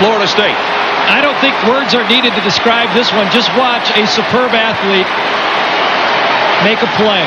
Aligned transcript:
Florida 0.00 0.26
State. 0.26 0.56
I 1.12 1.20
don't 1.20 1.36
think 1.44 1.52
words 1.68 1.94
are 1.94 2.06
needed 2.08 2.32
to 2.34 2.42
describe 2.42 2.88
this 2.96 3.12
one. 3.12 3.28
Just 3.30 3.52
watch 3.54 3.92
a 3.94 4.08
superb 4.08 4.56
athlete 4.56 5.06
make 6.64 6.80
a 6.84 6.90
play. 6.96 7.24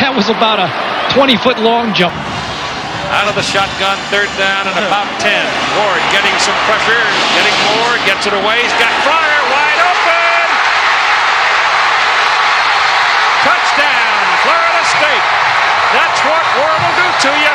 That 0.00 0.14
was 0.14 0.30
about 0.30 0.58
a 0.58 0.68
20 1.14 1.36
foot 1.38 1.58
long 1.58 1.94
jump. 1.94 2.14
Out 3.10 3.26
of 3.26 3.34
the 3.34 3.42
shotgun, 3.42 3.98
third 4.14 4.30
down 4.38 4.70
and 4.70 4.78
about 4.86 5.10
10. 5.18 5.30
Ward 5.82 6.02
getting 6.14 6.34
some 6.38 6.54
pressure, 6.70 7.02
getting 7.34 7.54
more, 7.74 7.94
gets 8.06 8.26
it 8.26 8.34
away. 8.34 8.62
He's 8.62 8.74
got 8.78 8.90
Fryer 9.02 9.42
wide 9.50 9.80
open. 9.82 10.46
Touchdown, 13.42 14.22
Florida 14.46 14.82
State. 14.94 15.26
That's 15.90 16.20
what 16.22 16.44
Ward 16.54 16.78
will 16.86 16.96
do 17.02 17.09
to 17.20 17.28
you. 17.28 17.54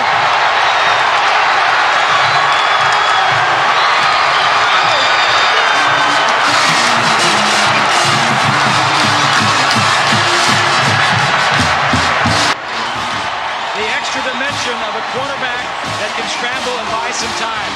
the 13.74 13.90
extra 13.90 14.22
dimension 14.22 14.78
of 14.86 14.94
a 14.96 15.04
quarterback 15.12 15.66
that 15.98 16.14
can 16.14 16.24
scramble 16.30 16.72
and 16.78 16.88
buy 16.94 17.10
some 17.12 17.34
time. 17.42 17.74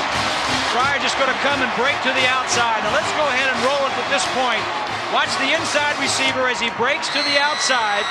Fryer 0.69 1.01
just 1.01 1.17
going 1.17 1.27
to 1.27 1.41
come 1.41 1.59
and 1.59 1.73
break 1.73 1.97
to 2.05 2.13
the 2.13 2.29
outside. 2.29 2.85
Now 2.85 2.93
let's 2.93 3.09
go 3.17 3.25
ahead 3.33 3.49
and 3.49 3.57
roll 3.65 3.81
it 3.89 3.93
at 3.97 4.07
this 4.13 4.23
point. 4.37 4.61
Watch 5.09 5.33
the 5.41 5.57
inside 5.57 5.97
receiver 5.97 6.45
as 6.45 6.61
he 6.61 6.69
breaks 6.77 7.09
to 7.09 7.21
the 7.25 7.41
outside, 7.41 8.05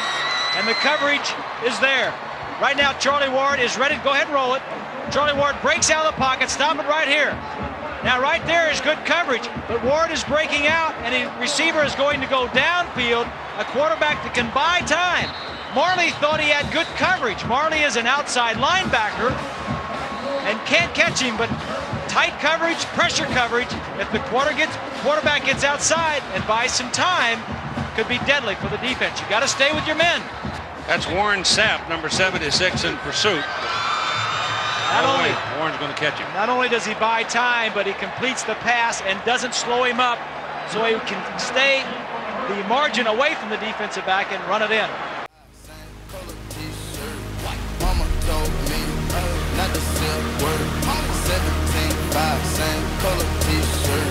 and 0.58 0.66
the 0.66 0.74
coverage 0.82 1.30
is 1.62 1.78
there. 1.78 2.12
Right 2.60 2.76
now, 2.76 2.92
Charlie 2.94 3.28
Ward 3.28 3.60
is 3.60 3.78
ready 3.78 3.94
go 4.02 4.10
ahead 4.10 4.26
and 4.26 4.34
roll 4.34 4.54
it. 4.54 4.62
Charlie 5.12 5.38
Ward 5.38 5.54
breaks 5.62 5.90
out 5.90 6.04
of 6.06 6.14
the 6.14 6.18
pocket. 6.18 6.50
Stop 6.50 6.76
it 6.78 6.88
right 6.88 7.06
here. 7.06 7.30
Now, 8.02 8.20
right 8.20 8.44
there 8.46 8.68
is 8.70 8.80
good 8.80 8.98
coverage, 9.06 9.48
but 9.68 9.82
Ward 9.84 10.10
is 10.10 10.24
breaking 10.24 10.66
out, 10.66 10.94
and 11.06 11.14
the 11.14 11.30
receiver 11.40 11.84
is 11.84 11.94
going 11.94 12.20
to 12.20 12.26
go 12.26 12.46
downfield. 12.48 13.30
A 13.58 13.64
quarterback 13.70 14.22
that 14.26 14.34
can 14.34 14.50
buy 14.50 14.82
time. 14.90 15.30
Marley 15.74 16.10
thought 16.18 16.40
he 16.40 16.50
had 16.50 16.66
good 16.72 16.86
coverage. 16.98 17.38
Marley 17.46 17.78
is 17.86 17.94
an 17.94 18.06
outside 18.06 18.56
linebacker 18.56 19.30
and 20.50 20.58
can't 20.66 20.92
catch 20.94 21.20
him, 21.22 21.36
but 21.36 21.46
tight 22.10 22.34
coverage, 22.40 22.82
pressure 22.98 23.26
coverage. 23.26 23.70
If 24.02 24.10
the 24.10 24.18
quarter 24.30 24.54
gets, 24.54 24.74
quarterback 25.06 25.46
gets 25.46 25.62
outside 25.62 26.22
and 26.34 26.44
buys 26.46 26.72
some 26.72 26.90
time, 26.90 27.38
could 27.94 28.08
be 28.08 28.18
deadly 28.26 28.56
for 28.56 28.68
the 28.68 28.78
defense. 28.78 29.20
You 29.20 29.28
got 29.28 29.46
to 29.46 29.48
stay 29.48 29.70
with 29.74 29.86
your 29.86 29.96
men. 29.96 30.22
That's 30.88 31.06
Warren 31.06 31.40
Sapp, 31.44 31.86
number 31.90 32.08
76 32.08 32.48
in 32.84 32.96
pursuit. 33.04 33.44
Not 34.88 35.04
Oh, 35.04 35.20
only, 35.20 35.28
wait, 35.28 35.36
Warren's 35.60 35.76
going 35.76 35.92
to 35.92 36.00
catch 36.00 36.16
him. 36.18 36.24
not 36.32 36.48
only 36.48 36.70
does 36.70 36.86
he 36.86 36.94
buy 36.94 37.24
time, 37.24 37.72
but 37.74 37.86
he 37.86 37.92
completes 37.92 38.42
the 38.42 38.54
pass 38.64 39.02
and 39.02 39.20
doesn't 39.28 39.52
slow 39.52 39.84
him 39.84 40.00
up, 40.00 40.16
so 40.72 40.82
he 40.88 40.94
can 41.04 41.20
stay 41.38 41.84
the 42.48 42.56
margin 42.72 43.06
away 43.06 43.34
from 43.36 43.50
the 43.50 43.58
defensive 43.58 44.06
back 44.06 44.32
and 44.32 44.40
run 44.48 44.62
it 44.64 44.70
in. 44.72 44.88
Mama 47.84 48.08
told 48.24 48.48
me 48.72 48.80
uh, 49.12 49.60
not 49.60 49.68
to 49.68 49.80
say 49.92 50.08
a 50.08 50.24
word. 50.40 50.64
17, 51.28 51.92
5, 52.16 52.46
same 52.48 52.84
color 53.04 53.28
t-shirt. 53.44 54.08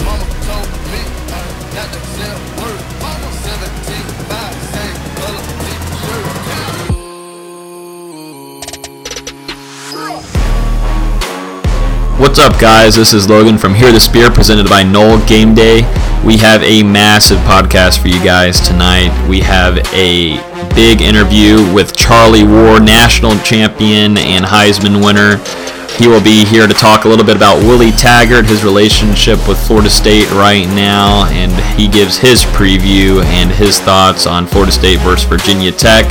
Mama 0.00 0.24
told 0.48 0.68
me 0.88 1.02
uh, 1.28 1.44
not 1.76 1.88
to 1.92 2.00
say 2.16 2.30
a 2.32 2.40
word. 2.56 2.80
17, 3.04 3.85
What's 12.18 12.38
up, 12.38 12.58
guys? 12.58 12.96
This 12.96 13.12
is 13.12 13.28
Logan 13.28 13.58
from 13.58 13.74
Hear 13.74 13.92
the 13.92 14.00
Spear, 14.00 14.30
presented 14.30 14.70
by 14.70 14.82
Nole 14.82 15.20
Game 15.26 15.54
Day. 15.54 15.82
We 16.24 16.38
have 16.38 16.62
a 16.62 16.82
massive 16.82 17.36
podcast 17.40 18.00
for 18.00 18.08
you 18.08 18.24
guys 18.24 18.58
tonight. 18.58 19.12
We 19.28 19.40
have 19.40 19.76
a 19.92 20.40
big 20.74 21.02
interview 21.02 21.56
with 21.74 21.94
Charlie 21.94 22.42
Ward, 22.42 22.84
national 22.84 23.36
champion 23.40 24.16
and 24.16 24.46
Heisman 24.46 25.04
winner. 25.04 25.36
He 25.98 26.08
will 26.08 26.24
be 26.24 26.46
here 26.46 26.66
to 26.66 26.72
talk 26.72 27.04
a 27.04 27.08
little 27.08 27.24
bit 27.24 27.36
about 27.36 27.58
Willie 27.58 27.92
Taggart, 27.92 28.46
his 28.46 28.64
relationship 28.64 29.46
with 29.46 29.58
Florida 29.66 29.90
State 29.90 30.30
right 30.30 30.66
now, 30.68 31.26
and 31.26 31.52
he 31.78 31.86
gives 31.86 32.16
his 32.16 32.44
preview 32.56 33.22
and 33.24 33.50
his 33.50 33.78
thoughts 33.78 34.26
on 34.26 34.46
Florida 34.46 34.72
State 34.72 35.00
versus 35.00 35.28
Virginia 35.28 35.70
Tech. 35.70 36.06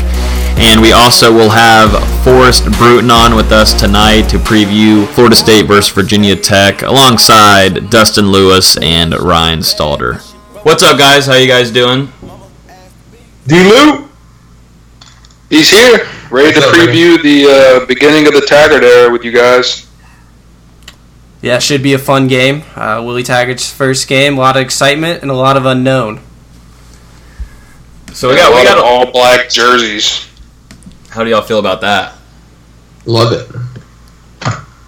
And 0.57 0.81
we 0.81 0.91
also 0.93 1.33
will 1.33 1.49
have 1.49 1.91
Forrest 2.23 2.63
Bruton 2.77 3.11
on 3.11 3.35
with 3.35 3.51
us 3.51 3.73
tonight 3.73 4.23
to 4.29 4.37
preview 4.37 5.05
Florida 5.09 5.35
State 5.35 5.63
versus 5.67 5.91
Virginia 5.93 6.35
Tech 6.35 6.81
alongside 6.81 7.89
Dustin 7.89 8.31
Lewis 8.31 8.77
and 8.77 9.13
Ryan 9.13 9.59
Stalder. 9.59 10.21
What's 10.65 10.81
up, 10.81 10.97
guys? 10.97 11.25
How 11.25 11.35
you 11.35 11.47
guys 11.47 11.71
doing? 11.71 12.11
D-Lou? 13.47 14.07
He's 15.49 15.69
here, 15.69 16.07
ready 16.31 16.59
to 16.59 16.65
up, 16.65 16.73
preview 16.73 17.21
the 17.21 17.81
uh, 17.83 17.85
beginning 17.85 18.25
of 18.27 18.33
the 18.33 18.41
Taggart 18.41 18.83
era 18.83 19.11
with 19.11 19.23
you 19.23 19.31
guys. 19.31 19.87
Yeah, 21.41 21.59
should 21.59 21.83
be 21.83 21.93
a 21.93 21.99
fun 21.99 22.27
game. 22.27 22.63
Uh, 22.75 23.03
Willie 23.05 23.23
Taggart's 23.23 23.69
first 23.71 24.07
game, 24.07 24.37
a 24.37 24.41
lot 24.41 24.55
of 24.55 24.63
excitement 24.63 25.21
and 25.21 25.29
a 25.29 25.35
lot 25.35 25.57
of 25.57 25.65
unknown. 25.65 26.21
So 28.13 28.29
we 28.29 28.33
And 28.35 28.41
got 28.41 28.51
a 28.51 28.55
we 28.55 28.63
got. 28.63 28.77
of 28.79 28.83
all 28.83 29.11
black 29.11 29.49
jerseys. 29.49 30.27
How 31.15 31.23
do 31.23 31.29
y'all 31.29 31.41
feel 31.41 31.59
about 31.59 31.79
that? 31.79 32.13
Love 33.05 33.31
it. 33.31 33.47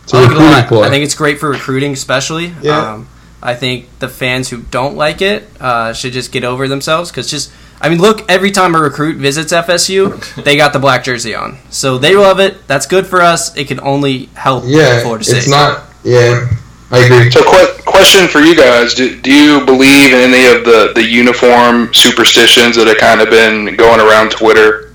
It's 0.04 0.14
a 0.14 0.18
I, 0.18 0.22
like 0.22 0.32
it 0.32 0.34
a 0.34 0.36
recruiting 0.36 0.52
lot. 0.52 0.68
ploy. 0.68 0.84
I 0.84 0.90
think 0.90 1.06
it's 1.06 1.16
great 1.16 1.40
for 1.40 1.50
recruiting, 1.50 1.94
especially. 1.94 2.54
Yeah. 2.62 2.96
Um, 2.96 3.08
I 3.42 3.56
think 3.56 3.88
the 4.00 4.10
fans 4.10 4.50
who 4.50 4.62
don't 4.64 4.98
like 4.98 5.22
it 5.22 5.48
uh, 5.62 5.94
should 5.94 6.12
just 6.12 6.34
get 6.34 6.44
over 6.44 6.68
themselves 6.68 7.12
because 7.12 7.32
just. 7.32 7.52
I 7.80 7.88
mean, 7.90 8.00
look, 8.00 8.30
every 8.30 8.52
time 8.52 8.76
a 8.76 8.80
recruit 8.80 9.18
visits 9.18 9.54
FSU, 9.54 10.44
they 10.44 10.58
got 10.58 10.74
the 10.74 10.80
black 10.80 11.06
jersey 11.06 11.34
on. 11.34 11.60
So 11.70 11.98
they 11.98 12.16
love 12.16 12.42
it. 12.42 12.68
That's 12.68 12.88
good 12.88 13.08
for 13.08 13.22
us. 13.22 13.56
It 13.56 13.70
can 13.70 13.80
only 13.80 14.26
help 14.34 14.64
yeah, 14.66 15.02
Florida 15.04 15.24
State. 15.24 15.38
it's 15.38 15.50
not. 15.50 15.86
Yeah, 16.04 16.50
I 16.92 17.06
agree. 17.06 17.32
So, 17.32 17.42
qu- 17.44 17.84
question 17.84 18.28
for 18.28 18.40
you 18.40 18.54
guys: 18.56 18.96
do, 18.96 19.16
do 19.22 19.32
you 19.32 19.64
believe 19.64 20.12
in 20.12 20.34
any 20.34 20.58
of 20.58 20.66
the, 20.66 20.92
the 20.94 21.04
uniform 21.04 21.94
superstitions 21.94 22.76
that 22.76 22.88
have 22.88 22.98
kind 22.98 23.22
of 23.22 23.30
been 23.30 23.78
going 23.78 24.02
around 24.02 24.32
Twitter? 24.32 24.87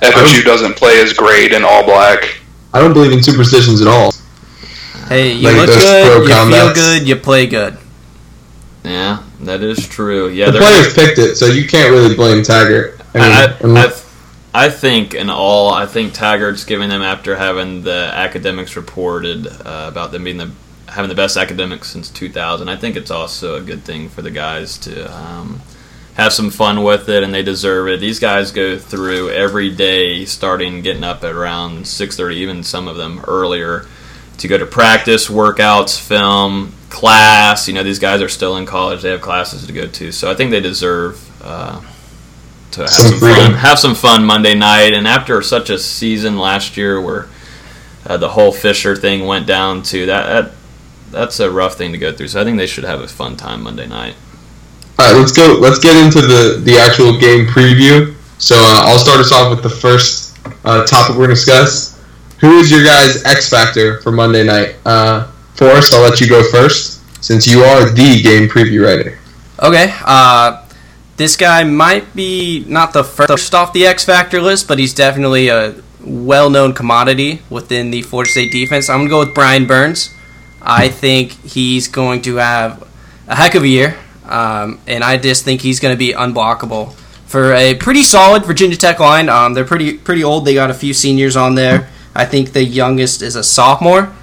FSU 0.00 0.44
doesn't 0.44 0.76
play 0.76 1.00
as 1.00 1.12
great 1.12 1.52
in 1.52 1.64
all 1.64 1.84
black. 1.84 2.40
I 2.72 2.80
don't 2.80 2.92
believe 2.92 3.12
in 3.12 3.22
superstitions 3.22 3.80
at 3.80 3.88
all. 3.88 4.12
hey, 5.08 5.32
you 5.32 5.48
like 5.48 5.56
look 5.56 5.66
good, 5.68 6.06
pro 6.06 6.22
you 6.22 6.52
feel 6.52 6.74
good, 6.74 7.08
you 7.08 7.16
play 7.16 7.46
good. 7.46 7.78
Yeah, 8.84 9.22
that 9.40 9.62
is 9.62 9.88
true. 9.88 10.28
Yeah, 10.28 10.46
The 10.46 10.52
they're- 10.52 10.60
players 10.60 10.94
picked 10.94 11.18
it, 11.18 11.36
so 11.36 11.46
you 11.46 11.66
can't 11.66 11.90
really 11.90 12.14
blame 12.14 12.42
Taggart. 12.42 13.00
I 13.14 13.18
mean, 13.62 13.76
I, 13.76 13.86
I, 13.86 14.66
I 14.66 14.68
think 14.70 15.14
in 15.14 15.30
all, 15.30 15.72
I 15.72 15.86
think 15.86 16.12
Taggart's 16.14 16.64
giving 16.64 16.88
them 16.88 17.00
after 17.02 17.36
having 17.36 17.82
the 17.82 18.10
academics 18.12 18.76
reported 18.76 19.46
uh, 19.46 19.86
about 19.88 20.12
them 20.12 20.24
being 20.24 20.36
the 20.36 20.50
having 20.88 21.08
the 21.08 21.14
best 21.14 21.36
academics 21.36 21.88
since 21.90 22.08
2000. 22.10 22.68
I 22.68 22.76
think 22.76 22.94
it's 22.94 23.10
also 23.10 23.56
a 23.56 23.60
good 23.60 23.84
thing 23.84 24.08
for 24.08 24.22
the 24.22 24.30
guys 24.30 24.78
to 24.78 25.12
um, 25.16 25.60
have 26.14 26.32
some 26.32 26.50
fun 26.50 26.82
with 26.82 27.08
it, 27.08 27.22
and 27.22 27.34
they 27.34 27.42
deserve 27.42 27.88
it. 27.88 28.00
These 28.00 28.20
guys 28.20 28.52
go 28.52 28.78
through 28.78 29.30
every 29.30 29.70
day, 29.70 30.24
starting 30.24 30.80
getting 30.82 31.04
up 31.04 31.24
at 31.24 31.32
around 31.32 31.86
6:30, 31.86 32.36
even 32.36 32.62
some 32.62 32.88
of 32.88 32.96
them 32.96 33.20
earlier, 33.26 33.86
to 34.38 34.48
go 34.48 34.56
to 34.58 34.66
practice, 34.66 35.28
workouts, 35.28 35.98
film, 35.98 36.72
class. 36.88 37.66
You 37.68 37.74
know, 37.74 37.82
these 37.82 37.98
guys 37.98 38.22
are 38.22 38.28
still 38.28 38.56
in 38.56 38.66
college; 38.66 39.02
they 39.02 39.10
have 39.10 39.20
classes 39.20 39.66
to 39.66 39.72
go 39.72 39.86
to, 39.86 40.12
so 40.12 40.30
I 40.30 40.34
think 40.34 40.50
they 40.50 40.60
deserve. 40.60 41.20
Uh, 41.42 41.80
to 42.74 42.80
have 42.82 42.90
Some 42.90 43.18
some, 43.18 43.20
fun, 43.20 43.54
have 43.54 43.78
some 43.78 43.94
fun 43.94 44.24
Monday 44.24 44.54
night, 44.54 44.94
and 44.94 45.06
after 45.06 45.40
such 45.42 45.70
a 45.70 45.78
season 45.78 46.38
last 46.38 46.76
year 46.76 47.00
where 47.00 47.28
uh, 48.06 48.16
the 48.16 48.30
whole 48.30 48.52
Fisher 48.52 48.96
thing 48.96 49.26
went 49.26 49.46
down 49.46 49.82
to 49.84 50.06
that, 50.06 50.26
that, 50.26 50.52
that's 51.10 51.40
a 51.40 51.50
rough 51.50 51.76
thing 51.76 51.92
to 51.92 51.98
go 51.98 52.12
through. 52.12 52.28
So 52.28 52.40
I 52.40 52.44
think 52.44 52.58
they 52.58 52.66
should 52.66 52.84
have 52.84 53.00
a 53.00 53.08
fun 53.08 53.36
time 53.36 53.62
Monday 53.62 53.86
night. 53.86 54.16
All 54.98 55.12
right, 55.12 55.18
let's 55.18 55.32
go. 55.32 55.58
Let's 55.60 55.78
get 55.78 55.96
into 55.96 56.20
the 56.20 56.60
the 56.64 56.78
actual 56.78 57.18
game 57.18 57.46
preview. 57.46 58.14
So 58.38 58.56
uh, 58.56 58.82
I'll 58.86 58.98
start 58.98 59.20
us 59.20 59.32
off 59.32 59.50
with 59.50 59.62
the 59.62 59.70
first 59.70 60.38
uh, 60.64 60.84
topic 60.86 61.16
we're 61.16 61.28
to 61.28 61.34
discuss. 61.34 62.00
who 62.38 62.58
is 62.58 62.70
your 62.70 62.84
guys' 62.84 63.24
X 63.24 63.48
factor 63.48 64.00
for 64.02 64.12
Monday 64.12 64.44
night? 64.44 64.76
Uh, 64.84 65.30
Forrest, 65.54 65.94
I'll 65.94 66.02
let 66.02 66.20
you 66.20 66.28
go 66.28 66.42
first 66.50 67.02
since 67.24 67.46
you 67.46 67.60
are 67.60 67.88
the 67.90 68.22
game 68.22 68.48
preview 68.48 68.84
writer. 68.84 69.18
Okay. 69.60 69.94
Uh, 70.04 70.64
this 71.16 71.36
guy 71.36 71.62
might 71.64 72.14
be 72.14 72.64
not 72.66 72.92
the 72.92 73.04
first 73.04 73.54
off 73.54 73.72
the 73.72 73.86
X 73.86 74.04
Factor 74.04 74.40
list, 74.40 74.66
but 74.66 74.78
he's 74.78 74.92
definitely 74.92 75.48
a 75.48 75.74
well 76.00 76.50
known 76.50 76.72
commodity 76.72 77.40
within 77.48 77.90
the 77.90 78.02
Florida 78.02 78.30
State 78.30 78.52
defense. 78.52 78.90
I'm 78.90 79.04
to 79.04 79.08
go 79.08 79.20
with 79.20 79.34
Brian 79.34 79.66
Burns. 79.66 80.14
I 80.60 80.88
think 80.88 81.32
he's 81.44 81.88
going 81.88 82.22
to 82.22 82.36
have 82.36 82.82
a 83.28 83.36
heck 83.36 83.54
of 83.54 83.62
a 83.62 83.68
year, 83.68 83.96
um, 84.26 84.80
and 84.86 85.04
I 85.04 85.16
just 85.16 85.44
think 85.44 85.60
he's 85.60 85.80
going 85.80 85.94
to 85.94 85.98
be 85.98 86.12
unblockable 86.12 86.94
for 87.26 87.52
a 87.52 87.74
pretty 87.74 88.02
solid 88.02 88.44
Virginia 88.44 88.76
Tech 88.76 89.00
line. 89.00 89.28
Um, 89.28 89.54
they're 89.54 89.64
pretty 89.64 89.98
pretty 89.98 90.24
old. 90.24 90.44
They 90.44 90.54
got 90.54 90.70
a 90.70 90.74
few 90.74 90.94
seniors 90.94 91.36
on 91.36 91.54
there. 91.54 91.88
I 92.14 92.26
think 92.26 92.52
the 92.52 92.62
youngest 92.62 93.22
is 93.22 93.34
a 93.34 93.42
sophomore, 93.42 94.14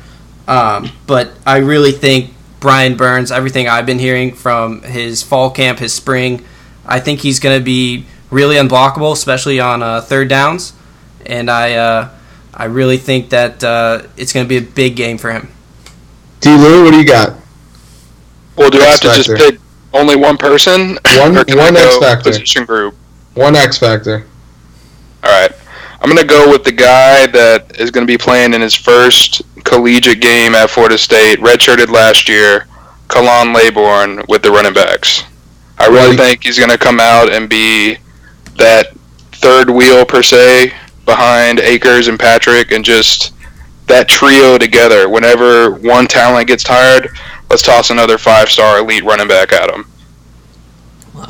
um, 0.48 0.90
but 1.08 1.32
I 1.46 1.58
really 1.58 1.92
think 1.92 2.34
Brian 2.60 2.96
Burns. 2.96 3.32
Everything 3.32 3.68
I've 3.68 3.86
been 3.86 4.00
hearing 4.00 4.34
from 4.34 4.82
his 4.84 5.24
fall 5.24 5.52
camp, 5.52 5.80
his 5.80 5.94
spring, 5.94 6.46
I 6.86 7.00
think 7.00 7.20
he's 7.20 7.40
going 7.40 7.60
to 7.60 7.64
be 7.64 8.06
really 8.30 8.56
unblockable, 8.56 9.12
especially 9.12 9.60
on 9.60 9.84
uh, 9.84 10.02
third 10.02 10.30
downs. 10.30 10.74
And 11.26 11.52
I 11.52 11.74
uh, 11.74 12.10
I 12.54 12.66
really 12.66 12.98
think 12.98 13.30
that 13.32 13.64
uh, 13.64 14.04
it's 14.16 14.34
going 14.34 14.46
to 14.46 14.50
be 14.50 14.58
a 14.58 14.62
big 14.62 14.96
game 14.96 15.18
for 15.18 15.32
him. 15.32 15.50
D. 16.40 16.50
Lou, 16.56 16.86
what 16.86 16.92
do 16.92 16.98
you 16.98 17.06
got? 17.06 17.38
Well, 18.56 18.70
do 18.70 18.80
I 18.80 18.86
have 18.86 18.94
X 18.94 19.00
to 19.02 19.08
just 19.16 19.30
pick 19.30 19.60
only 19.94 20.16
one 20.16 20.38
person? 20.38 20.98
One- 21.18 21.38
or 21.38 21.44
can 21.46 21.58
one 21.58 21.76
X 21.78 21.98
factor. 21.98 22.30
Position 22.32 22.66
group. 22.66 22.96
One 23.36 23.56
X 23.56 23.78
factor. 23.78 24.26
All 25.24 25.32
right. 25.32 25.52
I'm 26.02 26.10
going 26.10 26.18
to 26.22 26.26
go 26.28 26.50
with 26.50 26.64
the 26.64 26.72
guy 26.72 27.28
that 27.28 27.80
is 27.80 27.92
going 27.92 28.06
to 28.06 28.12
be 28.12 28.18
playing 28.18 28.54
in 28.56 28.62
his 28.62 28.74
first 28.74 29.42
collegiate 29.64 30.20
game 30.20 30.56
at 30.56 30.70
Florida 30.72 30.98
State, 30.98 31.38
redshirted 31.40 31.90
last 31.90 32.28
year, 32.28 32.66
Khalan 33.08 33.54
Laborn 33.56 34.24
with 34.28 34.42
the 34.42 34.50
running 34.50 34.74
backs. 34.74 35.24
I 35.78 35.86
really 35.88 36.10
Right. 36.10 36.18
think 36.18 36.44
he's 36.44 36.58
going 36.58 36.72
to 36.72 36.78
come 36.78 37.00
out 37.00 37.32
and 37.32 37.48
be 37.48 37.98
that 38.58 38.94
third 39.34 39.70
wheel, 39.70 40.04
per 40.06 40.24
se, 40.24 40.74
behind 41.06 41.60
Akers 41.60 42.08
and 42.08 42.20
Patrick, 42.20 42.72
and 42.72 42.84
just 42.84 43.34
that 43.88 44.08
trio 44.08 44.58
together. 44.58 45.08
Whenever 45.08 45.72
one 45.72 46.08
talent 46.08 46.48
gets 46.48 46.64
tired, 46.64 47.10
let's 47.52 47.64
toss 47.64 47.90
another 47.90 48.18
five 48.18 48.50
star 48.50 48.80
elite 48.80 49.04
running 49.04 49.28
back 49.28 49.52
at 49.52 49.70
him. 49.70 49.86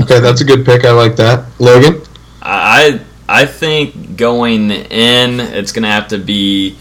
Okay, 0.01 0.19
that's 0.19 0.41
a 0.41 0.45
good 0.45 0.63
pick. 0.63 0.85
I 0.85 0.91
like 0.91 1.15
that. 1.15 1.47
Logan? 1.59 2.03
I 2.43 3.01
I 3.27 3.45
think 3.45 4.17
going 4.17 4.69
in, 4.69 5.39
it's 5.39 5.71
going 5.71 5.83
to 5.83 5.89
have 5.89 6.09
to 6.09 6.19
be 6.19 6.77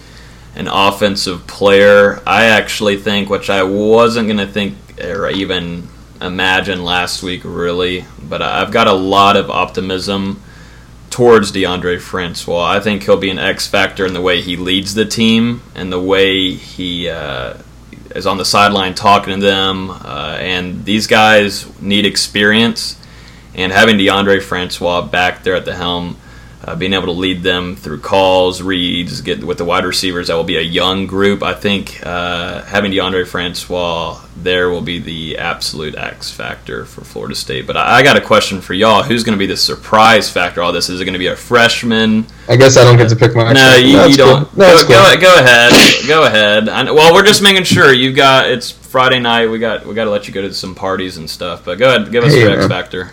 an 0.55 0.69
offensive 0.69 1.47
player. 1.47 2.21
I 2.27 2.47
actually 2.47 2.99
think, 2.99 3.31
which 3.31 3.49
I 3.49 3.63
wasn't 3.63 4.27
going 4.27 4.47
to 4.47 4.47
think 4.47 4.77
or 5.03 5.31
even 5.31 5.89
imagine 6.21 6.85
last 6.85 7.23
week, 7.23 7.41
really, 7.45 8.05
but 8.23 8.43
I've 8.43 8.71
got 8.71 8.89
a 8.89 8.93
lot 8.93 9.39
of 9.39 9.49
optimism 9.49 10.43
towards 11.09 11.51
Deondre 11.51 11.99
Francois. 11.99 12.73
I 12.73 12.81
think 12.81 13.05
he'll 13.05 13.17
be 13.17 13.31
an 13.31 13.39
X 13.39 13.67
factor 13.67 14.05
in 14.05 14.13
the 14.13 14.21
way 14.21 14.43
he 14.43 14.57
leads 14.57 14.95
the 14.95 15.07
team 15.07 15.63
and 15.75 15.91
the 15.91 16.01
way 16.01 16.53
he 16.53 17.09
uh, 17.09 17.55
is 18.15 18.27
on 18.27 18.37
the 18.39 18.45
sideline 18.45 18.95
talking 18.95 19.35
to 19.35 19.41
them. 19.41 19.91
Uh, 19.91 20.37
and 20.41 20.85
these 20.85 21.07
guys 21.07 21.81
need 21.81 22.05
experience, 22.05 22.97
and 23.55 23.73
having 23.73 23.97
Deondre 23.97 24.43
Francois 24.43 25.03
back 25.03 25.43
there 25.43 25.55
at 25.55 25.65
the 25.65 25.75
helm. 25.75 26.17
Uh, 26.71 26.77
being 26.77 26.93
able 26.93 27.07
to 27.07 27.11
lead 27.13 27.43
them 27.43 27.75
through 27.75 27.99
calls, 27.99 28.63
reads, 28.63 29.23
get 29.23 29.43
with 29.43 29.59
the 29.59 29.65
wide 29.65 29.85
receivers, 29.85 30.29
that 30.29 30.35
will 30.35 30.45
be 30.45 30.57
a 30.57 30.63
young 30.63 31.05
group. 31.05 31.43
I 31.43 31.53
think 31.53 32.01
uh, 32.07 32.63
having 32.63 32.93
Deondre 32.93 33.27
Francois 33.27 34.21
there 34.37 34.71
will 34.71 34.81
be 34.81 35.01
the 35.01 35.37
absolute 35.37 35.97
X 35.97 36.31
factor 36.31 36.85
for 36.85 37.03
Florida 37.03 37.35
State. 37.35 37.67
But 37.67 37.77
I, 37.77 37.97
I 37.99 38.03
got 38.05 38.17
a 38.17 38.21
question 38.21 38.61
for 38.61 38.73
y'all: 38.75 39.03
Who's 39.03 39.25
going 39.25 39.37
to 39.37 39.39
be 39.39 39.47
the 39.47 39.57
surprise 39.57 40.31
factor? 40.31 40.63
All 40.63 40.73
this 40.73 40.89
is 40.89 41.01
it 41.01 41.05
going 41.05 41.15
to 41.15 41.19
be 41.19 41.27
a 41.27 41.35
freshman? 41.37 42.25
I 42.49 42.57
guess 42.57 42.77
I 42.77 42.85
don't 42.85 42.97
get 42.97 43.09
to 43.09 43.17
pick 43.17 43.35
my 43.35 43.53
No, 43.53 43.75
you, 43.75 43.97
That's 43.97 44.11
you 44.13 44.17
don't. 44.17 44.57
No, 44.57 44.67
go, 44.67 44.89
go, 44.89 45.11
cool. 45.13 45.21
go 45.21 45.39
ahead. 45.41 45.73
Go 46.07 46.25
ahead. 46.25 46.69
I 46.69 46.85
know, 46.85 46.95
well, 46.95 47.13
we're 47.13 47.27
just 47.27 47.43
making 47.43 47.65
sure 47.65 47.93
you've 47.93 48.17
got. 48.17 48.49
It's 48.49 48.71
Friday 48.71 49.19
night. 49.19 49.49
We 49.49 49.59
got 49.59 49.85
we 49.85 49.95
got 49.95 50.05
to 50.05 50.11
let 50.11 50.29
you 50.29 50.35
go 50.35 50.43
to 50.43 50.55
some 50.55 50.77
parties 50.77 51.17
and 51.17 51.29
stuff. 51.29 51.65
But 51.65 51.79
go 51.79 51.97
ahead, 51.97 52.13
give 52.13 52.23
us 52.23 52.33
Hey, 52.33 52.43
your 52.43 52.53
X 52.53 52.69
factor. 52.69 53.11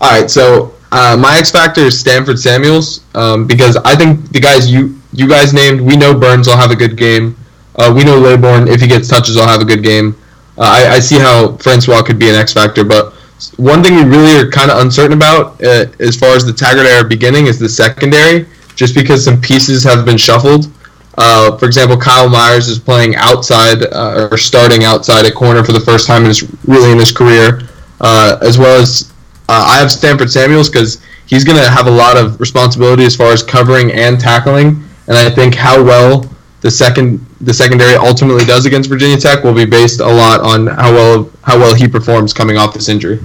All 0.00 0.10
right, 0.10 0.30
so 0.30 0.74
uh, 0.94 1.16
my 1.16 1.36
X 1.38 1.50
factor 1.50 1.80
is 1.80 1.98
Stanford 1.98 2.38
Samuels 2.38 3.04
um, 3.16 3.48
because 3.48 3.76
I 3.78 3.96
think 3.96 4.30
the 4.30 4.38
guys 4.38 4.70
you 4.70 5.00
you 5.12 5.28
guys 5.28 5.52
named, 5.52 5.80
we 5.80 5.96
know 5.96 6.16
Burns 6.16 6.46
will 6.46 6.56
have 6.56 6.70
a 6.70 6.76
good 6.76 6.96
game. 6.96 7.36
Uh, 7.76 7.92
we 7.94 8.04
know 8.04 8.18
Laborn, 8.18 8.68
if 8.68 8.80
he 8.80 8.86
gets 8.86 9.08
touches, 9.08 9.36
will 9.36 9.46
have 9.46 9.60
a 9.60 9.64
good 9.64 9.82
game. 9.82 10.16
Uh, 10.56 10.62
I, 10.62 10.94
I 10.94 10.98
see 11.00 11.18
how 11.18 11.56
Francois 11.56 12.02
could 12.02 12.18
be 12.18 12.28
an 12.28 12.36
X 12.36 12.52
factor, 12.52 12.84
but 12.84 13.12
one 13.56 13.82
thing 13.82 13.96
we 13.96 14.04
really 14.04 14.36
are 14.38 14.48
kind 14.50 14.70
of 14.70 14.78
uncertain 14.78 15.16
about 15.16 15.60
uh, 15.64 15.86
as 15.98 16.16
far 16.16 16.36
as 16.36 16.44
the 16.44 16.52
Taggart 16.52 16.86
era 16.86 17.04
beginning 17.04 17.46
is 17.46 17.58
the 17.58 17.68
secondary, 17.68 18.46
just 18.76 18.94
because 18.94 19.24
some 19.24 19.40
pieces 19.40 19.82
have 19.82 20.04
been 20.04 20.16
shuffled. 20.16 20.70
Uh, 21.18 21.56
for 21.58 21.66
example, 21.66 21.96
Kyle 21.96 22.28
Myers 22.28 22.68
is 22.68 22.78
playing 22.78 23.16
outside 23.16 23.82
uh, 23.82 24.28
or 24.30 24.36
starting 24.36 24.84
outside 24.84 25.26
at 25.26 25.34
corner 25.34 25.64
for 25.64 25.72
the 25.72 25.80
first 25.80 26.06
time 26.06 26.22
in 26.22 26.28
his 26.28 26.48
really 26.66 26.92
in 26.92 26.98
his 26.98 27.10
career, 27.10 27.62
as 28.00 28.58
well 28.58 28.80
as 28.80 29.12
uh, 29.48 29.64
I 29.68 29.78
have 29.78 29.90
Stanford 29.90 30.30
Samuels 30.30 30.68
because 30.70 31.02
he's 31.26 31.44
going 31.44 31.58
to 31.58 31.68
have 31.70 31.86
a 31.86 31.90
lot 31.90 32.16
of 32.16 32.40
responsibility 32.40 33.04
as 33.04 33.14
far 33.16 33.32
as 33.32 33.42
covering 33.42 33.92
and 33.92 34.18
tackling, 34.20 34.82
and 35.08 35.16
I 35.16 35.30
think 35.30 35.54
how 35.54 35.82
well 35.82 36.30
the 36.62 36.70
second 36.70 37.24
the 37.42 37.52
secondary 37.52 37.94
ultimately 37.94 38.44
does 38.46 38.64
against 38.64 38.88
Virginia 38.88 39.18
Tech 39.18 39.44
will 39.44 39.52
be 39.52 39.66
based 39.66 40.00
a 40.00 40.06
lot 40.06 40.40
on 40.40 40.66
how 40.66 40.92
well 40.92 41.30
how 41.42 41.58
well 41.58 41.74
he 41.74 41.86
performs 41.86 42.32
coming 42.32 42.56
off 42.56 42.72
this 42.72 42.88
injury. 42.88 43.20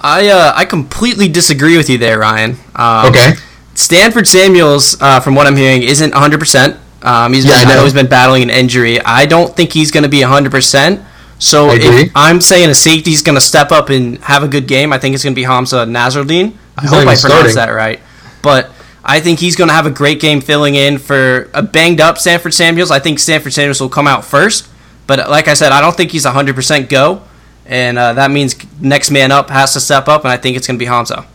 I 0.00 0.28
uh, 0.28 0.52
I 0.56 0.64
completely 0.64 1.28
disagree 1.28 1.76
with 1.76 1.88
you 1.88 1.98
there, 1.98 2.18
Ryan. 2.18 2.56
Um, 2.74 3.06
Okay. 3.06 3.34
Stanford 3.74 4.26
Samuels, 4.26 5.00
uh, 5.00 5.18
from 5.20 5.34
what 5.34 5.46
I'm 5.46 5.56
hearing, 5.56 5.82
isn't 5.82 6.12
100%. 6.12 6.76
Um, 7.02 7.32
he's 7.32 7.44
Yeah, 7.46 7.52
been, 7.52 7.58
I 7.58 7.62
I 7.62 7.64
know. 7.64 7.74
know 7.76 7.84
he's 7.84 7.94
been 7.94 8.06
battling 8.06 8.42
an 8.42 8.50
injury. 8.50 9.00
I 9.00 9.24
don't 9.24 9.56
think 9.56 9.72
he's 9.72 9.90
going 9.90 10.02
to 10.02 10.10
be 10.10 10.20
100%. 10.20 11.02
So 11.42 11.70
I'm 12.14 12.40
saying 12.40 12.70
a 12.70 12.74
safety's 12.74 13.20
going 13.20 13.34
to 13.34 13.40
step 13.40 13.72
up 13.72 13.90
and 13.90 14.18
have 14.18 14.44
a 14.44 14.48
good 14.48 14.68
game, 14.68 14.92
I 14.92 14.98
think 14.98 15.14
it's 15.14 15.24
going 15.24 15.34
to 15.34 15.38
be 15.38 15.42
Hamza 15.42 15.84
Nazardine. 15.84 16.56
I 16.78 16.86
hope 16.86 16.98
I 17.00 17.02
pronounced 17.02 17.22
starting. 17.22 17.54
that 17.56 17.70
right. 17.70 18.00
But 18.42 18.70
I 19.04 19.18
think 19.18 19.40
he's 19.40 19.56
going 19.56 19.66
to 19.66 19.74
have 19.74 19.84
a 19.84 19.90
great 19.90 20.20
game 20.20 20.40
filling 20.40 20.76
in 20.76 20.98
for 20.98 21.50
a 21.52 21.60
banged 21.60 22.00
up 22.00 22.18
Stanford 22.18 22.54
Samuels. 22.54 22.92
I 22.92 23.00
think 23.00 23.18
Stanford 23.18 23.52
Samuels 23.52 23.80
will 23.80 23.88
come 23.88 24.06
out 24.06 24.24
first. 24.24 24.68
But 25.08 25.28
like 25.28 25.48
I 25.48 25.54
said, 25.54 25.72
I 25.72 25.80
don't 25.80 25.96
think 25.96 26.12
he's 26.12 26.24
100% 26.24 26.88
go. 26.88 27.22
And 27.66 27.98
uh, 27.98 28.12
that 28.12 28.30
means 28.30 28.54
next 28.80 29.10
man 29.10 29.32
up 29.32 29.50
has 29.50 29.72
to 29.72 29.80
step 29.80 30.06
up, 30.06 30.22
and 30.22 30.30
I 30.30 30.36
think 30.36 30.56
it's 30.56 30.66
going 30.66 30.76
to 30.76 30.82
be 30.82 30.86
Hamza. 30.86 31.26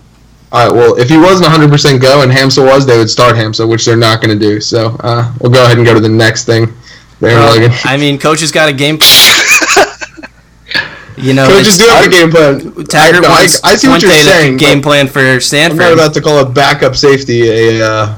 All 0.54 0.68
right. 0.68 0.72
Well, 0.74 0.98
if 0.98 1.10
he 1.10 1.18
wasn't 1.18 1.50
100% 1.50 2.02
go 2.02 2.22
and 2.22 2.32
Hamza 2.32 2.64
was, 2.64 2.86
they 2.86 2.98
would 2.98 3.10
start 3.10 3.36
Hamza, 3.36 3.68
which 3.68 3.86
they're 3.86 3.98
not 3.98 4.22
going 4.22 4.38
to 4.38 4.40
do. 4.40 4.62
So 4.62 4.96
uh, 5.02 5.34
we'll 5.42 5.52
go 5.52 5.66
ahead 5.66 5.78
and 5.78 5.86
go 5.86 5.94
to 5.94 6.00
the 6.00 6.08
next 6.08 6.46
thing. 6.46 6.74
There, 7.20 7.36
Well, 7.36 7.56
Logan. 7.56 7.76
I 7.84 7.98
mean, 7.98 8.20
coach 8.20 8.42
has 8.42 8.52
got 8.52 8.70
a 8.70 8.74
game. 8.74 9.00
You 11.18 11.34
know, 11.34 11.48
Coaches 11.48 11.80
it's- 11.80 11.80
do 11.80 11.88
have 11.90 12.06
a 12.06 12.10
game 12.10 12.30
plan. 12.32 12.86
Taggart 12.86 13.18
I, 13.26 13.28
no, 13.28 13.28
I, 13.28 13.40
wants 13.42 13.64
I 13.64 13.76
see 13.76 13.88
what 13.88 14.02
you're 14.02 14.12
saying. 14.12 14.58
Game 14.58 14.82
plan 14.82 15.08
for 15.08 15.40
Stanford. 15.40 15.42
I'm 15.42 15.42
Stanford. 15.42 15.78
not 15.80 15.94
about 15.94 16.14
to 16.14 16.22
call 16.22 16.40
a 16.40 16.46
backup 16.50 16.96
safety 16.96 17.50
a. 17.50 17.86
Uh, 17.86 18.16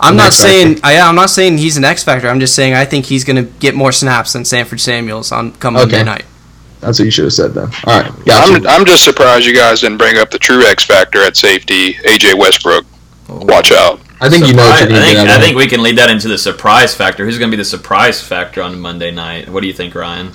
I'm 0.00 0.16
not 0.16 0.32
saying 0.32 0.78
I, 0.84 0.98
I'm 1.00 1.16
not 1.16 1.28
saying 1.30 1.58
he's 1.58 1.76
an 1.76 1.84
X 1.84 2.04
factor. 2.04 2.28
I'm 2.28 2.38
just 2.40 2.54
saying 2.54 2.74
I 2.74 2.84
think 2.84 3.06
he's 3.06 3.24
going 3.24 3.36
to 3.36 3.50
get 3.58 3.74
more 3.74 3.90
snaps 3.92 4.32
than 4.32 4.44
Sanford 4.44 4.80
Samuels 4.80 5.32
on 5.32 5.52
come 5.54 5.76
Okay. 5.76 5.82
Monday 5.86 6.04
night. 6.04 6.24
That's 6.80 7.00
what 7.00 7.06
you 7.06 7.10
should 7.10 7.24
have 7.24 7.32
said 7.32 7.54
then. 7.54 7.68
All 7.84 8.00
right. 8.02 8.24
Gotcha. 8.24 8.54
I'm, 8.54 8.66
I'm 8.68 8.86
just 8.86 9.02
surprised 9.02 9.44
you 9.44 9.54
guys 9.56 9.80
didn't 9.80 9.98
bring 9.98 10.16
up 10.16 10.30
the 10.30 10.38
true 10.38 10.62
X 10.64 10.84
factor 10.84 11.20
at 11.24 11.36
safety, 11.36 11.94
AJ 11.94 12.38
Westbrook. 12.38 12.86
Watch 13.28 13.72
out. 13.72 14.00
I 14.20 14.28
think 14.30 14.46
you 14.46 14.54
know 14.54 14.62
what 14.62 14.78
Surprise- 14.78 14.80
you're 14.80 14.98
I 14.98 15.00
going 15.00 15.00
to 15.00 15.06
think, 15.16 15.28
get 15.28 15.36
I 15.36 15.40
think 15.40 15.56
we 15.56 15.66
can 15.66 15.82
lead 15.82 15.98
that 15.98 16.10
into 16.10 16.28
the 16.28 16.38
surprise 16.38 16.94
factor. 16.94 17.24
Who's 17.24 17.36
going 17.38 17.50
to 17.50 17.56
be 17.56 17.60
the 17.60 17.64
surprise 17.68 18.20
factor 18.22 18.62
on 18.62 18.78
Monday 18.78 19.10
night? 19.10 19.48
What 19.48 19.60
do 19.62 19.66
you 19.66 19.72
think, 19.72 19.94
Ryan? 19.96 20.30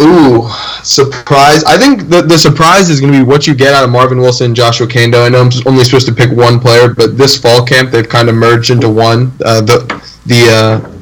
Ooh, 0.00 0.48
surprise. 0.84 1.64
I 1.64 1.76
think 1.76 2.08
the, 2.08 2.22
the 2.22 2.38
surprise 2.38 2.88
is 2.88 3.00
going 3.00 3.12
to 3.12 3.18
be 3.18 3.24
what 3.24 3.48
you 3.48 3.54
get 3.54 3.74
out 3.74 3.82
of 3.84 3.90
Marvin 3.90 4.18
Wilson 4.18 4.46
and 4.46 4.56
Joshua 4.56 4.86
Kaindoh. 4.86 5.26
I 5.26 5.28
know 5.28 5.40
I'm 5.40 5.50
only 5.66 5.82
supposed 5.82 6.06
to 6.06 6.14
pick 6.14 6.30
one 6.30 6.60
player, 6.60 6.94
but 6.94 7.18
this 7.18 7.36
fall 7.36 7.64
camp 7.66 7.90
they've 7.90 8.08
kind 8.08 8.28
of 8.28 8.36
merged 8.36 8.70
into 8.70 8.88
one. 8.88 9.32
Uh, 9.44 9.60
the 9.60 10.02
the 10.26 10.48
uh, 10.50 10.98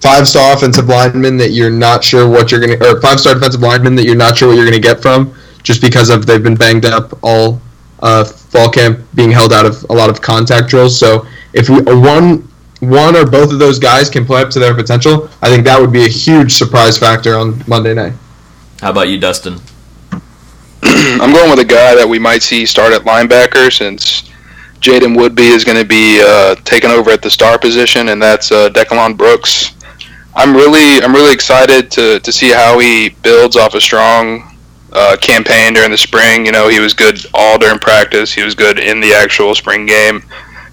five 0.00 0.26
star 0.26 0.54
offensive 0.56 0.88
lineman 0.88 1.36
that 1.36 1.50
you're 1.50 1.70
not 1.70 2.02
sure 2.02 2.26
what 2.28 2.50
you're 2.50 2.60
going 2.60 2.78
to, 2.78 2.90
or 2.90 3.00
five 3.02 3.20
star 3.20 3.34
defensive 3.34 3.60
lineman 3.60 3.94
that 3.96 4.04
you're 4.04 4.16
not 4.16 4.38
sure 4.38 4.48
what 4.48 4.56
you're 4.56 4.64
going 4.64 4.80
to 4.80 4.88
get 4.88 5.02
from, 5.02 5.34
just 5.62 5.82
because 5.82 6.08
of 6.08 6.24
they've 6.24 6.42
been 6.42 6.56
banged 6.56 6.86
up 6.86 7.18
all 7.22 7.60
uh, 8.02 8.24
fall 8.24 8.70
camp, 8.70 9.00
being 9.14 9.30
held 9.30 9.52
out 9.52 9.66
of 9.66 9.84
a 9.90 9.92
lot 9.92 10.08
of 10.08 10.22
contact 10.22 10.68
drills. 10.68 10.98
So 10.98 11.26
if 11.52 11.68
we 11.68 11.82
one 11.82 12.48
one 12.80 13.14
or 13.16 13.26
both 13.26 13.52
of 13.52 13.58
those 13.58 13.78
guys 13.78 14.08
can 14.08 14.24
play 14.24 14.40
up 14.40 14.48
to 14.50 14.58
their 14.58 14.74
potential, 14.74 15.28
I 15.42 15.50
think 15.50 15.64
that 15.64 15.78
would 15.78 15.92
be 15.92 16.06
a 16.06 16.08
huge 16.08 16.54
surprise 16.54 16.96
factor 16.96 17.36
on 17.36 17.62
Monday 17.68 17.92
night. 17.92 18.14
How 18.80 18.90
about 18.90 19.08
you, 19.08 19.18
Dustin? 19.18 19.60
I'm 20.82 21.32
going 21.32 21.50
with 21.50 21.58
a 21.58 21.66
guy 21.66 21.94
that 21.94 22.06
we 22.08 22.18
might 22.18 22.42
see 22.42 22.64
start 22.64 22.94
at 22.94 23.02
linebacker 23.02 23.70
since 23.70 24.22
Jaden 24.80 25.14
Woodbey 25.14 25.54
is 25.54 25.64
going 25.64 25.76
to 25.76 25.84
be 25.84 26.22
uh, 26.24 26.54
taking 26.64 26.90
over 26.90 27.10
at 27.10 27.20
the 27.20 27.28
star 27.28 27.58
position, 27.58 28.08
and 28.08 28.22
that's 28.22 28.50
uh, 28.50 28.70
Brooks. 29.16 29.74
I'm 30.34 30.54
really 30.54 31.02
I'm 31.02 31.12
really 31.12 31.34
excited 31.34 31.90
to, 31.90 32.20
to 32.20 32.32
see 32.32 32.50
how 32.52 32.78
he 32.78 33.10
builds 33.22 33.56
off 33.56 33.74
a 33.74 33.80
strong 33.82 34.56
uh, 34.94 35.18
campaign 35.20 35.74
during 35.74 35.90
the 35.90 35.98
spring. 35.98 36.46
You 36.46 36.52
know, 36.52 36.68
he 36.68 36.80
was 36.80 36.94
good 36.94 37.18
all 37.34 37.58
during 37.58 37.78
practice. 37.78 38.32
He 38.32 38.42
was 38.42 38.54
good 38.54 38.78
in 38.78 39.00
the 39.00 39.12
actual 39.12 39.54
spring 39.54 39.84
game, 39.84 40.22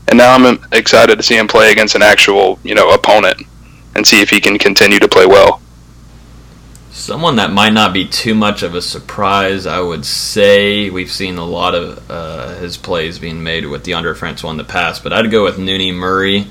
and 0.07 0.17
now 0.17 0.33
I'm 0.33 0.63
excited 0.71 1.17
to 1.17 1.23
see 1.23 1.37
him 1.37 1.47
play 1.49 1.73
against 1.73 1.95
an 1.95 2.03
actual 2.03 2.57
you 2.63 2.73
know 2.73 2.91
opponent 2.91 3.41
and 3.95 4.07
see 4.07 4.21
if 4.21 4.29
he 4.29 4.39
can 4.39 4.57
continue 4.57 4.99
to 4.99 5.09
play 5.09 5.25
well. 5.25 5.61
Someone 6.97 7.35
that 7.35 7.53
might 7.53 7.73
not 7.73 7.93
be 7.93 8.07
too 8.07 8.33
much 8.33 8.63
of 8.63 8.73
a 8.73 8.81
surprise, 8.81 9.67
I 9.67 9.79
would 9.79 10.03
say. 10.03 10.89
We've 10.89 11.11
seen 11.11 11.37
a 11.37 11.45
lot 11.45 11.75
of 11.75 12.03
uh, 12.09 12.55
his 12.55 12.75
plays 12.75 13.19
being 13.19 13.43
made 13.43 13.67
with 13.67 13.85
Deondre 13.85 14.17
Francois 14.17 14.49
in 14.49 14.57
the 14.57 14.63
past, 14.63 15.03
but 15.03 15.13
I'd 15.13 15.29
go 15.29 15.43
with 15.43 15.57
Nooney 15.57 15.93
Murray. 15.93 16.47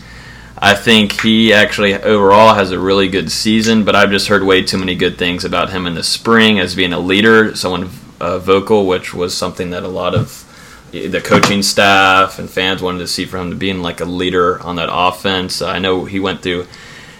I 0.56 0.74
think 0.74 1.20
he 1.20 1.52
actually 1.52 1.94
overall 1.94 2.54
has 2.54 2.70
a 2.70 2.78
really 2.78 3.08
good 3.08 3.32
season, 3.32 3.84
but 3.84 3.96
I've 3.96 4.12
just 4.12 4.28
heard 4.28 4.44
way 4.44 4.62
too 4.62 4.78
many 4.78 4.94
good 4.94 5.18
things 5.18 5.44
about 5.44 5.70
him 5.70 5.84
in 5.84 5.94
the 5.94 6.04
spring 6.04 6.60
as 6.60 6.76
being 6.76 6.92
a 6.92 7.00
leader, 7.00 7.56
someone 7.56 7.90
uh, 8.20 8.38
vocal, 8.38 8.86
which 8.86 9.12
was 9.12 9.36
something 9.36 9.70
that 9.70 9.82
a 9.82 9.88
lot 9.88 10.14
of 10.14 10.44
the 10.92 11.20
coaching 11.20 11.60
staff 11.60 12.38
and 12.38 12.48
fans 12.48 12.80
wanted 12.80 13.00
to 13.00 13.08
see 13.08 13.24
from 13.24 13.46
him 13.46 13.50
to 13.50 13.56
being 13.56 13.82
like 13.82 14.00
a 14.00 14.04
leader 14.04 14.62
on 14.62 14.76
that 14.76 14.90
offense. 14.92 15.60
I 15.60 15.80
know 15.80 16.04
he 16.04 16.20
went 16.20 16.42
through 16.42 16.68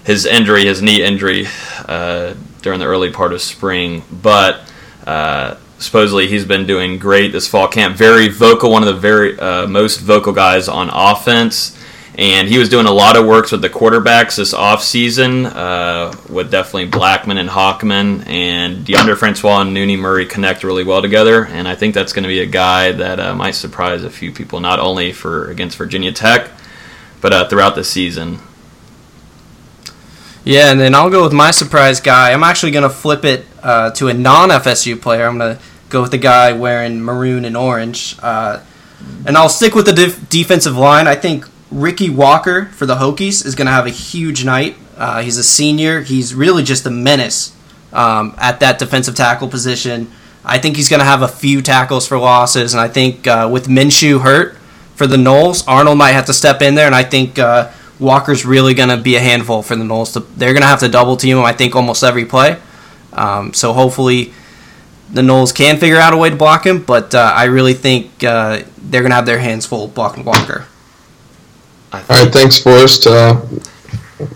his 0.05 0.25
injury, 0.25 0.65
his 0.65 0.81
knee 0.81 1.03
injury, 1.03 1.49
uh, 1.87 2.35
during 2.67 2.81
the 2.81 2.87
early 2.87 3.13
part 3.13 3.33
of 3.33 3.41
spring, 3.41 4.03
but 4.11 4.61
uh, 5.07 5.55
supposedly 5.79 6.27
he's 6.27 6.45
been 6.45 6.67
doing 6.67 6.99
great 6.99 7.31
this 7.31 7.47
fall 7.47 7.69
camp. 7.69 7.97
Very 7.97 8.27
vocal, 8.27 8.73
one 8.73 8.83
of 8.83 8.93
the 8.93 9.01
very 9.01 9.39
uh, 9.39 9.69
most 9.69 10.01
vocal 10.01 10.33
guys 10.33 10.67
on 10.67 10.91
offense. 10.93 11.81
And 12.19 12.49
he 12.49 12.59
was 12.59 12.69
doing 12.69 12.87
a 12.87 12.93
lot 12.93 13.17
of 13.17 13.25
works 13.25 13.53
with 13.53 13.63
the 13.63 13.71
quarterbacks 13.71 14.37
this 14.37 14.53
offseason 14.53 15.47
uh, 15.47 16.13
with 16.29 16.51
definitely 16.51 16.87
Blackman 16.87 17.39
and 17.39 17.49
Hockman. 17.49 18.27
And 18.27 18.85
Deondre 18.85 19.17
Francois 19.17 19.61
and 19.61 19.77
Nooney 19.77 19.97
Murray 19.97 20.27
connect 20.27 20.65
really 20.65 20.83
well 20.83 21.03
together. 21.03 21.45
And 21.45 21.69
I 21.69 21.77
think 21.77 21.95
that's 21.95 22.13
going 22.13 22.25
to 22.25 22.29
be 22.29 22.41
a 22.41 22.47
guy 22.47 22.91
that 22.91 23.21
uh, 23.21 23.37
might 23.37 23.55
surprise 23.55 24.03
a 24.03 24.11
few 24.11 24.33
people, 24.33 24.59
not 24.59 24.81
only 24.81 25.13
for 25.13 25.49
against 25.51 25.79
Virginia 25.79 26.11
Tech, 26.11 26.51
but 27.21 27.33
uh, 27.33 27.49
throughout 27.49 27.77
the 27.77 27.85
season. 27.85 28.41
Yeah, 30.47 30.71
and 30.71 30.79
then 30.79 30.95
I'll 30.95 31.11
go 31.11 31.25
with 31.25 31.33
my 31.33 31.51
surprise 31.51 32.01
guy. 32.01 32.33
I'm 32.33 32.45
actually 32.45 32.71
going 32.71 32.85
to 32.85 32.89
flip 32.89 33.25
it 33.25 33.47
uh, 33.65 33.91
to 33.91 34.07
a 34.07 34.15
non 34.15 34.51
FSU 34.51 35.01
player. 35.01 35.27
I'm 35.27 35.39
going 35.39 35.57
to 35.57 35.63
go 35.89 36.03
with 36.03 36.13
the 36.13 36.19
guy 36.19 36.53
wearing 36.53 37.03
maroon 37.03 37.45
and 37.45 37.57
orange. 37.57 38.17
Uh, 38.23 38.63
and 39.27 39.37
I'll 39.37 39.49
stick 39.49 39.75
with 39.75 39.87
the 39.87 39.93
def- 39.93 40.29
defensive 40.29 40.77
line. 40.77 41.09
I 41.09 41.17
think 41.17 41.47
Ricky 41.73 42.11
Walker 42.11 42.67
for 42.67 42.87
the 42.87 42.95
Hokies 42.95 43.45
is 43.45 43.57
going 43.57 43.67
to 43.67 43.73
have 43.73 43.87
a 43.87 43.91
huge 43.91 44.45
night. 44.45 44.77
Uh, 44.97 45.21
he's 45.21 45.37
a 45.37 45.43
senior. 45.43 46.03
He's 46.03 46.33
really 46.33 46.63
just 46.63 46.87
a 46.87 46.91
menace 46.91 47.53
um, 47.93 48.33
at 48.39 48.61
that 48.61 48.79
defensive 48.79 49.17
tackle 49.17 49.49
position. 49.49 50.13
I 50.45 50.59
think 50.59 50.77
he's 50.77 50.89
going 50.89 51.01
to 51.01 51.07
have 51.07 51.23
a 51.23 51.29
few 51.29 51.61
tackles 51.61 52.07
for 52.07 52.19
losses, 52.19 52.73
and 52.73 52.81
I 52.81 52.87
think 52.87 53.27
uh, 53.27 53.49
with 53.51 53.67
Minshew 53.67 54.21
hurt 54.21 54.57
for 54.95 55.09
the 55.09 55.17
Noles, 55.17 55.65
Arnold 55.67 55.99
might 55.99 56.13
have 56.13 56.27
to 56.27 56.33
step 56.33 56.63
in 56.63 56.77
there, 56.77 56.87
and 56.87 56.95
I 56.95 57.03
think 57.03 57.37
uh, 57.37 57.73
Walker's 57.99 58.45
really 58.45 58.75
going 58.75 58.89
to 58.91 58.97
be 58.97 59.17
a 59.17 59.21
handful 59.21 59.63
for 59.63 59.77
the 59.77 59.85
Noles. 59.85 60.13
To, 60.15 60.21
they're 60.21 60.53
going 60.53 60.63
to 60.63 60.69
have 60.69 60.81
to 60.81 60.89
double 60.89 61.17
team 61.17 61.39
him, 61.39 61.45
I 61.45 61.53
think, 61.53 61.75
almost 61.75 62.03
every 62.03 62.25
play. 62.25 62.59
Um, 63.13 63.55
so 63.55 63.73
hopefully 63.73 64.33
the 65.11 65.23
Noles 65.23 65.55
can 65.55 65.79
figure 65.79 65.97
out 65.97 66.13
a 66.13 66.17
way 66.17 66.31
to 66.31 66.37
block 66.37 66.67
him, 66.67 66.83
but 66.83 67.15
uh, 67.15 67.33
I 67.35 67.45
really 67.45 67.75
think 67.75 68.23
uh, 68.23 68.63
they're 68.79 69.03
going 69.03 69.11
to 69.11 69.17
have 69.17 69.27
their 69.27 69.39
hands 69.39 69.65
full 69.65 69.89
blocking 69.89 70.25
Walker. 70.25 70.67
All 71.93 72.03
right, 72.11 72.33
thanks, 72.33 72.59
Forrest. 72.59 73.07
Uh, 73.07 73.41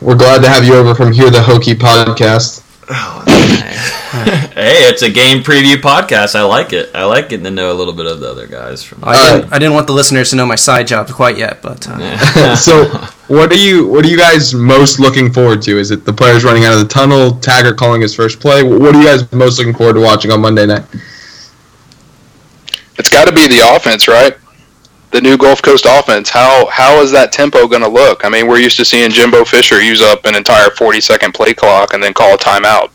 we're 0.00 0.16
glad 0.16 0.42
to 0.42 0.48
have 0.48 0.64
you 0.64 0.74
over 0.74 0.94
from 0.94 1.12
Here 1.12 1.30
the 1.30 1.38
Hokie 1.38 1.74
podcast. 1.74 2.64
Oh, 2.92 3.22
hey, 4.54 4.88
it's 4.88 5.02
a 5.02 5.10
game 5.10 5.44
preview 5.44 5.76
podcast. 5.76 6.34
I 6.34 6.42
like 6.42 6.72
it. 6.72 6.90
I 6.92 7.04
like 7.04 7.28
getting 7.28 7.44
to 7.44 7.50
know 7.52 7.70
a 7.70 7.74
little 7.74 7.92
bit 7.92 8.06
of 8.06 8.18
the 8.18 8.28
other 8.28 8.48
guys 8.48 8.82
from. 8.82 9.04
I 9.04 9.14
didn't, 9.14 9.52
I 9.52 9.58
didn't 9.60 9.74
want 9.74 9.86
the 9.86 9.92
listeners 9.92 10.30
to 10.30 10.36
know 10.36 10.44
my 10.44 10.56
side 10.56 10.88
jobs 10.88 11.12
quite 11.12 11.38
yet, 11.38 11.62
but 11.62 11.86
uh, 11.88 12.56
so 12.56 12.86
what 13.28 13.52
are 13.52 13.56
you 13.56 13.86
what 13.86 14.04
are 14.04 14.08
you 14.08 14.16
guys 14.16 14.52
most 14.54 14.98
looking 14.98 15.32
forward 15.32 15.62
to? 15.62 15.78
Is 15.78 15.92
it 15.92 16.04
the 16.04 16.12
players 16.12 16.42
running 16.42 16.64
out 16.64 16.72
of 16.72 16.80
the 16.80 16.88
tunnel, 16.88 17.38
Taggart 17.38 17.76
calling 17.76 18.00
his 18.00 18.12
first 18.12 18.40
play? 18.40 18.64
What 18.64 18.94
are 18.94 18.98
you 18.98 19.06
guys 19.06 19.30
most 19.32 19.58
looking 19.58 19.74
forward 19.74 19.94
to 19.94 20.00
watching 20.00 20.32
on 20.32 20.40
Monday 20.40 20.66
night? 20.66 20.84
It's 22.98 23.08
got 23.08 23.28
to 23.28 23.32
be 23.32 23.46
the 23.46 23.60
offense, 23.76 24.08
right? 24.08 24.36
The 25.10 25.20
new 25.20 25.36
Gulf 25.36 25.60
Coast 25.60 25.86
offense. 25.88 26.28
How 26.28 26.66
how 26.66 27.00
is 27.00 27.10
that 27.10 27.32
tempo 27.32 27.66
going 27.66 27.82
to 27.82 27.88
look? 27.88 28.24
I 28.24 28.28
mean, 28.28 28.46
we're 28.46 28.60
used 28.60 28.76
to 28.76 28.84
seeing 28.84 29.10
Jimbo 29.10 29.44
Fisher 29.44 29.82
use 29.82 30.00
up 30.00 30.24
an 30.24 30.36
entire 30.36 30.70
40 30.70 31.00
second 31.00 31.34
play 31.34 31.52
clock 31.52 31.94
and 31.94 32.02
then 32.02 32.14
call 32.14 32.34
a 32.34 32.38
timeout. 32.38 32.90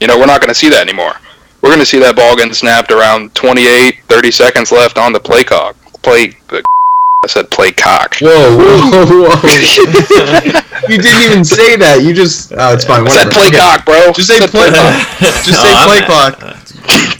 You 0.00 0.06
know, 0.06 0.18
we're 0.18 0.26
not 0.26 0.40
going 0.40 0.52
to 0.52 0.54
see 0.54 0.68
that 0.68 0.86
anymore. 0.86 1.14
We're 1.62 1.70
going 1.70 1.80
to 1.80 1.86
see 1.86 1.98
that 2.00 2.14
ball 2.14 2.36
getting 2.36 2.52
snapped 2.52 2.92
around 2.92 3.34
28, 3.34 4.04
30 4.06 4.30
seconds 4.30 4.70
left 4.70 4.98
on 4.98 5.12
the 5.12 5.20
play 5.20 5.42
clock. 5.42 5.76
Play. 6.02 6.34
I 6.52 7.28
said 7.28 7.50
play 7.50 7.72
cock. 7.72 8.16
Whoa, 8.20 8.56
whoa, 8.56 9.06
whoa! 9.26 10.88
you 10.88 10.98
didn't 11.02 11.22
even 11.24 11.44
say 11.44 11.74
that. 11.76 12.04
You 12.04 12.12
just. 12.12 12.52
Oh, 12.52 12.72
it's 12.74 12.84
fine. 12.84 13.04
I 13.04 13.10
said 13.10 13.32
play 13.32 13.48
okay. 13.48 13.56
cock, 13.56 13.84
bro. 13.84 14.12
Just 14.12 14.28
say 14.28 14.38
play 14.46 14.70
clock. 14.70 14.94
Just 15.42 15.62
say 15.62 15.74
play 15.82 16.00
clock. 16.06 16.38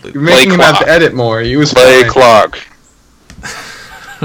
You're 0.15 0.23
making 0.23 0.53
him 0.53 0.61
have 0.61 0.79
to 0.79 0.89
edit 0.89 1.15
more. 1.15 1.41
He 1.41 1.57
was 1.57 1.73
play 1.73 2.03
fine. 2.03 2.11
clock. 2.11 2.59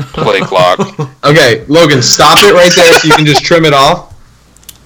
Play 0.01 0.41
clock. 0.41 0.79
Okay, 1.23 1.63
Logan, 1.67 2.01
stop 2.01 2.39
it 2.41 2.51
right 2.51 2.71
there 2.75 2.93
so 2.95 3.07
you 3.07 3.13
can 3.13 3.27
just 3.27 3.43
trim 3.45 3.63
it 3.63 3.73
off. 3.73 4.11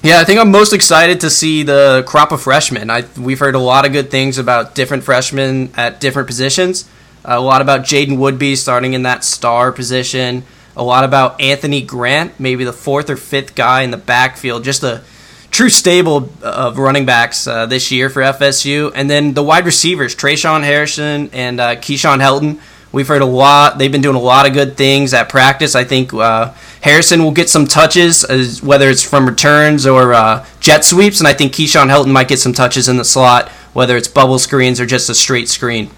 Yeah, 0.03 0.19
I 0.19 0.25
think 0.25 0.37
I'm 0.37 0.51
most 0.51 0.73
excited 0.73 1.21
to 1.21 1.29
see 1.29 1.63
the 1.63 2.03
crop 2.05 2.33
of 2.33 2.41
freshmen. 2.41 2.89
I, 2.89 3.05
we've 3.17 3.39
heard 3.39 3.55
a 3.55 3.59
lot 3.59 3.85
of 3.85 3.93
good 3.93 4.11
things 4.11 4.37
about 4.37 4.75
different 4.75 5.05
freshmen 5.05 5.71
at 5.75 6.01
different 6.01 6.27
positions. 6.27 6.89
Uh, 7.23 7.35
a 7.37 7.39
lot 7.39 7.61
about 7.61 7.81
Jaden 7.81 8.17
Woodbey 8.17 8.57
starting 8.57 8.93
in 8.93 9.03
that 9.03 9.23
star 9.23 9.71
position. 9.71 10.43
A 10.75 10.83
lot 10.83 11.05
about 11.05 11.39
Anthony 11.39 11.81
Grant, 11.81 12.37
maybe 12.37 12.65
the 12.65 12.73
fourth 12.73 13.09
or 13.09 13.15
fifth 13.15 13.55
guy 13.55 13.83
in 13.83 13.91
the 13.91 13.97
backfield. 13.97 14.65
Just 14.65 14.83
a 14.83 15.03
true 15.49 15.69
stable 15.69 16.29
of 16.43 16.77
running 16.77 17.05
backs 17.05 17.47
uh, 17.47 17.65
this 17.65 17.91
year 17.91 18.09
for 18.09 18.21
FSU. 18.21 18.91
And 18.93 19.09
then 19.09 19.33
the 19.33 19.41
wide 19.41 19.65
receivers, 19.65 20.13
Trayshawn 20.15 20.63
Harrison 20.63 21.29
and 21.31 21.61
uh, 21.61 21.77
Keyshawn 21.77 22.19
Helton. 22.19 22.59
We've 22.95 23.09
heard 23.09 23.21
a 23.21 23.25
lot. 23.25 23.77
They've 23.77 23.91
been 23.91 24.01
doing 24.01 24.15
a 24.15 24.21
lot 24.21 24.47
of 24.47 24.53
good 24.53 24.77
things 24.77 25.13
at 25.13 25.27
practice. 25.27 25.75
I 25.75 25.83
think 25.83 26.13
uh, 26.13 26.53
Harrison 26.79 27.25
will 27.25 27.33
get 27.33 27.49
some 27.49 27.67
touches, 27.67 28.23
as, 28.23 28.63
whether 28.63 28.89
it's 28.89 29.03
from 29.03 29.25
returns 29.27 29.85
or 29.85 30.13
uh, 30.13 30.45
jet 30.61 30.85
sweeps, 30.85 31.19
and 31.19 31.27
I 31.27 31.33
think 31.33 31.51
Keyshawn 31.51 31.89
Helton 31.89 32.13
might 32.13 32.29
get 32.29 32.39
some 32.39 32.53
touches 32.53 32.87
in 32.87 32.95
the 32.95 33.03
slot, 33.03 33.49
whether 33.73 33.97
it's 33.97 34.07
bubble 34.07 34.39
screens 34.39 34.79
or 34.79 34.85
just 34.85 35.09
a 35.09 35.13
straight 35.13 35.49
screen. 35.49 35.89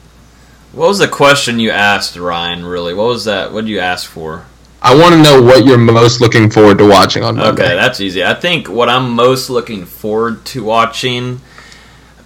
What 0.72 0.88
was 0.88 0.98
the 0.98 1.08
question 1.08 1.60
you 1.60 1.70
asked, 1.70 2.16
Ryan? 2.16 2.66
Really, 2.66 2.96
what 2.96 3.10
was 3.10 3.26
that? 3.26 3.54
What 3.54 3.66
did 3.66 3.70
you 3.70 3.80
ask 3.80 4.10
for? 4.10 4.48
I 4.82 4.96
want 4.96 5.14
to 5.14 5.22
know 5.22 5.40
what 5.40 5.68
you're 5.68 5.78
most 5.78 6.20
looking 6.20 6.50
forward 6.50 6.80
to 6.80 6.90
watching 6.90 7.24
on 7.24 7.36
Monday. 7.36 7.64
Okay, 7.64 7.76
that's 7.76 8.02
easy. 8.02 8.24
I 8.24 8.34
think 8.34 8.70
what 8.70 8.90
I'm 8.90 9.12
most 9.12 9.52
looking 9.52 9.86
forward 9.86 10.46
to 10.46 10.64
watching 10.64 11.42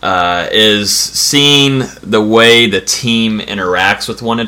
uh, 0.02 0.48
is 0.52 0.94
seeing 0.94 1.84
the 2.02 2.22
way 2.22 2.68
the 2.68 2.82
team 2.82 3.40
interacts 3.40 4.08
with 4.08 4.22
one 4.22 4.40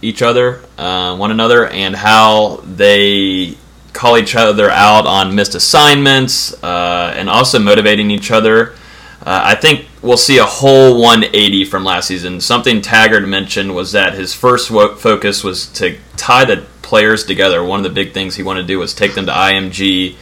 each 0.00 0.22
other, 0.22 0.62
uh, 0.78 1.14
one 1.16 1.30
another, 1.30 1.66
and 1.66 1.94
how 1.94 2.56
they 2.64 3.54
call 3.92 4.16
each 4.16 4.34
other 4.34 4.70
out 4.70 5.06
on 5.06 5.34
missed 5.34 5.54
assignments, 5.54 6.54
uh, 6.64 7.12
and 7.14 7.28
also 7.28 7.58
motivating 7.58 8.10
each 8.10 8.30
other. 8.30 8.74
Uh, 9.20 9.42
I 9.44 9.54
think 9.54 9.86
we'll 10.00 10.16
see 10.16 10.38
a 10.38 10.44
whole 10.44 10.98
180 11.00 11.66
from 11.66 11.84
last 11.84 12.08
season. 12.08 12.40
Something 12.40 12.80
Taggart 12.80 13.28
mentioned 13.28 13.74
was 13.74 13.92
that 13.92 14.14
his 14.14 14.34
first 14.34 14.68
focus 14.70 15.44
was 15.44 15.66
to 15.74 15.98
tie 16.16 16.46
the 16.46 16.64
players 16.80 17.24
together. 17.24 17.62
One 17.62 17.78
of 17.78 17.84
the 17.84 17.90
big 17.90 18.12
things 18.12 18.34
he 18.34 18.42
wanted 18.42 18.62
to 18.62 18.66
do 18.66 18.78
was 18.78 18.94
take 18.94 19.14
them 19.14 19.26
to 19.26 19.32
IMG 19.32 20.16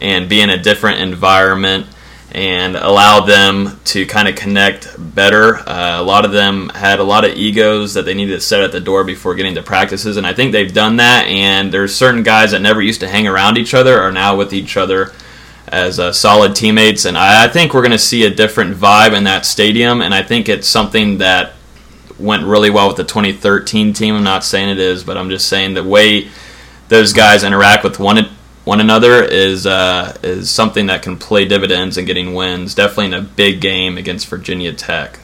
and 0.00 0.28
be 0.28 0.40
in 0.40 0.50
a 0.50 0.60
different 0.60 1.00
environment 1.00 1.86
and 2.32 2.76
allow 2.76 3.20
them 3.20 3.80
to 3.84 4.06
kind 4.06 4.28
of 4.28 4.36
connect 4.36 4.94
better. 5.14 5.56
Uh, 5.56 6.00
a 6.00 6.02
lot 6.02 6.24
of 6.24 6.32
them 6.32 6.68
had 6.70 7.00
a 7.00 7.04
lot 7.04 7.24
of 7.24 7.36
egos 7.36 7.94
that 7.94 8.04
they 8.04 8.14
needed 8.14 8.34
to 8.34 8.40
set 8.40 8.62
at 8.62 8.72
the 8.72 8.80
door 8.80 9.02
before 9.04 9.34
getting 9.34 9.54
to 9.56 9.62
practices, 9.62 10.16
and 10.16 10.26
I 10.26 10.32
think 10.32 10.52
they've 10.52 10.72
done 10.72 10.96
that. 10.96 11.26
And 11.26 11.72
there's 11.72 11.94
certain 11.94 12.22
guys 12.22 12.52
that 12.52 12.62
never 12.62 12.80
used 12.80 13.00
to 13.00 13.08
hang 13.08 13.26
around 13.26 13.58
each 13.58 13.74
other 13.74 14.00
are 14.00 14.12
now 14.12 14.36
with 14.36 14.52
each 14.52 14.76
other 14.76 15.12
as 15.66 15.98
uh, 15.98 16.12
solid 16.12 16.54
teammates, 16.54 17.04
and 17.04 17.16
I, 17.18 17.44
I 17.44 17.48
think 17.48 17.74
we're 17.74 17.82
going 17.82 17.90
to 17.92 17.98
see 17.98 18.24
a 18.24 18.30
different 18.30 18.76
vibe 18.76 19.16
in 19.16 19.24
that 19.24 19.44
stadium. 19.44 20.00
And 20.00 20.14
I 20.14 20.22
think 20.22 20.48
it's 20.48 20.68
something 20.68 21.18
that 21.18 21.54
went 22.18 22.44
really 22.44 22.70
well 22.70 22.88
with 22.88 22.96
the 22.96 23.04
2013 23.04 23.92
team. 23.92 24.14
I'm 24.14 24.24
not 24.24 24.44
saying 24.44 24.68
it 24.68 24.78
is, 24.78 25.02
but 25.02 25.16
I'm 25.16 25.30
just 25.30 25.48
saying 25.48 25.74
the 25.74 25.84
way 25.84 26.28
those 26.88 27.12
guys 27.12 27.44
interact 27.44 27.82
with 27.82 27.98
one 27.98 28.18
one 28.64 28.80
another 28.80 29.22
is 29.22 29.66
uh, 29.66 30.16
is 30.22 30.50
something 30.50 30.86
that 30.86 31.02
can 31.02 31.16
play 31.16 31.44
dividends 31.44 31.96
in 31.96 32.04
getting 32.04 32.34
wins. 32.34 32.74
Definitely 32.74 33.06
in 33.06 33.14
a 33.14 33.22
big 33.22 33.60
game 33.60 33.96
against 33.98 34.28
Virginia 34.28 34.72
Tech. 34.72 35.18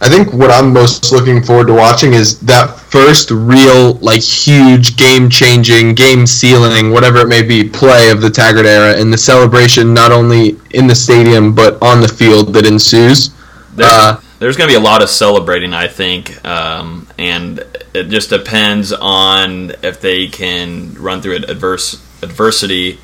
I 0.00 0.08
think 0.08 0.32
what 0.32 0.50
I'm 0.50 0.72
most 0.72 1.12
looking 1.12 1.44
forward 1.44 1.68
to 1.68 1.74
watching 1.74 2.12
is 2.12 2.40
that 2.40 2.76
first 2.76 3.30
real, 3.30 3.94
like, 3.94 4.20
huge 4.20 4.96
game 4.96 5.30
changing, 5.30 5.94
game 5.94 6.26
sealing, 6.26 6.90
whatever 6.90 7.18
it 7.18 7.28
may 7.28 7.42
be, 7.42 7.68
play 7.68 8.10
of 8.10 8.20
the 8.20 8.28
Taggart 8.28 8.66
era 8.66 9.00
and 9.00 9.12
the 9.12 9.16
celebration 9.16 9.94
not 9.94 10.10
only 10.10 10.58
in 10.70 10.88
the 10.88 10.94
stadium 10.96 11.54
but 11.54 11.80
on 11.80 12.00
the 12.00 12.08
field 12.08 12.52
that 12.54 12.66
ensues. 12.66 13.30
There, 13.76 13.86
Uh, 13.88 14.20
there's 14.40 14.56
going 14.56 14.68
to 14.68 14.72
be 14.72 14.76
a 14.76 14.82
lot 14.82 15.02
of 15.02 15.08
celebrating, 15.08 15.72
I 15.72 15.86
think, 15.86 16.44
um, 16.44 17.06
and 17.16 17.64
it 17.94 18.08
just 18.08 18.28
depends 18.28 18.92
on 18.92 19.70
if 19.84 20.00
they 20.00 20.26
can 20.26 20.94
run 20.94 21.22
through 21.22 21.36
an 21.36 21.44
adverse 21.44 22.02
adversity 22.22 22.98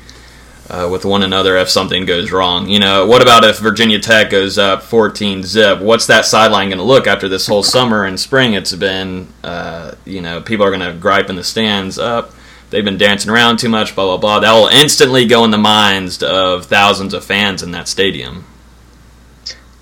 uh, 0.69 0.87
with 0.91 1.03
one 1.03 1.23
another 1.23 1.57
if 1.57 1.69
something 1.69 2.05
goes 2.05 2.31
wrong. 2.31 2.69
You 2.69 2.79
know, 2.79 3.05
what 3.05 3.21
about 3.21 3.43
if 3.43 3.59
Virginia 3.59 3.99
Tech 3.99 4.29
goes 4.29 4.57
up 4.57 4.83
14 4.83 5.43
zip? 5.43 5.79
What's 5.79 6.05
that 6.07 6.25
sideline 6.25 6.69
going 6.69 6.77
to 6.77 6.83
look 6.83 7.07
after 7.07 7.27
this 7.27 7.47
whole 7.47 7.63
summer 7.63 8.03
and 8.05 8.19
spring? 8.19 8.53
It's 8.53 8.73
been, 8.75 9.27
uh, 9.43 9.95
you 10.05 10.21
know, 10.21 10.41
people 10.41 10.65
are 10.65 10.69
going 10.69 10.81
to 10.81 10.97
gripe 10.99 11.29
in 11.29 11.35
the 11.35 11.43
stands 11.43 11.97
up. 11.97 12.31
They've 12.69 12.85
been 12.85 12.99
dancing 12.99 13.31
around 13.31 13.57
too 13.57 13.69
much, 13.69 13.95
blah 13.95 14.05
blah 14.05 14.17
blah. 14.17 14.39
That 14.41 14.53
will 14.53 14.67
instantly 14.67 15.25
go 15.25 15.43
in 15.43 15.49
the 15.49 15.57
minds 15.57 16.21
of 16.21 16.65
thousands 16.65 17.15
of 17.15 17.23
fans 17.23 17.63
in 17.63 17.71
that 17.71 17.87
stadium. 17.87 18.45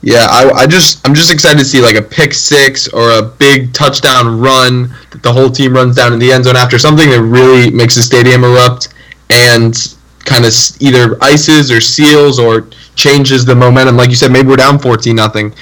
Yeah, 0.02 0.26
I, 0.30 0.50
I 0.52 0.68
just 0.68 1.06
I'm 1.06 1.14
just 1.14 1.30
excited 1.30 1.60
to 1.60 1.66
see 1.66 1.82
like 1.82 1.96
a 1.96 2.02
pick 2.02 2.34
six 2.34 2.88
or 2.88 3.12
a 3.12 3.22
big 3.22 3.74
touchdown 3.74 4.40
run 4.40 4.96
that 5.12 5.22
the 5.22 5.34
whole 5.34 5.50
team 5.50 5.74
runs 5.74 5.98
down 5.98 6.14
in 6.14 6.20
the 6.20 6.32
end 6.32 6.46
zone 6.46 6.56
after 6.56 6.80
something 6.80 7.10
that 7.10 7.22
really 7.22 7.72
makes 7.72 7.96
the 7.96 8.02
stadium 8.02 8.46
erupt 8.46 8.88
and 9.30 9.96
kind 10.26 10.46
of 10.46 10.54
either 10.80 11.18
ices 11.22 11.72
or 11.72 11.80
seals 11.80 12.40
or 12.40 12.68
changes 12.96 13.46
the 13.46 13.56
momentum. 13.56 13.96
Like 13.98 14.10
you 14.10 14.16
said, 14.16 14.32
maybe 14.32 14.50
we're 14.50 14.58
down 14.58 14.80
fourteen 14.80 15.16
nothing, 15.16 15.54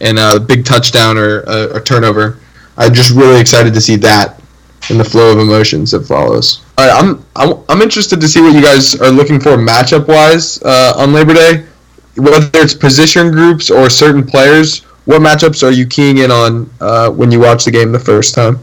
and 0.00 0.18
a 0.18 0.40
big 0.40 0.64
touchdown 0.64 1.18
or 1.18 1.40
a, 1.40 1.76
a 1.76 1.80
turnover. 1.80 2.38
I'm 2.76 2.92
just 2.92 3.10
really 3.10 3.40
excited 3.40 3.72
to 3.74 3.80
see 3.80 3.96
that 3.96 4.40
and 4.90 5.00
the 5.00 5.04
flow 5.04 5.32
of 5.32 5.38
emotions 5.38 5.92
that 5.92 6.06
follows. 6.06 6.64
All 6.76 6.86
right, 6.86 7.02
I'm 7.02 7.24
I'm, 7.36 7.64
I'm 7.68 7.82
interested 7.82 8.20
to 8.20 8.28
see 8.28 8.40
what 8.40 8.54
you 8.54 8.62
guys 8.62 9.00
are 9.00 9.10
looking 9.10 9.40
for 9.40 9.50
matchup 9.50 10.08
wise 10.08 10.62
uh, 10.62 10.94
on 10.96 11.12
Labor 11.12 11.34
Day 11.34 11.66
whether 12.16 12.48
it's 12.54 12.74
position 12.74 13.30
groups 13.30 13.70
or 13.70 13.90
certain 13.90 14.24
players, 14.24 14.80
what 15.04 15.20
matchups 15.20 15.62
are 15.62 15.72
you 15.72 15.86
keying 15.86 16.18
in 16.18 16.30
on 16.30 16.70
uh, 16.80 17.10
when 17.10 17.30
you 17.30 17.40
watch 17.40 17.64
the 17.64 17.70
game 17.70 17.92
the 17.92 17.98
first 17.98 18.34
time? 18.34 18.58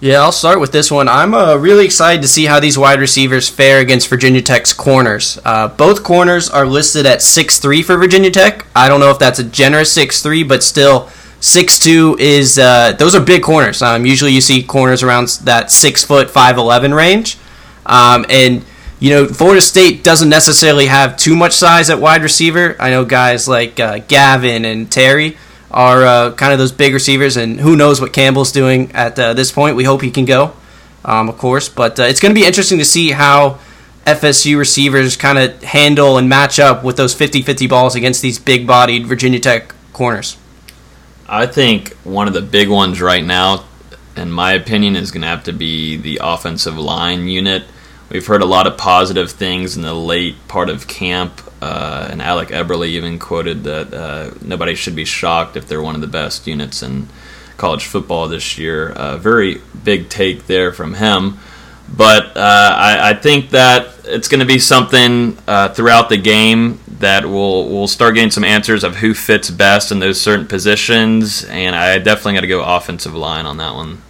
Yeah, 0.00 0.20
I'll 0.20 0.30
start 0.30 0.60
with 0.60 0.70
this 0.70 0.92
one. 0.92 1.08
I'm 1.08 1.34
uh, 1.34 1.56
really 1.56 1.84
excited 1.84 2.22
to 2.22 2.28
see 2.28 2.44
how 2.44 2.60
these 2.60 2.78
wide 2.78 3.00
receivers 3.00 3.48
fare 3.48 3.80
against 3.80 4.06
Virginia 4.06 4.40
Tech's 4.40 4.72
corners. 4.72 5.40
Uh, 5.44 5.66
both 5.66 6.04
corners 6.04 6.48
are 6.48 6.64
listed 6.64 7.04
at 7.04 7.18
6'3 7.18 7.84
for 7.84 7.96
Virginia 7.96 8.30
Tech. 8.30 8.64
I 8.76 8.86
don't 8.88 9.00
know 9.00 9.10
if 9.10 9.18
that's 9.18 9.40
a 9.40 9.44
generous 9.44 9.96
6'3, 9.96 10.46
but 10.46 10.62
still, 10.62 11.06
6'2 11.40 12.20
is, 12.20 12.60
uh, 12.60 12.92
those 12.92 13.16
are 13.16 13.20
big 13.20 13.42
corners. 13.42 13.82
Um, 13.82 14.06
usually 14.06 14.30
you 14.30 14.40
see 14.40 14.62
corners 14.62 15.02
around 15.02 15.28
that 15.42 15.72
6 15.72 16.04
foot 16.04 16.28
5'11 16.28 16.94
range. 16.94 17.36
Um, 17.84 18.24
and 18.28 18.64
you 19.00 19.10
know, 19.10 19.26
Florida 19.26 19.60
State 19.60 20.04
doesn't 20.04 20.28
necessarily 20.28 20.86
have 20.86 21.16
too 21.16 21.34
much 21.34 21.54
size 21.54 21.90
at 21.90 22.00
wide 22.00 22.22
receiver. 22.22 22.76
I 22.78 22.90
know 22.90 23.04
guys 23.04 23.48
like 23.48 23.80
uh, 23.80 23.98
Gavin 24.06 24.64
and 24.64 24.90
Terry 24.90 25.36
are 25.70 26.04
uh, 26.04 26.32
kind 26.32 26.52
of 26.52 26.58
those 26.58 26.72
big 26.72 26.94
receivers, 26.94 27.36
and 27.36 27.60
who 27.60 27.76
knows 27.76 28.00
what 28.00 28.12
Campbell's 28.12 28.52
doing 28.52 28.90
at 28.92 29.18
uh, 29.18 29.34
this 29.34 29.52
point. 29.52 29.76
We 29.76 29.84
hope 29.84 30.02
he 30.02 30.10
can 30.10 30.24
go, 30.24 30.54
um, 31.04 31.28
of 31.28 31.38
course. 31.38 31.68
But 31.68 31.98
uh, 32.00 32.04
it's 32.04 32.20
going 32.20 32.34
to 32.34 32.40
be 32.40 32.46
interesting 32.46 32.78
to 32.78 32.84
see 32.84 33.10
how 33.10 33.58
FSU 34.06 34.58
receivers 34.58 35.16
kind 35.16 35.38
of 35.38 35.62
handle 35.62 36.16
and 36.16 36.28
match 36.28 36.58
up 36.58 36.82
with 36.82 36.96
those 36.96 37.14
50 37.14 37.42
50 37.42 37.66
balls 37.66 37.94
against 37.94 38.22
these 38.22 38.38
big 38.38 38.66
bodied 38.66 39.06
Virginia 39.06 39.38
Tech 39.38 39.74
corners. 39.92 40.36
I 41.28 41.46
think 41.46 41.94
one 42.04 42.26
of 42.26 42.32
the 42.32 42.40
big 42.40 42.70
ones 42.70 43.02
right 43.02 43.24
now, 43.24 43.64
in 44.16 44.30
my 44.30 44.52
opinion, 44.52 44.96
is 44.96 45.10
going 45.10 45.20
to 45.20 45.28
have 45.28 45.44
to 45.44 45.52
be 45.52 45.96
the 45.96 46.20
offensive 46.22 46.78
line 46.78 47.28
unit. 47.28 47.64
We've 48.10 48.26
heard 48.26 48.40
a 48.40 48.46
lot 48.46 48.66
of 48.66 48.78
positive 48.78 49.30
things 49.30 49.76
in 49.76 49.82
the 49.82 49.92
late 49.92 50.48
part 50.48 50.70
of 50.70 50.88
camp, 50.88 51.42
uh, 51.60 52.08
and 52.10 52.22
Alec 52.22 52.48
Eberly 52.48 52.88
even 52.88 53.18
quoted 53.18 53.64
that 53.64 53.92
uh, 53.92 54.30
nobody 54.40 54.74
should 54.74 54.96
be 54.96 55.04
shocked 55.04 55.56
if 55.56 55.68
they're 55.68 55.82
one 55.82 55.94
of 55.94 56.00
the 56.00 56.06
best 56.06 56.46
units 56.46 56.82
in 56.82 57.08
college 57.58 57.84
football 57.84 58.26
this 58.26 58.56
year. 58.56 58.94
A 58.96 59.18
very 59.18 59.60
big 59.84 60.08
take 60.08 60.46
there 60.46 60.72
from 60.72 60.94
him. 60.94 61.38
But 61.94 62.36
uh, 62.36 62.74
I, 62.76 63.10
I, 63.10 63.14
think 63.14 63.50
that 63.50 63.94
it's 64.04 64.28
going 64.28 64.40
to 64.40 64.46
be 64.46 64.58
something 64.58 65.38
uh, 65.46 65.70
throughout 65.70 66.10
the 66.10 66.18
game 66.18 66.80
that 66.98 67.24
we'll 67.24 67.66
we'll 67.68 67.88
start 67.88 68.14
getting 68.14 68.30
some 68.30 68.44
answers 68.44 68.84
of 68.84 68.96
who 68.96 69.14
fits 69.14 69.50
best 69.50 69.90
in 69.90 69.98
those 69.98 70.20
certain 70.20 70.46
positions, 70.46 71.44
and 71.44 71.74
I 71.74 71.98
definitely 71.98 72.34
got 72.34 72.40
to 72.42 72.46
go 72.46 72.62
offensive 72.62 73.14
line 73.14 73.46
on 73.46 73.56
that 73.56 73.74
one. 73.74 74.02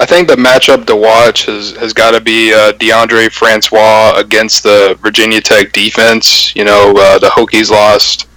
I 0.00 0.06
think 0.06 0.28
the 0.28 0.36
matchup 0.36 0.86
to 0.86 0.94
watch 0.94 1.46
has, 1.46 1.72
has 1.72 1.92
got 1.92 2.12
to 2.12 2.20
be 2.20 2.54
uh, 2.54 2.72
Deondre 2.74 3.32
Francois 3.32 4.12
against 4.16 4.62
the 4.62 4.96
Virginia 5.00 5.40
Tech 5.40 5.72
defense. 5.72 6.54
You 6.54 6.64
know, 6.64 6.94
uh, 6.96 7.18
the 7.18 7.26
Hokies 7.26 7.70
lost 7.70 8.28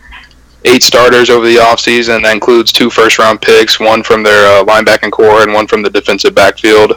eight 0.66 0.82
starters 0.82 1.30
over 1.30 1.46
the 1.46 1.58
offseason. 1.58 2.24
That 2.24 2.34
includes 2.34 2.72
two 2.72 2.90
first 2.90 3.20
round 3.20 3.42
picks, 3.42 3.80
one 3.80 4.02
from 4.02 4.24
their 4.24 4.48
uh, 4.48 4.64
linebacking 4.66 5.12
core 5.12 5.44
and 5.44 5.54
one 5.54 5.68
from 5.68 5.84
the 5.84 5.90
defensive 5.90 6.34
backfield. 6.34 6.94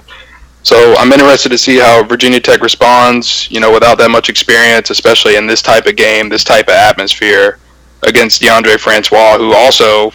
So 0.63 0.95
I'm 0.97 1.13
interested 1.13 1.51
to 1.51 1.59
see 1.59 1.79
how 1.79 2.03
Virginia 2.03 2.41
Tech 2.41 2.63
responds, 2.63 3.51
you 3.51 3.61
know, 3.61 3.71
without 3.71 3.99
that 3.99 4.11
much 4.11 4.31
experience, 4.31 4.89
especially 4.89 5.37
in 5.37 5.47
this 5.47 5.61
type 5.61 5.85
of 5.85 5.97
game, 5.97 6.31
this 6.31 6.43
type 6.43 6.69
of 6.69 6.75
atmosphere 6.75 7.59
against 8.03 8.41
Deondre 8.41 8.81
Francois, 8.81 9.37
who 9.37 9.53
also 9.55 10.11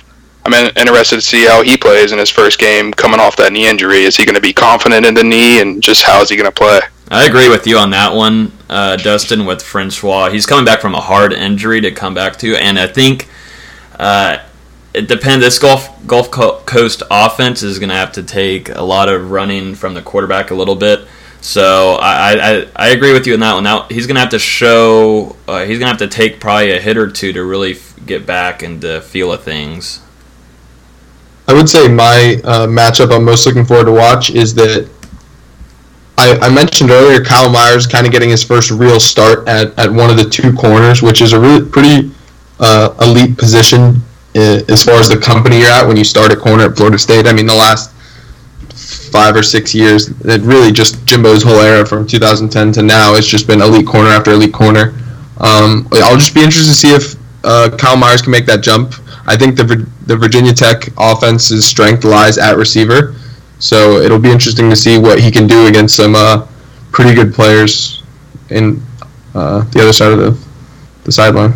I'm 0.53 0.71
interested 0.75 1.15
to 1.15 1.21
see 1.21 1.45
how 1.45 1.63
he 1.63 1.77
plays 1.77 2.11
in 2.11 2.19
his 2.19 2.29
first 2.29 2.59
game 2.59 2.93
coming 2.93 3.19
off 3.19 3.35
that 3.37 3.51
knee 3.51 3.67
injury. 3.67 4.03
Is 4.03 4.15
he 4.15 4.25
going 4.25 4.35
to 4.35 4.41
be 4.41 4.53
confident 4.53 5.05
in 5.05 5.13
the 5.13 5.23
knee, 5.23 5.61
and 5.61 5.81
just 5.81 6.03
how 6.03 6.21
is 6.21 6.29
he 6.29 6.35
going 6.35 6.49
to 6.49 6.55
play? 6.55 6.79
I 7.11 7.25
agree 7.25 7.49
with 7.49 7.65
you 7.65 7.77
on 7.77 7.89
that 7.91 8.13
one, 8.13 8.51
uh, 8.69 8.95
Dustin. 8.97 9.45
With 9.45 9.61
Francois, 9.61 10.29
he's 10.29 10.45
coming 10.45 10.65
back 10.65 10.81
from 10.81 10.93
a 10.93 11.01
hard 11.01 11.33
injury 11.33 11.81
to 11.81 11.91
come 11.91 12.13
back 12.13 12.37
to, 12.37 12.55
and 12.55 12.77
I 12.77 12.87
think 12.87 13.27
uh, 13.97 14.37
it 14.93 15.07
depends. 15.07 15.43
This 15.43 15.59
Gulf 15.59 15.89
Gulf 16.05 16.29
Coast 16.31 17.03
offense 17.09 17.63
is 17.63 17.79
going 17.79 17.89
to 17.89 17.95
have 17.95 18.11
to 18.13 18.23
take 18.23 18.69
a 18.69 18.83
lot 18.83 19.09
of 19.09 19.31
running 19.31 19.75
from 19.75 19.93
the 19.93 20.01
quarterback 20.01 20.51
a 20.51 20.55
little 20.55 20.75
bit. 20.75 21.07
So 21.41 21.93
I, 22.01 22.33
I, 22.33 22.67
I 22.75 22.89
agree 22.89 23.13
with 23.13 23.25
you 23.25 23.33
on 23.33 23.39
that 23.39 23.53
one. 23.53 23.63
Now 23.63 23.83
he's 23.83 24.07
going 24.07 24.15
to 24.15 24.21
have 24.21 24.31
to 24.31 24.39
show. 24.39 25.35
Uh, 25.47 25.65
he's 25.65 25.79
going 25.79 25.95
to 25.95 25.97
have 25.97 25.97
to 25.97 26.07
take 26.07 26.39
probably 26.39 26.71
a 26.71 26.81
hit 26.81 26.97
or 26.97 27.09
two 27.09 27.33
to 27.33 27.43
really 27.43 27.77
get 28.05 28.25
back 28.25 28.61
into 28.61 29.01
feel 29.01 29.31
of 29.31 29.43
things. 29.43 30.01
I 31.49 31.53
would 31.53 31.67
say 31.67 31.87
my 31.87 32.39
uh, 32.43 32.67
matchup 32.67 33.11
I'm 33.11 33.25
most 33.25 33.47
looking 33.47 33.65
forward 33.65 33.85
to 33.85 33.91
watch 33.91 34.29
is 34.29 34.53
that 34.53 34.87
I, 36.15 36.37
I 36.43 36.49
mentioned 36.53 36.91
earlier 36.91 37.23
Kyle 37.23 37.49
Myers 37.49 37.87
kind 37.87 38.05
of 38.05 38.11
getting 38.11 38.29
his 38.29 38.43
first 38.43 38.69
real 38.69 38.99
start 38.99 39.47
at, 39.47 39.77
at 39.79 39.91
one 39.91 40.11
of 40.11 40.17
the 40.17 40.29
two 40.29 40.53
corners, 40.53 41.01
which 41.01 41.23
is 41.23 41.33
a 41.33 41.39
really 41.39 41.67
pretty 41.67 42.11
uh, 42.59 42.93
elite 43.01 43.35
position 43.35 43.99
as 44.35 44.83
far 44.83 44.99
as 44.99 45.09
the 45.09 45.17
company 45.17 45.61
you're 45.61 45.71
at 45.71 45.87
when 45.87 45.97
you 45.97 46.03
start 46.03 46.31
at 46.31 46.37
corner 46.37 46.65
at 46.65 46.77
Florida 46.77 46.99
State. 46.99 47.25
I 47.25 47.33
mean, 47.33 47.47
the 47.47 47.55
last 47.55 47.95
five 49.11 49.35
or 49.35 49.41
six 49.41 49.73
years, 49.73 50.09
it 50.25 50.41
really 50.41 50.71
just 50.71 51.03
Jimbo's 51.07 51.41
whole 51.41 51.61
era 51.61 51.83
from 51.83 52.05
2010 52.05 52.73
to 52.73 52.83
now, 52.83 53.15
it's 53.15 53.25
just 53.25 53.47
been 53.47 53.59
elite 53.59 53.87
corner 53.87 54.09
after 54.09 54.29
elite 54.33 54.53
corner. 54.53 54.93
Um, 55.39 55.87
I'll 55.93 56.15
just 56.15 56.35
be 56.35 56.43
interested 56.43 56.69
to 56.69 56.75
see 56.75 56.93
if 56.93 57.15
uh, 57.43 57.75
Kyle 57.75 57.97
Myers 57.97 58.21
can 58.21 58.29
make 58.29 58.45
that 58.45 58.61
jump. 58.61 58.93
I 59.25 59.35
think 59.35 59.57
the 59.57 59.89
the 60.09 60.17
Virginia 60.17 60.51
Tech 60.51 60.89
offense's 60.97 61.63
strength 61.63 62.03
lies 62.03 62.39
at 62.39 62.57
receiver, 62.57 63.13
so 63.59 63.97
it'll 63.97 64.17
be 64.17 64.31
interesting 64.31 64.67
to 64.71 64.75
see 64.75 64.97
what 64.97 65.19
he 65.19 65.29
can 65.29 65.45
do 65.45 65.67
against 65.67 65.95
some 65.95 66.15
uh, 66.15 66.47
pretty 66.91 67.13
good 67.13 67.31
players 67.31 68.01
in 68.49 68.81
uh, 69.35 69.63
the 69.69 69.79
other 69.79 69.93
side 69.93 70.11
of 70.11 70.17
the 70.17 70.49
the 71.03 71.11
sideline. 71.11 71.53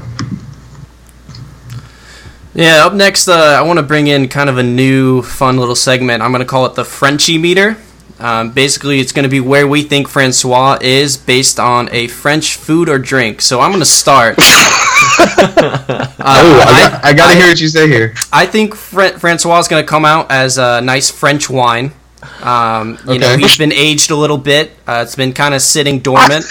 Yeah, 2.54 2.86
up 2.86 2.94
next, 2.94 3.28
uh, 3.28 3.58
I 3.58 3.63
want 3.63 3.80
to 3.80 3.84
bring 3.84 4.06
in 4.06 4.30
kind 4.30 4.52
of 4.52 4.60
a 4.60 4.63
new, 4.63 5.24
fun 5.24 5.58
little 5.58 5.76
segment. 5.76 6.22
I'm 6.22 6.32
going 6.32 6.44
to 6.44 6.46
call 6.46 6.68
it 6.68 6.76
the 6.76 6.86
Frenchie 6.86 7.39
meter. 7.39 7.78
Um, 8.24 8.52
basically, 8.52 9.02
it's 9.02 9.12
going 9.12 9.24
to 9.24 9.30
be 9.30 9.42
where 9.42 9.68
we 9.68 9.84
think 9.84 10.08
Francois 10.08 10.78
is 10.80 11.18
based 11.18 11.60
on 11.60 11.90
a 11.92 12.08
French 12.08 12.56
food 12.56 12.88
or 12.88 12.98
drink. 12.98 13.42
So 13.42 13.60
I'm 13.60 13.72
going 13.72 13.82
to 13.82 13.86
start. 13.86 14.36
uh, 14.40 14.42
I, 16.20 17.02
I, 17.04 17.10
I 17.10 17.14
got 17.14 17.32
to 17.32 17.38
hear 17.38 17.48
what 17.48 17.60
you 17.60 17.68
say 17.68 17.90
here. 17.90 18.14
I 18.32 18.46
think 18.46 18.76
Fr- 18.76 19.18
Francois 19.20 19.60
is 19.60 19.68
going 19.68 19.84
to 19.84 19.88
come 19.88 20.06
out 20.06 20.32
as 20.32 20.58
a 20.58 20.80
nice 20.80 21.12
French 21.12 21.50
wine. 21.50 21.92
Um, 22.42 22.98
you 23.06 23.12
okay. 23.12 23.18
know, 23.18 23.38
he's 23.38 23.58
been 23.58 23.74
aged 23.74 24.10
a 24.10 24.16
little 24.16 24.38
bit. 24.38 24.72
Uh, 24.88 25.02
it's 25.04 25.18
been 25.18 25.34
kind 25.34 25.54
of 25.54 25.62
sitting 25.62 26.00
dormant. 26.00 26.46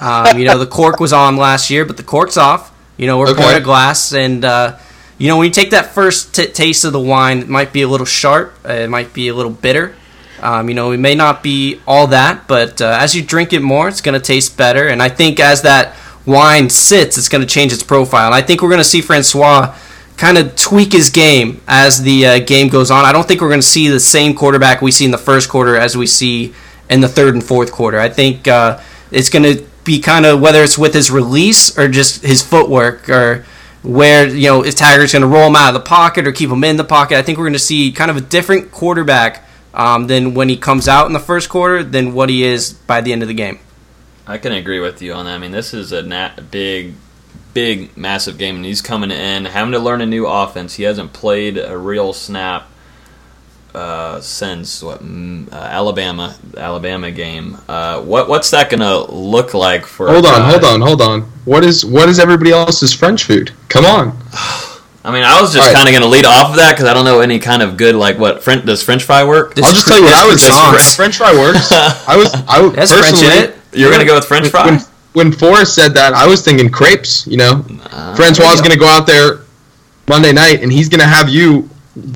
Um, 0.00 0.38
you 0.38 0.44
know, 0.44 0.58
the 0.58 0.66
cork 0.66 1.00
was 1.00 1.12
on 1.12 1.36
last 1.36 1.70
year, 1.70 1.84
but 1.84 1.96
the 1.96 2.04
cork's 2.04 2.36
off. 2.36 2.72
You 2.96 3.08
know, 3.08 3.18
we're 3.18 3.30
okay. 3.30 3.42
pouring 3.42 3.56
a 3.56 3.64
glass, 3.64 4.12
and 4.12 4.44
uh, 4.44 4.78
you 5.18 5.26
know, 5.26 5.38
when 5.38 5.46
you 5.46 5.52
take 5.52 5.70
that 5.70 5.92
first 5.92 6.36
t- 6.36 6.46
taste 6.46 6.84
of 6.84 6.92
the 6.92 7.00
wine, 7.00 7.40
it 7.40 7.48
might 7.48 7.72
be 7.72 7.82
a 7.82 7.88
little 7.88 8.06
sharp. 8.06 8.54
Uh, 8.64 8.74
it 8.74 8.90
might 8.90 9.12
be 9.12 9.26
a 9.26 9.34
little 9.34 9.50
bitter. 9.50 9.96
Um, 10.42 10.68
you 10.68 10.74
know, 10.74 10.92
it 10.92 10.98
may 10.98 11.14
not 11.14 11.42
be 11.42 11.80
all 11.86 12.06
that, 12.08 12.46
but 12.46 12.80
uh, 12.80 12.98
as 13.00 13.14
you 13.14 13.22
drink 13.22 13.52
it 13.52 13.60
more, 13.60 13.88
it's 13.88 14.00
going 14.00 14.18
to 14.18 14.24
taste 14.24 14.56
better. 14.56 14.88
And 14.88 15.02
I 15.02 15.08
think 15.08 15.40
as 15.40 15.62
that 15.62 15.96
wine 16.26 16.70
sits, 16.70 17.18
it's 17.18 17.28
going 17.28 17.42
to 17.42 17.46
change 17.46 17.72
its 17.72 17.82
profile. 17.82 18.26
And 18.26 18.34
I 18.34 18.42
think 18.42 18.62
we're 18.62 18.68
going 18.68 18.78
to 18.78 18.84
see 18.84 19.00
Francois 19.00 19.76
kind 20.16 20.36
of 20.36 20.54
tweak 20.54 20.92
his 20.92 21.10
game 21.10 21.60
as 21.66 22.02
the 22.02 22.26
uh, 22.26 22.38
game 22.40 22.68
goes 22.68 22.90
on. 22.90 23.04
I 23.04 23.12
don't 23.12 23.26
think 23.26 23.40
we're 23.40 23.48
going 23.48 23.60
to 23.60 23.66
see 23.66 23.88
the 23.88 24.00
same 24.00 24.34
quarterback 24.34 24.82
we 24.82 24.90
see 24.90 25.06
in 25.06 25.10
the 25.10 25.18
first 25.18 25.48
quarter 25.48 25.76
as 25.76 25.96
we 25.96 26.06
see 26.06 26.54
in 26.90 27.00
the 27.00 27.08
third 27.08 27.34
and 27.34 27.42
fourth 27.42 27.72
quarter. 27.72 27.98
I 27.98 28.10
think 28.10 28.46
uh, 28.46 28.80
it's 29.10 29.30
going 29.30 29.44
to 29.44 29.64
be 29.84 30.00
kind 30.00 30.26
of 30.26 30.40
whether 30.40 30.62
it's 30.62 30.76
with 30.76 30.92
his 30.92 31.10
release 31.10 31.76
or 31.78 31.88
just 31.88 32.22
his 32.22 32.42
footwork 32.42 33.08
or 33.08 33.46
where 33.82 34.28
you 34.28 34.46
know 34.46 34.62
if 34.62 34.76
Taggart's 34.76 35.12
going 35.12 35.22
to 35.22 35.28
roll 35.28 35.48
him 35.48 35.56
out 35.56 35.68
of 35.68 35.74
the 35.74 35.88
pocket 35.88 36.26
or 36.26 36.32
keep 36.32 36.50
him 36.50 36.64
in 36.64 36.76
the 36.76 36.84
pocket. 36.84 37.16
I 37.16 37.22
think 37.22 37.38
we're 37.38 37.44
going 37.44 37.54
to 37.54 37.58
see 37.58 37.90
kind 37.92 38.10
of 38.10 38.16
a 38.16 38.20
different 38.20 38.70
quarterback 38.72 39.42
um, 39.74 40.06
than 40.06 40.34
when 40.34 40.48
he 40.48 40.56
comes 40.56 40.88
out 40.88 41.06
in 41.06 41.12
the 41.12 41.20
first 41.20 41.48
quarter 41.48 41.82
than 41.82 42.12
what 42.12 42.28
he 42.28 42.44
is 42.44 42.72
by 42.72 43.00
the 43.00 43.12
end 43.12 43.22
of 43.22 43.28
the 43.28 43.34
game. 43.34 43.58
I 44.26 44.38
can 44.38 44.52
agree 44.52 44.80
with 44.80 45.02
you 45.02 45.12
on 45.12 45.24
that. 45.24 45.34
I 45.34 45.38
mean, 45.38 45.50
this 45.50 45.74
is 45.74 45.92
a 45.92 46.02
nat- 46.02 46.50
big, 46.50 46.94
big, 47.54 47.96
massive 47.96 48.38
game, 48.38 48.56
and 48.56 48.64
he's 48.64 48.82
coming 48.82 49.10
in 49.10 49.44
having 49.46 49.72
to 49.72 49.78
learn 49.78 50.00
a 50.00 50.06
new 50.06 50.26
offense. 50.26 50.74
He 50.74 50.84
hasn't 50.84 51.12
played 51.12 51.58
a 51.58 51.76
real 51.76 52.12
snap 52.12 52.68
uh, 53.74 54.20
since 54.20 54.82
what 54.82 55.00
uh, 55.00 55.54
Alabama 55.54 56.36
Alabama 56.56 57.10
game. 57.10 57.58
Uh, 57.68 58.02
what 58.02 58.28
what's 58.28 58.50
that 58.50 58.70
gonna 58.70 58.98
look 58.98 59.54
like 59.54 59.86
for? 59.86 60.08
Hold 60.08 60.24
a 60.26 60.28
on, 60.28 60.34
guy? 60.34 60.50
hold 60.50 60.64
on, 60.64 60.80
hold 60.80 61.02
on. 61.02 61.22
What 61.44 61.64
is 61.64 61.84
what 61.84 62.08
is 62.08 62.18
everybody 62.18 62.52
else's 62.52 62.92
French 62.92 63.24
food? 63.24 63.52
Come 63.68 63.84
on. 63.84 64.16
I 65.02 65.10
mean, 65.12 65.24
I 65.24 65.40
was 65.40 65.52
just 65.54 65.60
All 65.66 65.72
right. 65.72 65.74
kind 65.76 65.88
of 65.88 65.94
gonna 65.94 66.10
lead 66.12 66.26
off 66.26 66.50
of 66.50 66.56
that 66.56 66.72
because 66.76 66.84
I 66.88 66.92
don't 66.92 67.04
know 67.06 67.20
any 67.20 67.38
kind 67.38 67.62
of 67.62 67.76
good 67.78 67.94
like 67.94 68.18
what 68.18 68.42
French 68.42 68.66
does 68.66 68.82
French 68.82 69.02
fry 69.04 69.24
work? 69.24 69.54
This 69.54 69.64
I'll 69.64 69.72
just 69.72 69.86
tell 69.88 69.96
you 69.98 70.04
what 70.04 70.12
I 70.12 70.26
was 70.26 70.42
croissants. 70.42 70.72
thinking. 70.72 70.96
French 70.96 71.16
fry 71.16 71.32
works. 71.32 71.72
I 71.72 72.16
was 72.16 72.34
I 72.46 72.60
was 72.60 72.74
That's 72.74 72.92
French 72.92 73.06
personally 73.10 73.38
in 73.38 73.44
it. 73.44 73.56
You're 73.72 73.90
gonna 73.90 74.04
go 74.04 74.14
with 74.16 74.26
French 74.26 74.48
fry? 74.48 74.66
when, 74.66 74.80
when 75.12 75.32
Forrest 75.32 75.74
said 75.74 75.94
that, 75.94 76.12
I 76.12 76.26
was 76.26 76.42
thinking 76.42 76.68
crepes. 76.70 77.26
You 77.26 77.38
know, 77.38 77.64
Uh, 77.90 78.14
Francois 78.14 78.52
is 78.52 78.60
going 78.60 78.70
to 78.72 78.78
go 78.78 78.86
out 78.86 79.06
there 79.06 79.40
Monday 80.08 80.32
night, 80.32 80.62
and 80.62 80.70
he's 80.72 80.88
going 80.88 81.00
to 81.00 81.06
have 81.06 81.28
you 81.28 81.68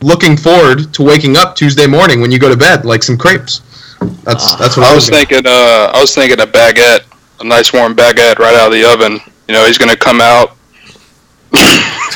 looking 0.03 0.37
forward 0.37 0.93
to 0.95 1.03
waking 1.03 1.37
up 1.37 1.57
Tuesday 1.57 1.87
morning 1.87 2.21
when 2.21 2.31
you 2.31 2.39
go 2.39 2.49
to 2.49 2.57
bed, 2.57 2.85
like 2.85 3.03
some 3.03 3.17
crepes. 3.19 3.63
That's 4.23 4.45
Ah. 4.53 4.57
that's 4.61 4.77
what 4.77 4.87
I 4.87 4.95
was 4.95 5.09
thinking. 5.09 5.43
Uh, 5.45 5.91
I 5.95 6.01
was 6.01 6.15
thinking 6.15 6.39
a 6.41 6.47
baguette, 6.47 7.01
a 7.41 7.45
nice 7.45 7.73
warm 7.73 7.97
baguette 7.97 8.39
right 8.39 8.55
out 8.55 8.69
of 8.69 8.73
the 8.73 8.85
oven. 8.85 9.21
You 9.49 9.55
know, 9.55 9.65
he's 9.67 9.79
gonna 9.79 9.97
come 9.97 10.21
out. 10.21 10.57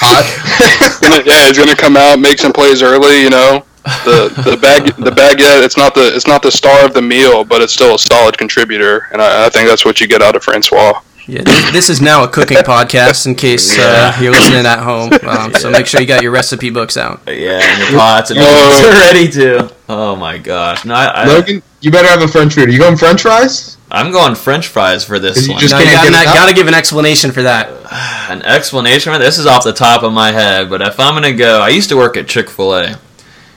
Hot. 0.00 1.00
Gonna, 1.02 1.22
yeah, 1.26 1.46
he's 1.48 1.58
gonna 1.58 1.76
come 1.76 1.96
out, 1.96 2.18
make 2.20 2.38
some 2.38 2.52
plays 2.52 2.82
early. 2.82 3.22
You 3.22 3.30
know, 3.30 3.64
the 4.04 4.28
the 4.44 4.56
bag 4.56 4.86
the 4.96 5.10
baguette. 5.10 5.64
It's 5.64 5.76
not 5.76 5.94
the 5.94 6.14
it's 6.14 6.26
not 6.26 6.42
the 6.42 6.50
star 6.52 6.84
of 6.84 6.94
the 6.94 7.02
meal, 7.02 7.44
but 7.44 7.60
it's 7.62 7.72
still 7.72 7.94
a 7.94 7.98
solid 7.98 8.36
contributor, 8.38 9.08
and 9.12 9.20
I, 9.22 9.46
I 9.46 9.48
think 9.48 9.68
that's 9.68 9.84
what 9.84 10.00
you 10.00 10.06
get 10.06 10.22
out 10.22 10.36
of 10.36 10.42
Francois. 10.42 11.00
Yeah, 11.26 11.42
this, 11.42 11.72
this 11.72 11.90
is 11.90 12.00
now 12.00 12.24
a 12.24 12.28
cooking 12.28 12.56
podcast 12.58 13.26
in 13.26 13.34
case 13.34 13.76
uh, 13.78 14.16
you're 14.20 14.32
listening 14.32 14.64
at 14.64 14.78
home. 14.82 15.10
Um, 15.28 15.52
so 15.54 15.70
make 15.70 15.86
sure 15.86 16.00
you 16.00 16.06
got 16.06 16.22
your 16.22 16.30
recipe 16.32 16.70
books 16.70 16.96
out. 16.96 17.20
Yeah, 17.26 17.60
and 17.62 17.90
your 17.90 17.98
pots 18.00 18.30
and 18.30 18.38
Oh. 18.42 18.80
you're 18.80 18.90
ready 18.92 19.28
to. 19.32 19.74
Oh 19.90 20.16
my 20.16 20.38
gosh! 20.38 20.84
No, 20.84 20.94
I, 20.94 21.04
I, 21.06 21.24
Logan, 21.26 21.62
you 21.80 21.90
better 21.90 22.08
have 22.08 22.22
a 22.22 22.28
French 22.28 22.54
food. 22.54 22.68
Are 22.68 22.72
you 22.72 22.78
going 22.78 22.96
French 22.96 23.22
fries? 23.22 23.77
I'm 23.90 24.12
going 24.12 24.34
French 24.34 24.68
fries 24.68 25.02
for 25.04 25.18
this 25.18 25.46
you 25.46 25.52
one. 25.54 25.60
just 25.62 25.72
No, 25.72 25.78
you 25.78 25.86
can't 25.86 25.96
got 25.96 26.12
get 26.12 26.34
it 26.36 26.38
out? 26.42 26.48
to 26.48 26.54
give 26.54 26.66
an 26.68 26.74
explanation 26.74 27.32
for 27.32 27.42
that. 27.42 27.70
An 28.30 28.42
explanation. 28.42 29.12
for 29.12 29.18
This 29.18 29.38
is 29.38 29.46
off 29.46 29.64
the 29.64 29.72
top 29.72 30.02
of 30.02 30.12
my 30.12 30.30
head, 30.32 30.68
but 30.68 30.82
if 30.82 31.00
I'm 31.00 31.14
gonna 31.14 31.32
go, 31.32 31.60
I 31.62 31.68
used 31.70 31.88
to 31.88 31.96
work 31.96 32.16
at 32.18 32.28
Chick 32.28 32.50
Fil 32.50 32.74
A, 32.74 32.98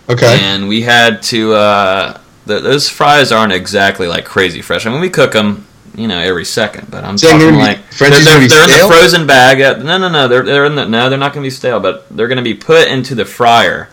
Okay. 0.10 0.39
and 0.41 0.67
we 0.70 0.82
had 0.82 1.22
to. 1.24 1.54
Uh, 1.54 2.13
th 2.48 2.63
those 2.63 2.88
fries 2.89 3.32
aren't 3.34 3.52
exactly 3.54 4.08
like 4.08 4.24
crazy 4.26 4.62
fresh. 4.62 4.86
I 4.86 4.89
mean, 4.89 5.02
we 5.02 5.10
cook 5.10 5.34
them, 5.34 5.67
you 5.96 6.08
know, 6.08 6.17
every 6.20 6.46
second. 6.46 6.89
But 6.89 7.04
I'm 7.04 7.17
So 7.17 7.28
they're 7.28 7.38
talking 7.39 7.56
be- 7.56 7.62
like 7.62 7.80
Frenchies 7.91 8.24
they're, 8.26 8.39
they're, 8.39 8.48
they're 8.48 8.63
in 8.63 8.70
the 8.70 8.88
frozen 8.88 9.28
bag. 9.28 9.84
No, 9.84 9.98
no, 9.98 10.08
no. 10.08 10.28
They're 10.30 10.44
they're 10.44 10.65
in 10.65 10.76
the 10.76 10.86
no. 10.88 11.10
They're 11.10 11.20
not 11.20 11.34
gonna 11.34 11.44
be 11.46 11.50
stale, 11.50 11.82
but 11.82 12.06
they're 12.10 12.30
gonna 12.30 12.41
be 12.41 12.54
put 12.54 12.88
into 12.88 13.13
the 13.15 13.26
fryer, 13.26 13.89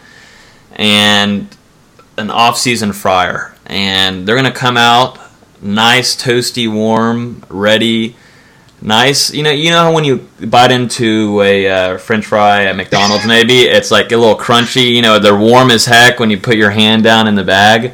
and 0.77 1.49
an 2.17 2.31
off-season 2.31 2.93
fryer, 2.93 3.55
and 3.67 4.27
they're 4.27 4.37
gonna 4.37 4.51
come 4.53 4.77
out 4.77 5.19
nice, 5.61 6.17
toasty, 6.17 6.73
warm, 6.73 7.45
ready. 7.49 8.17
Nice, 8.81 9.33
you 9.35 9.43
know. 9.43 9.51
You 9.51 9.71
know 9.71 9.93
when 9.93 10.05
you 10.05 10.29
bite 10.47 10.71
into 10.71 11.41
a 11.43 11.69
uh, 11.69 11.99
French 11.99 12.27
fry 12.27 12.65
at 12.65 12.77
McDonald's, 12.77 13.27
maybe 13.27 13.63
it's 13.63 13.91
like 13.91 14.13
a 14.13 14.17
little 14.17 14.37
crunchy. 14.37 14.95
You 14.95 15.03
know, 15.03 15.19
they're 15.19 15.37
warm 15.37 15.71
as 15.71 15.85
heck 15.85 16.21
when 16.21 16.31
you 16.31 16.39
put 16.39 16.57
your 16.57 16.71
hand 16.71 17.03
down 17.03 17.27
in 17.27 17.35
the 17.35 17.45
bag. 17.45 17.93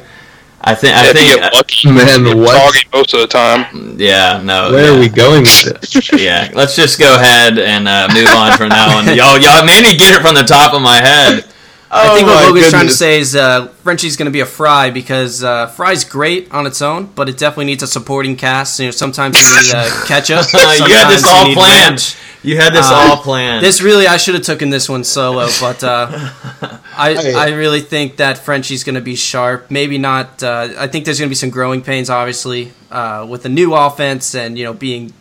I 0.61 0.73
think. 0.73 0.95
I 0.95 1.01
if 1.01 1.07
you 1.07 1.13
think. 1.13 1.41
get 1.41 1.53
lucky, 1.53 1.91
Man, 1.91 2.19
you 2.19 2.33
get 2.33 2.37
what? 2.37 2.73
soggy 2.73 2.87
most 2.91 3.13
of 3.13 3.19
the 3.21 3.27
time. 3.27 3.99
yeah. 3.99 4.41
No. 4.43 4.71
Where 4.71 4.91
yeah. 4.91 4.97
are 4.97 4.99
we 4.99 5.09
going 5.09 5.41
with 5.43 5.67
it? 5.67 6.11
yeah, 6.19 6.49
let's 6.53 6.75
just 6.75 6.99
go 6.99 7.15
ahead 7.15 7.59
and 7.59 7.87
uh, 7.87 8.09
move 8.13 8.27
on 8.29 8.57
from 8.57 8.69
now 8.69 8.97
on. 8.97 9.05
Y'all, 9.15 9.39
y'all 9.39 9.65
made 9.65 9.83
me 9.83 9.97
get 9.97 10.19
it 10.19 10.21
from 10.21 10.35
the 10.35 10.43
top 10.43 10.73
of 10.73 10.81
my 10.81 10.97
head. 10.97 11.45
I 11.91 12.15
think 12.15 12.27
Oh 12.27 12.33
what 12.33 12.41
my 12.43 12.47
Logan's 12.47 12.69
trying 12.71 12.87
to 12.87 12.91
say 12.93 13.19
is 13.19 13.35
uh, 13.35 13.67
Frenchie's 13.83 14.17
going 14.17 14.25
to 14.25 14.31
be 14.31 14.39
a 14.41 14.45
fry 14.45 14.89
because 14.89 15.43
uh, 15.43 15.67
fry's 15.67 16.03
great 16.03 16.51
on 16.51 16.65
its 16.67 16.81
own, 16.81 17.05
but 17.15 17.29
it 17.29 17.37
definitely 17.37 17.65
needs 17.65 17.83
a 17.83 17.87
supporting 17.87 18.35
cast. 18.35 18.79
You 18.79 18.87
know, 18.87 18.91
sometimes 18.91 19.37
you 19.37 19.61
need 19.61 19.73
uh, 19.75 20.03
ketchup. 20.07 20.45
you 20.53 20.93
had 20.95 21.09
this 21.09 21.23
all 21.25 21.45
need 21.47 21.53
planned. 21.55 21.91
ranch. 21.91 22.15
You 22.43 22.57
had 22.57 22.73
this 22.73 22.87
Uh, 22.89 22.93
all 22.93 23.17
planned. 23.17 23.63
This 23.65 23.81
really, 23.81 24.05
I 24.07 24.17
should 24.17 24.35
have 24.35 24.43
taken 24.43 24.69
this 24.69 24.87
one 24.89 25.03
solo, 25.03 25.47
but 25.59 25.83
uh, 25.83 26.07
I 26.97 27.33
I 27.37 27.49
really 27.53 27.81
think 27.81 28.17
that 28.17 28.37
Frenchie's 28.39 28.83
going 28.83 28.95
to 28.95 29.01
be 29.01 29.15
sharp. 29.15 29.71
Maybe 29.71 29.97
not. 29.97 30.43
Uh, 30.43 30.69
I 30.77 30.87
think 30.87 31.05
there's 31.05 31.19
going 31.19 31.29
to 31.29 31.31
be 31.31 31.35
some 31.35 31.49
growing 31.49 31.81
pains, 31.81 32.09
obviously, 32.09 32.71
uh, 32.91 33.25
with 33.29 33.43
the 33.43 33.49
new 33.49 33.73
offense 33.73 34.35
and 34.35 34.57
you 34.57 34.63
know 34.65 34.73
being 34.73 35.13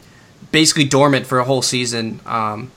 basically 0.51 0.85
dormant 0.85 1.27
for 1.27 1.39
a 1.39 1.45
whole 1.45 1.63
season. 1.63 2.21
Um, 2.27 2.71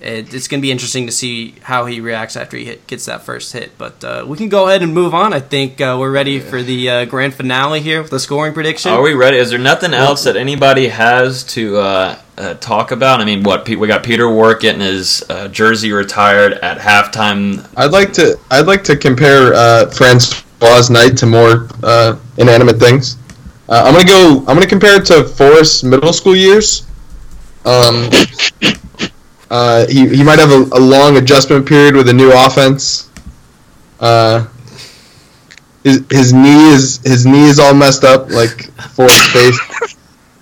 it, 0.00 0.32
it's 0.32 0.48
going 0.48 0.60
to 0.60 0.62
be 0.62 0.72
interesting 0.72 1.06
to 1.06 1.12
see 1.12 1.54
how 1.62 1.86
he 1.86 2.00
reacts 2.00 2.36
after 2.36 2.56
he 2.56 2.64
hit, 2.64 2.86
gets 2.86 3.06
that 3.06 3.22
first 3.22 3.52
hit. 3.52 3.76
But 3.76 4.02
uh, 4.02 4.24
we 4.26 4.36
can 4.36 4.48
go 4.48 4.68
ahead 4.68 4.82
and 4.82 4.94
move 4.94 5.14
on. 5.14 5.32
I 5.32 5.40
think 5.40 5.80
uh, 5.80 5.96
we're 5.98 6.10
ready 6.10 6.40
for 6.40 6.62
the 6.62 6.90
uh, 6.90 7.04
grand 7.04 7.34
finale 7.34 7.80
here 7.80 8.00
with 8.00 8.10
the 8.10 8.20
scoring 8.20 8.54
prediction. 8.54 8.92
Are 8.92 9.02
we 9.02 9.14
ready? 9.14 9.36
Is 9.36 9.50
there 9.50 9.58
nothing 9.58 9.92
else 9.92 10.24
that 10.24 10.36
anybody 10.36 10.88
has 10.88 11.44
to 11.44 11.78
uh, 11.78 12.18
uh, 12.38 12.54
talk 12.54 12.90
about? 12.90 13.20
I 13.20 13.24
mean, 13.24 13.42
what 13.42 13.68
we 13.68 13.86
got 13.86 14.02
Peter 14.02 14.28
Warrick 14.28 14.60
getting 14.60 14.80
his 14.80 15.22
uh, 15.28 15.48
jersey 15.48 15.92
retired 15.92 16.54
at 16.54 16.78
halftime. 16.78 17.68
I'd 17.76 17.92
like 17.92 18.12
to 18.14 18.38
I'd 18.50 18.66
like 18.66 18.82
to 18.84 18.96
compare 18.96 19.52
uh, 19.54 19.90
Francois' 19.90 20.90
night 20.90 21.16
to 21.18 21.26
more 21.26 21.68
uh, 21.82 22.18
inanimate 22.38 22.78
things. 22.78 23.16
Uh, 23.68 23.84
I'm 23.86 23.94
gonna 23.94 24.06
go. 24.06 24.38
I'm 24.40 24.56
gonna 24.56 24.66
compare 24.66 25.00
it 25.00 25.06
to 25.06 25.24
Forrest's 25.24 25.84
middle 25.84 26.12
school 26.12 26.34
years. 26.34 26.86
Um, 27.64 28.10
uh, 29.50 29.86
he 29.88 30.08
he 30.08 30.22
might 30.22 30.38
have 30.38 30.50
a, 30.50 30.62
a 30.76 30.80
long 30.80 31.16
adjustment 31.16 31.66
period 31.66 31.94
with 31.96 32.08
a 32.08 32.12
new 32.12 32.32
offense. 32.32 33.08
Uh, 33.98 34.46
his 35.84 36.02
his 36.10 36.32
knee 36.32 36.72
is 36.72 36.98
his 37.04 37.26
knee 37.26 37.48
is 37.48 37.58
all 37.58 37.74
messed 37.74 38.04
up 38.04 38.30
like 38.30 38.70
Forrest's 38.94 39.26
face. 39.32 39.58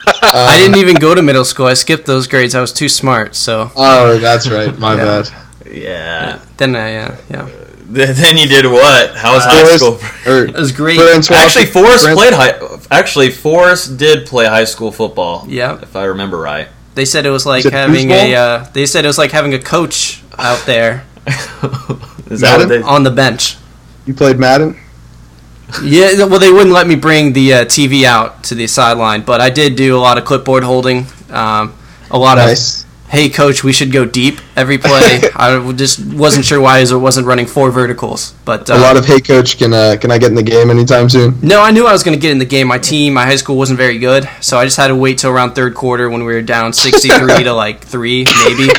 Uh, 0.07 0.13
I 0.33 0.59
didn't 0.59 0.79
even 0.79 0.97
go 0.97 1.15
to 1.15 1.23
middle 1.23 1.45
school. 1.45 1.67
I 1.67 1.75
skipped 1.75 2.07
those 2.07 2.27
grades. 2.27 2.55
I 2.55 2.61
was 2.61 2.73
too 2.73 2.89
smart. 2.89 3.35
So 3.35 3.71
Oh, 3.77 4.19
that's 4.19 4.49
right. 4.49 4.77
My 4.79 4.95
Yeah. 4.97 5.05
bad. 5.05 5.31
Yeah. 5.71 6.41
then 6.57 6.75
I 6.77 6.97
uh, 6.97 7.17
yeah. 7.31 7.49
Then 7.91 8.37
you 8.37 8.47
did 8.47 8.67
what? 8.67 9.17
How 9.17 9.35
was 9.35 9.45
high 9.45 9.63
Forrest- 9.63 9.79
school? 9.85 9.99
or 10.33 10.45
It 10.47 10.55
was 10.55 10.73
great. 10.73 10.99
Francois- 11.01 11.37
Actually, 11.37 11.67
Forrest 11.67 12.05
Fran- 12.05 12.17
played 12.17 12.33
high. 12.35 12.79
Actually, 12.91 13.31
Forrest 13.31 13.97
did 13.97 14.27
play 14.27 14.47
high 14.47 14.65
school 14.65 14.91
football. 14.93 15.45
Yeah. 15.49 15.79
if 15.83 15.95
I 15.97 16.05
remember 16.05 16.39
right. 16.39 16.69
They 16.99 17.05
said 17.05 17.27
it 17.27 17.31
was 17.31 17.47
like 17.47 17.65
it 17.65 17.73
having 17.73 18.11
a. 18.11 18.35
Uh, 18.35 18.67
they 18.73 18.85
said 18.85 19.05
it 19.05 19.09
was 19.09 19.19
like 19.19 19.31
having 19.31 19.55
a 19.55 19.59
coach 19.61 20.21
out 20.37 20.67
there 20.67 21.05
Is 22.29 22.41
that 22.41 22.59
what 22.59 22.69
they? 22.69 22.83
on 22.83 23.05
the 23.05 23.13
bench. 23.13 23.57
You 24.05 24.15
played 24.15 24.37
Madden. 24.37 24.77
Yeah, 25.81 26.25
well, 26.25 26.41
they 26.41 26.51
wouldn't 26.51 26.73
let 26.75 26.89
me 26.89 26.97
bring 26.97 27.35
the 27.35 27.53
uh, 27.55 27.65
TV 27.67 28.03
out 28.03 28.43
to 28.45 28.57
the 28.57 28.67
sideline, 28.67 29.23
but 29.23 29.41
I 29.41 29.49
did 29.49 29.77
do 29.77 29.97
a 29.97 30.01
lot 30.01 30.19
of 30.19 30.25
clipboard 30.25 30.65
holding. 30.65 31.07
Um, 31.31 31.73
a 32.11 32.19
lot 32.19 32.35
Nice. 32.39 32.83
of, 32.83 32.88
hey, 33.09 33.29
coach, 33.29 33.65
we 33.65 33.73
should 33.73 33.91
go 33.93 34.05
deep 34.05 34.41
every 34.57 34.79
play. 34.79 35.23
I 35.35 35.73
just 35.73 36.05
wasn't 36.13 36.45
sure 36.45 36.61
why 36.61 36.81
it 36.81 36.93
wasn't 36.93 37.27
running 37.27 37.47
four 37.47 37.71
verticals, 37.71 38.35
but 38.45 38.69
uh, 38.71 38.75
A 38.75 38.79
lot 38.79 38.97
of 38.97 39.07
hey 39.07 39.21
coach, 39.21 39.59
can 39.59 39.73
uh, 39.73 39.97
can 40.01 40.11
I 40.11 40.19
get 40.19 40.31
in 40.31 40.35
the 40.35 40.43
game 40.43 40.71
anytime 40.71 41.09
soon? 41.09 41.39
No, 41.43 41.63
I 41.63 41.71
knew 41.71 41.87
I 41.87 41.93
was 41.93 42.03
going 42.03 42.17
to 42.17 42.21
get 42.21 42.31
in 42.33 42.39
the 42.39 42.45
game. 42.45 42.69
My 42.69 42.79
team, 42.79 43.15
my 43.15 43.25
high 43.25 43.37
school 43.37 43.57
wasn't 43.57 43.79
very 43.79 43.99
good, 43.99 44.29
so 44.41 44.59
I 44.59 44.65
just 44.65 44.77
had 44.77 44.89
to 44.89 44.97
wait 44.97 45.19
till 45.19 45.31
around 45.31 45.55
third 45.55 45.75
quarter 45.75 46.11
when 46.11 46.25
we 46.25 46.33
were 46.33 46.43
down 46.43 46.73
63 46.73 47.45
to 47.45 47.53
like 47.65 47.83
three, 47.85 48.27
maybe. 48.45 48.71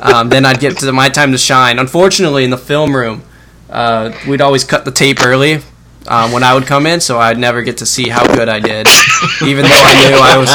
Um, 0.00 0.28
then 0.28 0.44
I'd 0.44 0.60
get 0.60 0.78
to 0.78 0.92
my 0.92 1.08
time 1.08 1.32
to 1.32 1.38
shine. 1.38 1.78
Unfortunately, 1.78 2.44
in 2.44 2.50
the 2.50 2.58
film 2.58 2.94
room, 2.94 3.22
uh, 3.70 4.12
we'd 4.28 4.40
always 4.40 4.64
cut 4.64 4.84
the 4.84 4.90
tape 4.90 5.24
early 5.24 5.60
um, 6.06 6.32
when 6.32 6.42
I 6.42 6.54
would 6.54 6.66
come 6.66 6.86
in, 6.86 7.00
so 7.00 7.18
I'd 7.18 7.38
never 7.38 7.62
get 7.62 7.78
to 7.78 7.86
see 7.86 8.08
how 8.08 8.24
good 8.34 8.48
I 8.48 8.60
did, 8.60 8.86
even 9.42 9.64
though 9.64 9.70
I 9.72 10.08
knew 10.08 10.16
I 10.16 10.38
was 10.38 10.50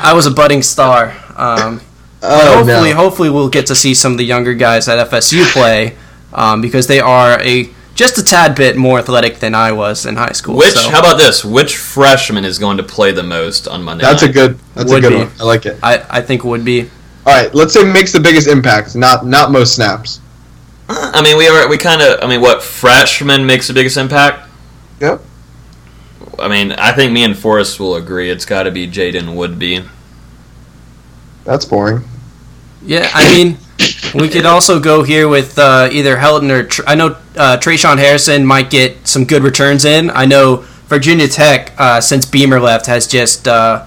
I 0.00 0.12
was 0.14 0.26
a 0.26 0.30
budding 0.30 0.62
star. 0.62 1.14
Um, 1.36 1.80
Oh 2.26 2.56
hopefully, 2.58 2.90
no. 2.90 2.96
hopefully 2.96 3.30
we'll 3.30 3.50
get 3.50 3.66
to 3.66 3.74
see 3.74 3.94
some 3.94 4.12
of 4.12 4.18
the 4.18 4.24
younger 4.24 4.54
guys 4.54 4.88
at 4.88 5.10
FSU 5.10 5.44
play 5.52 5.96
um, 6.32 6.60
because 6.60 6.86
they 6.86 7.00
are 7.00 7.40
a 7.42 7.68
just 7.94 8.18
a 8.18 8.24
tad 8.24 8.56
bit 8.56 8.76
more 8.76 8.98
athletic 8.98 9.38
than 9.38 9.54
I 9.54 9.72
was 9.72 10.06
in 10.06 10.16
high 10.16 10.32
school. 10.32 10.56
Which? 10.56 10.74
so. 10.74 10.90
How 10.90 11.00
about 11.00 11.18
this? 11.18 11.44
Which 11.44 11.76
freshman 11.76 12.44
is 12.44 12.58
going 12.58 12.78
to 12.78 12.82
play 12.82 13.12
the 13.12 13.22
most 13.22 13.68
on 13.68 13.82
Monday? 13.82 14.04
That's 14.04 14.22
a 14.22 14.32
good. 14.32 14.58
That's 14.74 14.90
Would 14.90 15.04
a 15.04 15.08
good 15.08 15.16
be. 15.16 15.24
one. 15.24 15.32
I 15.38 15.44
like 15.44 15.66
it. 15.66 15.78
I, 15.82 16.04
I 16.10 16.22
think 16.22 16.44
would 16.44 16.64
be. 16.64 16.82
All 17.26 17.32
right, 17.32 17.54
let's 17.54 17.72
say 17.72 17.84
makes 17.84 18.12
the 18.12 18.20
biggest 18.20 18.48
impact, 18.48 18.96
not 18.96 19.26
not 19.26 19.50
most 19.50 19.74
snaps. 19.76 20.20
I 20.88 21.22
mean, 21.22 21.38
we 21.38 21.46
are 21.46 21.68
we 21.68 21.78
kind 21.78 22.02
of. 22.02 22.22
I 22.22 22.26
mean, 22.26 22.40
what 22.40 22.62
freshman 22.62 23.46
makes 23.46 23.68
the 23.68 23.74
biggest 23.74 23.96
impact? 23.96 24.48
Yep. 25.00 25.22
I 26.38 26.48
mean, 26.48 26.72
I 26.72 26.92
think 26.92 27.12
me 27.12 27.24
and 27.24 27.36
Forrest 27.36 27.78
will 27.78 27.94
agree. 27.96 28.30
It's 28.30 28.44
got 28.44 28.64
to 28.64 28.70
be 28.70 28.88
Jaden 28.88 29.34
Woodbey. 29.34 29.88
That's 31.44 31.64
boring. 31.64 32.02
Yeah, 32.84 33.08
I 33.14 33.34
mean, 33.34 33.56
we 34.14 34.28
could 34.28 34.44
also 34.44 34.78
go 34.78 35.02
here 35.02 35.26
with 35.26 35.58
uh, 35.58 35.88
either 35.90 36.16
Helton 36.16 36.50
or 36.50 36.64
Tr- 36.64 36.82
I 36.86 36.94
know 36.94 37.16
uh, 37.36 37.56
Trayshawn 37.56 37.98
Harrison 37.98 38.44
might 38.44 38.70
get 38.70 39.06
some 39.06 39.24
good 39.24 39.42
returns 39.42 39.84
in. 39.84 40.10
I 40.10 40.26
know 40.26 40.64
Virginia 40.86 41.26
Tech 41.26 41.72
uh, 41.78 42.00
since 42.00 42.26
Beamer 42.26 42.60
left 42.60 42.86
has 42.86 43.06
just 43.06 43.48
uh, 43.48 43.86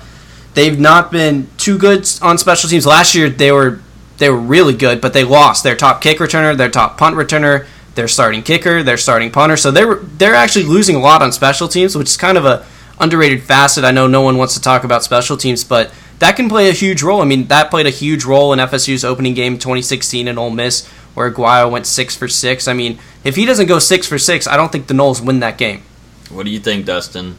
they've 0.56 0.80
not 0.80 1.12
been 1.12 1.48
too 1.58 1.78
good 1.78 2.10
on 2.22 2.38
special 2.40 2.70
teams. 2.70 2.86
Last 2.88 3.14
year 3.14 3.30
they 3.30 3.52
were 3.52 3.80
they 4.18 4.30
were 4.32 4.38
really 4.40 4.74
good, 4.76 5.00
but 5.00 5.14
they 5.14 5.24
lost 5.24 5.64
their 5.64 5.76
top 5.76 6.02
kick 6.02 6.18
returner, 6.18 6.58
their 6.58 6.70
top 6.70 6.98
punt 6.98 7.16
returner, 7.16 7.68
their 7.94 8.08
starting 8.08 8.42
kicker, 8.42 8.82
their 8.82 8.98
starting 8.98 9.32
punter. 9.32 9.58
So 9.58 9.70
they're 9.70 9.96
they're 9.96 10.36
actually 10.36 10.66
losing 10.66 10.96
a 10.96 11.00
lot 11.00 11.22
on 11.22 11.32
special 11.32 11.68
teams, 11.68 11.96
which 11.96 12.08
is 12.08 12.18
kind 12.18 12.38
of 12.38 12.46
a 12.46 12.66
underrated 13.00 13.44
facet. 13.44 13.84
I 13.84 13.92
know 13.92 14.08
no 14.08 14.22
one 14.22 14.38
wants 14.38 14.56
to 14.56 14.62
talk 14.62 14.84
about 14.84 15.04
special 15.04 15.38
teams, 15.38 15.64
but 15.64 15.94
that 16.20 16.36
can 16.36 16.50
play 16.50 16.70
a 16.70 16.74
huge 16.74 17.04
role. 17.04 17.22
I 17.22 17.26
mean, 17.26 17.48
that 17.48 17.70
played 17.70 17.86
a 17.86 17.92
huge 17.92 18.26
role 18.26 18.54
in 18.54 18.60
FSU's 18.60 19.06
opening 19.06 19.34
game 19.34 19.58
2016 19.58 20.28
in 20.28 20.38
Ole 20.38 20.50
Miss, 20.50 20.88
where 21.14 21.32
Aguayo 21.32 21.70
went 21.70 21.86
six 21.86 22.16
for 22.16 22.28
six. 22.28 22.68
I 22.68 22.74
mean, 22.74 23.00
if 23.24 23.36
he 23.36 23.46
doesn't 23.46 23.68
go 23.68 23.80
six 23.80 24.08
for 24.08 24.18
six, 24.18 24.48
I 24.48 24.58
don't 24.58 24.72
think 24.72 24.88
the 24.88 24.94
Noles 24.94 25.24
win 25.24 25.40
that 25.42 25.58
game. 25.58 25.84
What 26.30 26.46
do 26.46 26.52
you 26.52 26.60
think, 26.60 26.86
Dustin? 26.86 27.38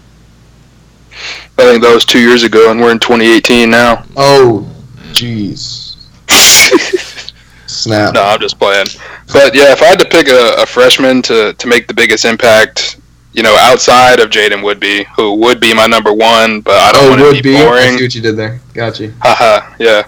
I 1.59 1.62
think 1.62 1.83
that 1.83 1.93
was 1.93 2.05
two 2.05 2.21
years 2.21 2.45
ago, 2.45 2.71
and 2.71 2.81
we're 2.81 2.93
in 2.93 3.01
2018 3.01 3.69
now. 3.69 4.05
Oh, 4.17 4.71
jeez. 5.12 5.97
Snap. 7.67 8.14
No, 8.14 8.23
I'm 8.23 8.41
just 8.41 8.59
playing. 8.59 8.87
But 9.33 9.55
yeah, 9.55 9.73
if 9.73 9.83
I 9.83 9.87
had 9.87 9.99
to 9.99 10.09
pick 10.09 10.29
a, 10.29 10.62
a 10.62 10.67
freshman 10.67 11.21
to, 11.23 11.53
to 11.53 11.67
make 11.67 11.88
the 11.88 11.95
biggest 11.95 12.25
impact, 12.25 12.99
you 13.33 13.43
know, 13.43 13.55
outside 13.59 14.21
of 14.21 14.31
Jaden 14.31 14.62
would 14.64 14.81
be, 14.81 15.05
who 15.17 15.35
would 15.35 15.61
be 15.61 15.75
my 15.75 15.87
number 15.87 16.12
one, 16.12 16.61
but 16.61 16.75
I 16.75 16.93
don't 16.93 17.05
Oh, 17.05 17.23
want 17.25 17.37
to 17.37 17.43
be 17.43 17.53
be. 17.53 17.57
I 17.57 17.64
boring. 17.64 17.99
see 17.99 18.05
what 18.05 18.14
you 18.14 18.23
did 18.23 18.37
there. 18.37 18.61
Got 18.75 18.99
you. 19.01 19.12
Haha, 19.21 19.75
yeah. 19.79 20.05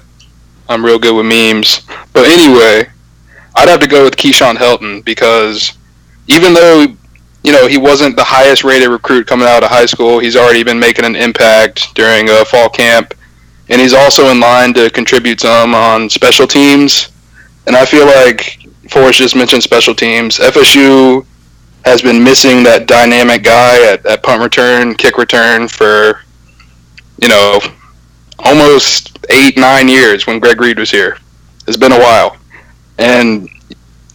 I'm 0.69 0.85
real 0.85 0.99
good 0.99 1.15
with 1.17 1.27
memes. 1.27 1.83
But 2.13 2.27
anyway, 2.27 2.89
I'd 3.57 3.69
have 3.69 3.81
to 3.81 3.87
go 3.89 4.05
with 4.05 4.17
Keyshawn 4.17 4.57
Helton 4.57 5.05
because 5.05 5.73
even 6.29 6.55
though, 6.55 6.87
you 7.45 7.53
know, 7.53 7.67
he 7.67 7.77
wasn't 7.77 8.17
the 8.17 8.25
highest 8.25 8.65
rated 8.65 8.89
recruit 8.89 9.27
coming 9.27 9.49
out 9.49 9.63
of 9.65 9.69
high 9.71 9.87
school, 9.87 10.19
he's 10.19 10.37
already 10.37 10.63
been 10.63 10.79
making 10.79 11.05
an 11.05 11.17
impact 11.17 11.95
during 11.95 12.29
a 12.31 12.45
fall 12.45 12.69
camp. 12.69 13.15
And 13.69 13.81
he's 13.81 13.95
also 13.95 14.29
in 14.31 14.41
line 14.41 14.73
to 14.75 14.91
contribute 14.91 15.41
some 15.41 15.75
on 15.75 16.09
special 16.11 16.47
teams. 16.47 17.09
And 17.67 17.77
I 17.77 17.85
feel 17.85 18.07
like 18.07 18.59
Forrest 18.91 19.19
just 19.19 19.37
mentioned 19.37 19.63
special 19.63 19.95
teams. 19.95 20.39
FSU 20.39 21.25
has 21.85 22.03
been 22.03 22.23
missing 22.23 22.63
that 22.65 22.87
dynamic 22.87 23.43
guy 23.43 23.93
at, 23.93 24.05
at 24.07 24.23
punt 24.23 24.43
return, 24.43 24.95
kick 24.95 25.17
return 25.17 25.67
for, 25.69 26.21
you 27.21 27.29
know, 27.29 27.59
almost 28.39 29.19
eight, 29.31 29.57
nine 29.57 29.89
years 29.89 30.27
when 30.27 30.39
Greg 30.39 30.61
Reid 30.61 30.79
was 30.79 30.91
here. 30.91 31.19
It's 31.67 31.77
been 31.77 31.93
a 31.93 31.99
while. 31.99 32.37
And 32.99 33.49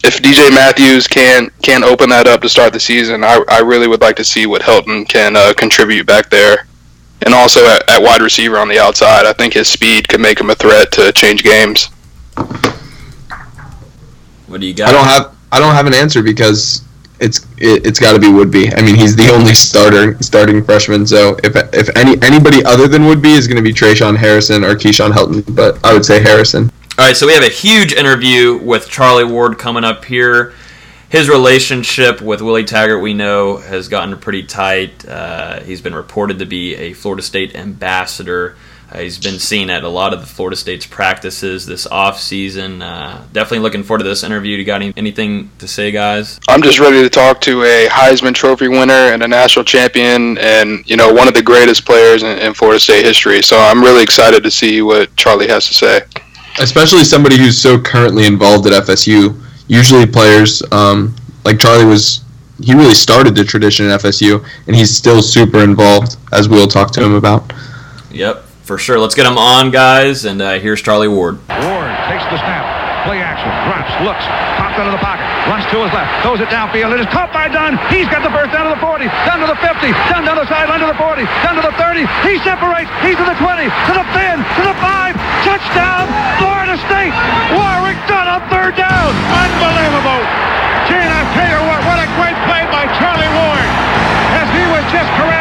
if 0.04 0.22
DJ 0.22 0.54
Matthews 0.54 1.08
can 1.08 1.50
can 1.64 1.84
open 1.84 2.10
that 2.10 2.28
up 2.28 2.42
to 2.42 2.50
start 2.50 2.74
the 2.74 2.80
season, 2.80 3.24
I, 3.24 3.44
I 3.50 3.60
really 3.60 3.88
would 3.88 4.02
like 4.02 4.16
to 4.18 4.24
see 4.24 4.46
what 4.46 4.62
Helton 4.62 5.08
can 5.08 5.36
uh, 5.36 5.54
contribute 5.58 6.06
back 6.06 6.30
there. 6.30 6.68
And 7.22 7.34
also 7.34 7.66
at, 7.66 7.90
at 7.90 8.02
wide 8.02 8.22
receiver 8.22 8.58
on 8.58 8.68
the 8.68 8.78
outside, 8.78 9.26
I 9.26 9.34
think 9.34 9.54
his 9.54 9.68
speed 9.68 10.08
could 10.08 10.22
make 10.22 10.40
him 10.40 10.52
a 10.52 10.56
threat 10.56 10.92
to 10.94 11.12
change 11.14 11.44
games. 11.44 11.88
What 14.48 14.62
do 14.62 14.68
you 14.68 14.76
got? 14.76 14.90
I 14.90 14.92
don't 14.92 15.06
have 15.06 15.36
I 15.52 15.60
don't 15.60 15.74
have 15.74 15.88
an 15.88 15.96
answer 15.96 16.22
because 16.22 16.85
it's 17.20 17.46
it, 17.58 17.86
it's 17.86 18.00
got 18.00 18.14
to 18.14 18.20
be 18.20 18.28
Woodbey. 18.28 18.78
I 18.78 18.82
mean, 18.82 18.96
he's 18.96 19.16
the 19.16 19.30
only 19.34 19.54
starter 19.54 20.22
starting 20.22 20.64
freshman. 20.64 21.06
So 21.06 21.38
if 21.44 21.56
if 21.74 21.96
any 21.98 22.22
anybody 22.22 22.64
other 22.66 22.88
than 22.88 23.04
Woodbey 23.04 23.38
is 23.38 23.48
going 23.48 23.58
to 23.58 23.64
be 23.64 23.74
Trayshawn 23.74 24.18
Harrison 24.18 24.64
or 24.64 24.76
Keyshawn 24.76 25.12
Helton, 25.12 25.56
but 25.56 25.84
I 25.86 25.94
would 25.94 26.06
say 26.06 26.22
Harrison. 26.22 26.72
All 26.98 27.06
right, 27.06 27.16
so 27.18 27.28
we 27.28 27.34
have 27.34 27.44
a 27.44 27.50
huge 27.50 27.92
interview 27.92 28.58
with 28.58 28.88
Charlie 28.88 29.26
Ward 29.26 29.60
coming 29.60 29.84
up 29.84 30.06
here. 30.06 30.54
His 31.10 31.28
relationship 31.28 32.22
with 32.22 32.42
Willie 32.42 32.64
Taggart, 32.64 33.02
we 33.02 33.14
know, 33.14 33.58
has 33.58 33.90
gotten 33.90 34.18
pretty 34.18 34.44
tight. 34.44 35.06
Uh, 35.06 35.60
he's 35.62 35.82
been 35.82 35.94
reported 35.94 36.40
to 36.40 36.46
be 36.46 36.74
a 36.76 36.94
Florida 36.94 37.22
State 37.22 37.54
ambassador. 37.54 38.56
Uh, 38.92 39.00
he's 39.00 39.18
been 39.18 39.40
seen 39.40 39.70
at 39.70 39.84
a 39.84 39.90
lot 39.90 40.14
of 40.14 40.20
the 40.22 40.26
Florida 40.26 40.56
State's 40.56 40.86
practices 40.86 41.66
this 41.66 41.88
off 41.88 42.20
season. 42.20 42.82
Uh, 42.82 43.26
definitely 43.34 43.60
looking 43.60 43.84
forward 43.84 44.00
to 44.00 44.04
this 44.04 44.24
interview. 44.24 44.58
You 44.58 44.64
got 44.64 44.82
any, 44.82 44.94
anything 44.96 45.50
to 45.58 45.68
say, 45.68 45.92
guys? 45.92 46.40
I'm 46.48 46.62
just 46.62 46.80
ready 46.80 47.02
to 47.02 47.10
talk 47.10 47.42
to 47.42 47.64
a 47.64 47.88
Heisman 47.88 48.36
Trophy 48.36 48.68
winner 48.68 48.94
and 48.94 49.24
a 49.24 49.28
national 49.28 49.66
champion, 49.66 50.38
and 50.38 50.88
you 50.90 50.96
know 50.98 51.12
one 51.12 51.28
of 51.28 51.34
the 51.34 51.42
greatest 51.42 51.86
players 51.86 52.24
in, 52.24 52.38
in 52.40 52.54
Florida 52.54 52.80
State 52.80 53.06
history. 53.06 53.42
So 53.42 53.58
I'm 53.58 53.82
really 53.82 54.04
excited 54.04 54.44
to 54.44 54.52
see 54.52 54.82
what 54.82 55.16
Charlie 55.16 55.48
has 55.48 55.68
to 55.68 55.74
say. 55.74 56.02
especially 56.60 57.04
somebody 57.04 57.38
who's 57.38 57.58
so 57.62 57.80
currently 57.80 58.26
involved 58.26 58.66
at 58.68 58.74
FSU. 58.84 59.42
Usually, 59.68 60.06
players 60.06 60.62
um, 60.72 61.16
like 61.44 61.60
Charlie 61.60 61.86
was, 61.86 62.24
he 62.62 62.74
really 62.74 62.94
started 62.94 63.36
the 63.36 63.44
tradition 63.44 63.88
at 63.90 64.02
FSU, 64.02 64.46
and 64.68 64.76
he's 64.76 64.96
still 64.96 65.22
super 65.22 65.60
involved, 65.60 66.18
as 66.32 66.48
we'll 66.48 66.68
talk 66.68 66.92
to 66.94 67.04
him 67.04 67.14
about. 67.16 67.52
Yep, 68.12 68.46
for 68.66 68.78
sure. 68.82 68.98
Let's 68.98 69.14
get 69.14 69.30
him 69.30 69.38
on, 69.38 69.70
guys. 69.70 70.26
And 70.26 70.42
uh, 70.42 70.58
here's 70.58 70.82
Charlie 70.82 71.08
Ward. 71.08 71.38
Ward 71.48 71.92
takes 72.10 72.26
the 72.34 72.42
snap. 72.42 72.66
Play 73.06 73.22
action. 73.22 73.54
Drops. 73.70 73.94
Looks. 74.02 74.26
Pops 74.58 74.82
out 74.82 74.90
of 74.90 74.96
the 74.98 75.04
pocket. 75.06 75.22
Runs 75.46 75.62
to 75.70 75.78
his 75.86 75.94
left. 75.94 76.10
Throws 76.26 76.42
it 76.42 76.50
downfield. 76.50 76.90
It 76.98 77.06
is 77.06 77.10
caught 77.14 77.30
by 77.30 77.46
Dunn. 77.46 77.78
He's 77.94 78.10
got 78.10 78.26
the 78.26 78.34
first 78.34 78.50
down 78.50 78.66
to 78.66 78.74
the 78.74 78.82
40. 78.82 79.06
Down 79.30 79.46
to 79.46 79.48
the 79.48 79.60
50. 79.62 79.94
Down 80.10 80.26
down 80.26 80.42
the 80.42 80.50
sideline 80.50 80.82
to 80.82 80.90
the 80.90 80.98
40. 80.98 81.22
Down 81.46 81.54
to 81.54 81.64
the 81.64 81.76
30. 81.78 82.10
He 82.26 82.42
separates. 82.42 82.90
He's 83.06 83.14
to 83.22 83.26
the 83.30 83.38
20. 83.38 83.70
To 83.70 83.94
the 83.94 84.06
10. 84.10 84.42
To 84.42 84.62
the 84.66 84.76
5. 84.82 85.14
Touchdown. 85.46 86.10
Florida 86.42 86.76
State. 86.90 87.14
Warrick 87.54 88.00
Dunn 88.10 88.26
on 88.26 88.42
third 88.50 88.74
down. 88.74 89.14
Unbelievable. 89.14 90.22
Gene, 90.90 91.06
I 91.06 91.22
tell 91.38 91.50
you 91.50 91.62
what, 91.70 91.82
what 91.86 91.98
a 92.02 92.10
great 92.18 92.38
play 92.50 92.66
by 92.74 92.90
Charlie 92.98 93.30
Ward. 93.38 93.70
As 94.42 94.50
he 94.50 94.66
was 94.74 94.84
just 94.90 95.10
corralled 95.14 95.35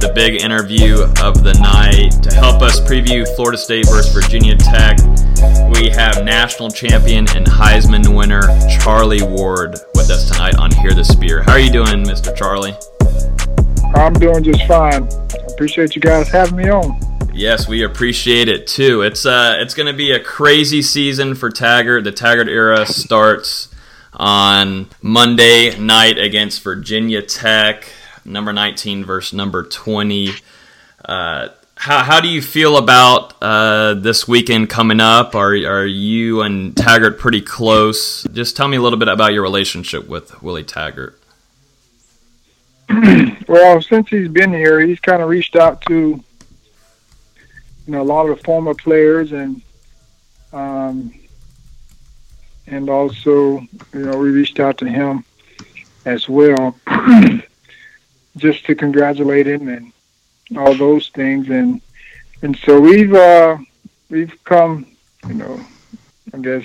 with 0.00 0.08
the 0.08 0.14
big 0.14 0.42
interview 0.42 1.02
of 1.22 1.42
the 1.42 1.52
night. 1.60 2.10
To 2.22 2.34
help 2.34 2.62
us 2.62 2.80
preview 2.80 3.26
Florida 3.34 3.58
State 3.58 3.86
versus 3.86 4.12
Virginia 4.12 4.56
Tech, 4.56 4.98
we 5.74 5.88
have 5.90 6.24
national 6.24 6.70
champion 6.70 7.26
and 7.36 7.46
Heisman 7.46 8.16
winner 8.16 8.42
Charlie 8.78 9.22
Ward 9.22 9.76
with 9.94 10.10
us 10.10 10.30
tonight 10.30 10.56
on 10.56 10.70
Hear 10.70 10.92
the 10.92 11.04
Spear. 11.04 11.42
How 11.42 11.52
are 11.52 11.58
you 11.58 11.70
doing, 11.70 12.04
Mr. 12.04 12.34
Charlie? 12.34 12.74
I'm 13.94 14.12
doing 14.14 14.44
just 14.44 14.64
fine. 14.66 15.08
Appreciate 15.52 15.94
you 15.94 16.00
guys 16.00 16.28
having 16.28 16.56
me 16.56 16.68
on. 16.70 16.98
Yes, 17.32 17.68
we 17.68 17.82
appreciate 17.82 18.48
it 18.48 18.66
too. 18.66 19.02
It's 19.02 19.26
uh, 19.26 19.56
it's 19.58 19.74
going 19.74 19.86
to 19.86 19.96
be 19.96 20.12
a 20.12 20.20
crazy 20.20 20.82
season 20.82 21.34
for 21.34 21.50
Taggart. 21.50 22.04
The 22.04 22.12
Taggart 22.12 22.48
era 22.48 22.86
starts 22.86 23.68
on 24.12 24.88
Monday 25.02 25.78
night 25.78 26.18
against 26.18 26.62
Virginia 26.62 27.22
Tech, 27.22 27.86
number 28.24 28.52
19 28.52 29.04
verse 29.04 29.32
number 29.32 29.62
20. 29.62 30.30
Uh, 31.04 31.48
how, 31.76 32.04
how 32.04 32.20
do 32.20 32.28
you 32.28 32.42
feel 32.42 32.76
about 32.76 33.34
uh, 33.42 33.94
this 33.94 34.28
weekend 34.28 34.68
coming 34.68 35.00
up? 35.00 35.34
Are, 35.34 35.52
are 35.54 35.86
you 35.86 36.42
and 36.42 36.76
Taggart 36.76 37.18
pretty 37.18 37.40
close? 37.40 38.24
Just 38.32 38.56
tell 38.56 38.68
me 38.68 38.76
a 38.76 38.82
little 38.82 38.98
bit 38.98 39.08
about 39.08 39.32
your 39.32 39.42
relationship 39.42 40.06
with 40.06 40.42
Willie 40.42 40.64
Taggart. 40.64 41.18
Well, 43.48 43.82
since 43.82 44.08
he's 44.08 44.28
been 44.28 44.52
here, 44.52 44.78
he's 44.78 45.00
kind 45.00 45.20
of 45.20 45.28
reached 45.28 45.56
out 45.56 45.80
to 45.88 46.22
you 47.90 47.96
know 47.96 48.02
a 48.02 48.04
lot 48.04 48.28
of 48.28 48.38
the 48.38 48.44
former 48.44 48.74
players 48.74 49.32
and 49.32 49.60
um, 50.52 51.12
and 52.68 52.88
also 52.88 53.58
you 53.92 54.06
know 54.06 54.16
we 54.16 54.30
reached 54.30 54.60
out 54.60 54.78
to 54.78 54.88
him 54.88 55.24
as 56.04 56.28
well 56.28 56.76
just 58.40 58.64
to 58.66 58.74
congratulate 58.74 59.46
him 59.46 59.68
and 59.68 59.92
all 60.58 60.74
those 60.74 61.08
things 61.10 61.48
and 61.48 61.80
and 62.42 62.56
so 62.56 62.80
we've 62.80 63.14
uh, 63.14 63.56
we've 64.08 64.42
come 64.44 64.86
you 65.28 65.34
know 65.34 65.60
I 66.32 66.38
guess 66.38 66.64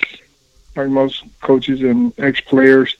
like 0.74 0.88
most 0.88 1.24
coaches 1.40 1.80
and 1.82 2.12
ex 2.18 2.40
players 2.40 2.96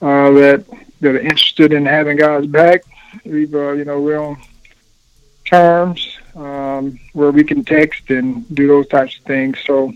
uh, 0.00 0.30
that 0.30 0.64
that 1.00 1.16
are 1.16 1.20
interested 1.20 1.72
in 1.72 1.84
having 1.84 2.16
guys 2.16 2.46
back. 2.46 2.82
We've, 3.24 3.54
uh, 3.54 3.72
you 3.72 3.84
know, 3.84 4.00
we're 4.00 4.18
on 4.18 4.40
terms 5.44 6.18
um, 6.36 6.98
where 7.12 7.32
we 7.32 7.44
can 7.44 7.64
text 7.64 8.10
and 8.10 8.48
do 8.54 8.66
those 8.68 8.86
types 8.86 9.18
of 9.18 9.24
things. 9.24 9.58
So, 9.66 9.92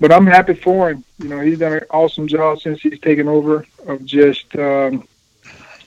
but 0.00 0.12
I'm 0.12 0.26
happy 0.26 0.54
for 0.54 0.90
him. 0.90 1.04
You 1.18 1.28
know, 1.28 1.40
he's 1.40 1.60
done 1.60 1.74
an 1.74 1.84
awesome 1.90 2.26
job 2.26 2.60
since 2.60 2.82
he's 2.82 2.98
taken 2.98 3.28
over 3.28 3.64
of 3.86 4.04
just 4.04 4.54
um, 4.56 5.06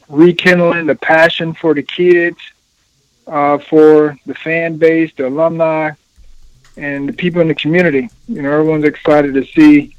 rekindling 0.09 0.87
the 0.87 0.95
passion 0.95 1.53
for 1.53 1.73
the 1.73 1.83
kids, 1.83 2.39
uh, 3.27 3.59
for 3.59 4.17
the 4.25 4.33
fan 4.33 4.77
base, 4.77 5.13
the 5.15 5.27
alumni, 5.27 5.91
and 6.77 7.07
the 7.07 7.13
people 7.13 7.41
in 7.41 7.47
the 7.47 7.55
community. 7.55 8.09
You 8.27 8.41
know, 8.41 8.51
everyone's 8.51 8.85
excited 8.85 9.33
to 9.35 9.45
see 9.45 9.95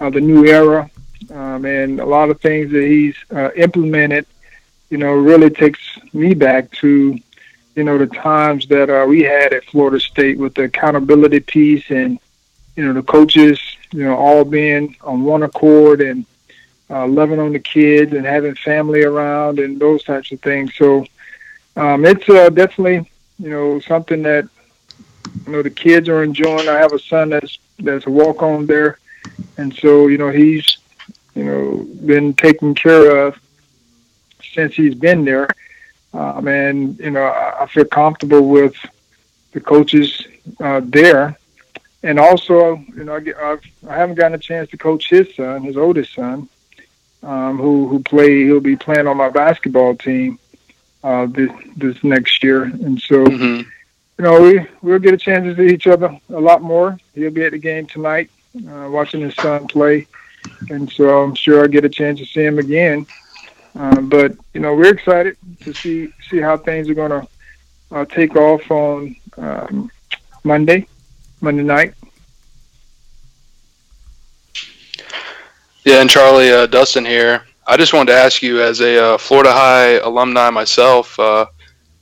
uh, 0.00 0.10
the 0.10 0.20
new 0.20 0.46
era, 0.46 0.90
um, 1.32 1.64
and 1.64 2.00
a 2.00 2.06
lot 2.06 2.30
of 2.30 2.40
things 2.40 2.70
that 2.72 2.84
he's 2.84 3.16
uh, 3.34 3.50
implemented. 3.56 4.26
You 4.90 4.98
know, 4.98 5.12
really 5.12 5.50
takes 5.50 5.80
me 6.12 6.34
back 6.34 6.70
to 6.72 7.18
you 7.74 7.84
know 7.84 7.98
the 7.98 8.06
times 8.06 8.66
that 8.68 8.90
uh, 8.90 9.06
we 9.06 9.22
had 9.22 9.52
at 9.52 9.64
Florida 9.64 10.00
State 10.00 10.38
with 10.38 10.54
the 10.54 10.64
accountability 10.64 11.40
piece 11.40 11.90
and 11.90 12.18
you 12.74 12.84
know 12.84 12.92
the 12.92 13.04
coaches 13.04 13.60
you 13.92 14.04
know 14.04 14.16
all 14.16 14.44
being 14.44 14.96
on 15.02 15.22
one 15.22 15.44
accord 15.44 16.00
and 16.00 16.26
uh, 16.90 17.06
loving 17.06 17.38
on 17.38 17.52
the 17.52 17.58
kids 17.58 18.12
and 18.12 18.24
having 18.24 18.54
family 18.54 19.02
around 19.02 19.58
and 19.58 19.78
those 19.78 20.02
types 20.04 20.32
of 20.32 20.40
things. 20.40 20.74
So 20.74 21.06
um, 21.76 22.04
it's 22.04 22.28
uh, 22.28 22.48
definitely 22.50 23.10
you 23.38 23.50
know 23.50 23.80
something 23.80 24.22
that 24.22 24.48
you 25.46 25.52
know 25.52 25.62
the 25.62 25.70
kids 25.70 26.08
are 26.08 26.22
enjoying. 26.22 26.68
I 26.68 26.78
have 26.78 26.92
a 26.92 26.98
son 26.98 27.30
that's 27.30 27.58
that's 27.78 28.06
a 28.06 28.10
walk 28.10 28.42
on 28.42 28.66
there, 28.66 28.98
and 29.56 29.74
so 29.74 30.08
you 30.08 30.18
know 30.18 30.30
he's 30.30 30.78
you 31.34 31.44
know 31.44 31.86
been 32.04 32.34
taken 32.34 32.74
care 32.74 33.26
of 33.26 33.38
since 34.52 34.74
he's 34.74 34.94
been 34.94 35.24
there. 35.24 35.48
Um, 36.14 36.48
and 36.48 36.98
you 36.98 37.10
know 37.10 37.22
I, 37.22 37.64
I 37.64 37.66
feel 37.66 37.84
comfortable 37.84 38.48
with 38.48 38.74
the 39.52 39.60
coaches 39.60 40.26
uh, 40.60 40.80
there. 40.84 41.38
And 42.02 42.18
also, 42.20 42.76
you 42.96 43.04
know, 43.04 43.16
I, 43.16 43.20
get, 43.20 43.36
I've, 43.36 43.60
I 43.88 43.96
haven't 43.96 44.14
gotten 44.14 44.34
a 44.34 44.38
chance 44.38 44.70
to 44.70 44.76
coach 44.76 45.10
his 45.10 45.34
son, 45.34 45.62
his 45.64 45.76
oldest 45.76 46.14
son, 46.14 46.48
um, 47.28 47.58
who 47.58 47.88
who 47.88 47.98
play. 48.02 48.44
He'll 48.44 48.60
be 48.60 48.76
playing 48.76 49.06
on 49.08 49.16
my 49.16 49.30
basketball 49.30 49.94
team 49.96 50.38
uh, 51.04 51.26
this 51.26 51.50
this 51.76 51.96
next 52.04 52.42
year, 52.42 52.64
and 52.64 53.00
so 53.00 53.16
Mm-hmm. 53.26 53.60
you 54.18 54.24
know 54.24 54.42
we 54.42 54.66
we'll 54.82 54.98
get 55.06 55.14
a 55.14 55.18
chance 55.18 55.44
to 55.44 55.54
see 55.56 55.74
each 55.74 55.86
other 55.86 56.10
a 56.30 56.40
lot 56.40 56.62
more. 56.62 56.98
He'll 57.14 57.30
be 57.30 57.44
at 57.44 57.52
the 57.52 57.58
game 57.58 57.86
tonight, 57.86 58.30
uh, 58.68 58.88
watching 58.90 59.20
his 59.20 59.34
son 59.36 59.66
play, 59.68 60.06
and 60.70 60.90
so 60.90 61.22
I'm 61.22 61.34
sure 61.34 61.62
I'll 61.62 61.68
get 61.68 61.84
a 61.84 61.88
chance 62.00 62.18
to 62.20 62.26
see 62.26 62.44
him 62.44 62.58
again. 62.58 63.06
Uh, 63.78 64.00
but 64.02 64.30
you 64.54 64.60
know 64.60 64.74
we're 64.74 64.92
excited 64.94 65.36
to 65.62 65.72
see 65.74 66.08
see 66.28 66.38
how 66.38 66.56
things 66.56 66.88
are 66.88 66.94
going 66.94 67.10
to 67.16 67.28
uh, 67.92 68.04
take 68.06 68.36
off 68.36 68.70
on 68.70 69.14
um, 69.36 69.90
Monday, 70.44 70.86
Monday 71.40 71.62
night. 71.62 71.94
Yeah, 75.88 76.02
and 76.02 76.10
Charlie, 76.10 76.52
uh, 76.52 76.66
Dustin 76.66 77.06
here. 77.06 77.44
I 77.66 77.78
just 77.78 77.94
wanted 77.94 78.12
to 78.12 78.18
ask 78.18 78.42
you, 78.42 78.60
as 78.60 78.82
a 78.82 79.02
uh, 79.02 79.16
Florida 79.16 79.50
High 79.50 79.92
alumni 79.92 80.50
myself, 80.50 81.18
uh, 81.18 81.46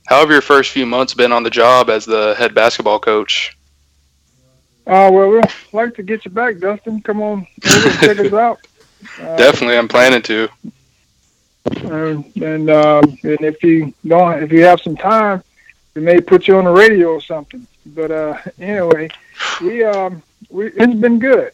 how 0.07 0.19
have 0.19 0.29
your 0.29 0.41
first 0.41 0.71
few 0.71 0.85
months 0.85 1.13
been 1.13 1.31
on 1.31 1.41
the 1.41 1.49
job 1.49 1.89
as 1.89 2.03
the 2.03 2.35
head 2.37 2.53
basketball 2.53 2.99
coach? 2.99 3.57
Uh, 4.85 5.09
well, 5.09 5.29
we'd 5.29 5.45
like 5.71 5.95
to 5.95 6.03
get 6.03 6.25
you 6.25 6.31
back, 6.31 6.57
Dustin. 6.57 7.01
Come 7.01 7.21
on 7.21 7.47
check 7.61 8.19
us 8.19 8.33
out. 8.33 8.59
Uh, 9.21 9.37
Definitely, 9.37 9.77
I'm 9.77 9.87
planning 9.87 10.21
to. 10.23 10.49
And, 11.77 12.25
and, 12.43 12.69
um, 12.69 13.17
and 13.23 13.39
if 13.39 13.63
you 13.63 13.93
don't, 14.05 14.43
if 14.43 14.51
you 14.51 14.65
have 14.65 14.81
some 14.81 14.97
time, 14.97 15.41
we 15.93 16.01
may 16.01 16.19
put 16.19 16.49
you 16.49 16.57
on 16.57 16.65
the 16.65 16.71
radio 16.71 17.13
or 17.13 17.21
something. 17.21 17.65
But 17.85 18.11
uh, 18.11 18.37
anyway, 18.59 19.07
we 19.61 19.85
um, 19.85 20.21
we 20.49 20.73
it's 20.73 20.93
been 20.95 21.19
good. 21.19 21.53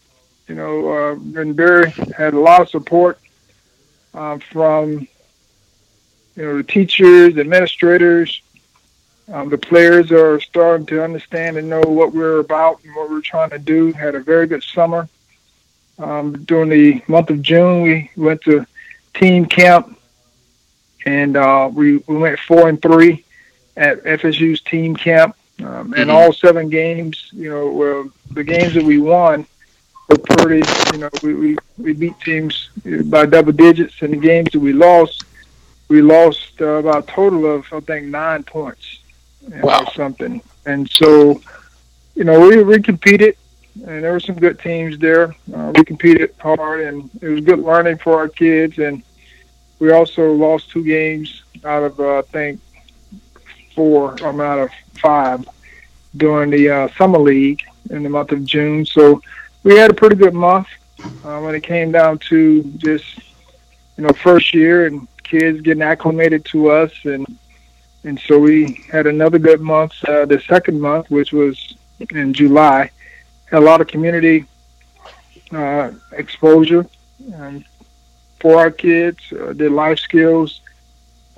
You 0.53 0.59
know, 0.59 0.87
uh, 0.91 1.15
been 1.15 1.55
very 1.55 1.89
had 2.15 2.35
a 2.35 2.39
lot 2.39 2.61
of 2.61 2.69
support 2.69 3.17
uh, 4.13 4.37
from 4.37 5.07
you 6.35 6.43
know 6.43 6.57
the 6.57 6.63
teachers, 6.63 7.35
administrators. 7.39 8.39
Um, 9.31 9.49
the 9.49 9.57
players 9.57 10.11
are 10.11 10.39
starting 10.39 10.85
to 10.87 11.03
understand 11.03 11.57
and 11.57 11.67
know 11.67 11.81
what 11.81 12.13
we're 12.13 12.37
about 12.37 12.83
and 12.83 12.93
what 12.93 13.09
we're 13.09 13.21
trying 13.21 13.49
to 13.49 13.57
do. 13.57 13.93
Had 13.93 14.13
a 14.13 14.19
very 14.19 14.45
good 14.45 14.61
summer. 14.61 15.09
Um, 15.97 16.43
during 16.43 16.69
the 16.69 17.01
month 17.07 17.31
of 17.31 17.41
June, 17.41 17.81
we 17.81 18.11
went 18.15 18.41
to 18.41 18.63
team 19.15 19.47
camp, 19.47 19.99
and 21.03 21.35
uh, 21.35 21.67
we 21.73 21.97
we 22.05 22.15
went 22.15 22.37
four 22.37 22.69
and 22.69 22.79
three 22.79 23.25
at 23.75 24.03
FSU's 24.03 24.61
team 24.61 24.95
camp. 24.95 25.35
Um, 25.59 25.93
and 25.97 26.09
Mhm. 26.09 26.13
all 26.13 26.31
seven 26.31 26.69
games, 26.69 27.29
you 27.31 27.49
know, 27.49 28.11
the 28.31 28.43
games 28.43 28.75
that 28.75 28.83
we 28.83 28.99
won 28.99 29.47
were 30.09 30.17
pretty, 30.17 30.63
you 30.93 30.99
know, 30.99 31.09
we, 31.23 31.33
we, 31.33 31.57
we 31.77 31.93
beat 31.93 32.19
teams 32.19 32.69
by 33.05 33.25
double 33.25 33.51
digits. 33.51 34.01
And 34.01 34.13
the 34.13 34.17
games 34.17 34.49
that 34.51 34.59
we 34.59 34.73
lost, 34.73 35.23
we 35.89 36.01
lost 36.01 36.61
uh, 36.61 36.65
about 36.65 37.03
a 37.09 37.11
total 37.11 37.45
of, 37.55 37.65
I 37.71 37.79
think, 37.81 38.07
nine 38.07 38.43
points 38.43 38.99
you 39.47 39.57
know, 39.57 39.63
Wow. 39.63 39.83
or 39.85 39.91
something. 39.93 40.41
And 40.65 40.89
so, 40.89 41.41
you 42.15 42.23
know, 42.23 42.47
we, 42.47 42.63
we 42.63 42.81
competed, 42.81 43.35
and 43.85 44.03
there 44.03 44.11
were 44.13 44.19
some 44.19 44.35
good 44.35 44.59
teams 44.59 44.97
there. 44.99 45.35
Uh, 45.53 45.71
we 45.75 45.83
competed 45.83 46.33
hard, 46.39 46.81
and 46.81 47.09
it 47.21 47.27
was 47.27 47.41
good 47.41 47.59
learning 47.59 47.97
for 47.97 48.17
our 48.17 48.27
kids. 48.27 48.77
And 48.77 49.03
we 49.79 49.91
also 49.91 50.31
lost 50.33 50.69
two 50.69 50.83
games 50.83 51.43
out 51.65 51.83
of, 51.83 51.99
uh, 51.99 52.19
I 52.19 52.21
think, 52.23 52.59
four, 53.75 54.21
um, 54.25 54.39
out 54.41 54.59
of 54.59 54.69
five 55.01 55.47
during 56.15 56.49
the 56.51 56.69
uh, 56.69 56.87
summer 56.97 57.17
league 57.19 57.61
in 57.89 58.03
the 58.03 58.09
month 58.09 58.31
of 58.31 58.45
June. 58.45 58.85
So 58.85 59.21
we 59.63 59.75
had 59.75 59.89
a 59.89 59.93
pretty 59.93 60.15
good 60.15 60.33
month 60.33 60.67
uh, 61.23 61.39
when 61.39 61.55
it 61.55 61.63
came 61.63 61.91
down 61.91 62.17
to 62.19 62.63
just 62.77 63.17
you 63.97 64.03
know 64.03 64.09
first 64.13 64.53
year 64.53 64.87
and 64.87 65.07
kids 65.23 65.61
getting 65.61 65.81
acclimated 65.81 66.45
to 66.45 66.69
us. 66.69 66.91
And 67.05 67.25
and 68.03 68.19
so 68.19 68.37
we 68.37 68.83
had 68.91 69.07
another 69.07 69.39
good 69.39 69.61
month 69.61 69.93
uh, 70.05 70.25
the 70.25 70.39
second 70.41 70.79
month 70.79 71.09
which 71.09 71.31
was 71.31 71.75
in 72.11 72.33
July. 72.33 72.91
Had 73.45 73.59
a 73.59 73.65
lot 73.65 73.81
of 73.81 73.87
community 73.87 74.45
uh, 75.51 75.91
exposure 76.11 76.85
um, 77.35 77.63
for 78.39 78.59
our 78.59 78.71
kids 78.71 79.19
uh, 79.31 79.53
did 79.53 79.71
life 79.71 79.99
skills 79.99 80.61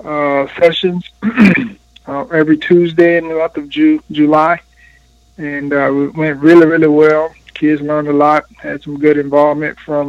uh, 0.04 0.46
sessions 0.58 1.10
uh, 2.06 2.24
every 2.26 2.56
Tuesday 2.56 3.18
in 3.18 3.28
the 3.28 3.34
month 3.34 3.56
of 3.56 3.68
Ju- 3.68 4.02
July. 4.10 4.60
And 5.38 5.72
uh, 5.72 5.94
it 5.94 6.14
went 6.14 6.40
really 6.40 6.66
really 6.66 6.88
well 6.88 7.32
kids 7.60 7.80
learned 7.90 8.08
a 8.08 8.16
lot 8.26 8.42
had 8.66 8.76
some 8.84 8.96
good 9.04 9.16
involvement 9.26 9.74
from 9.86 10.04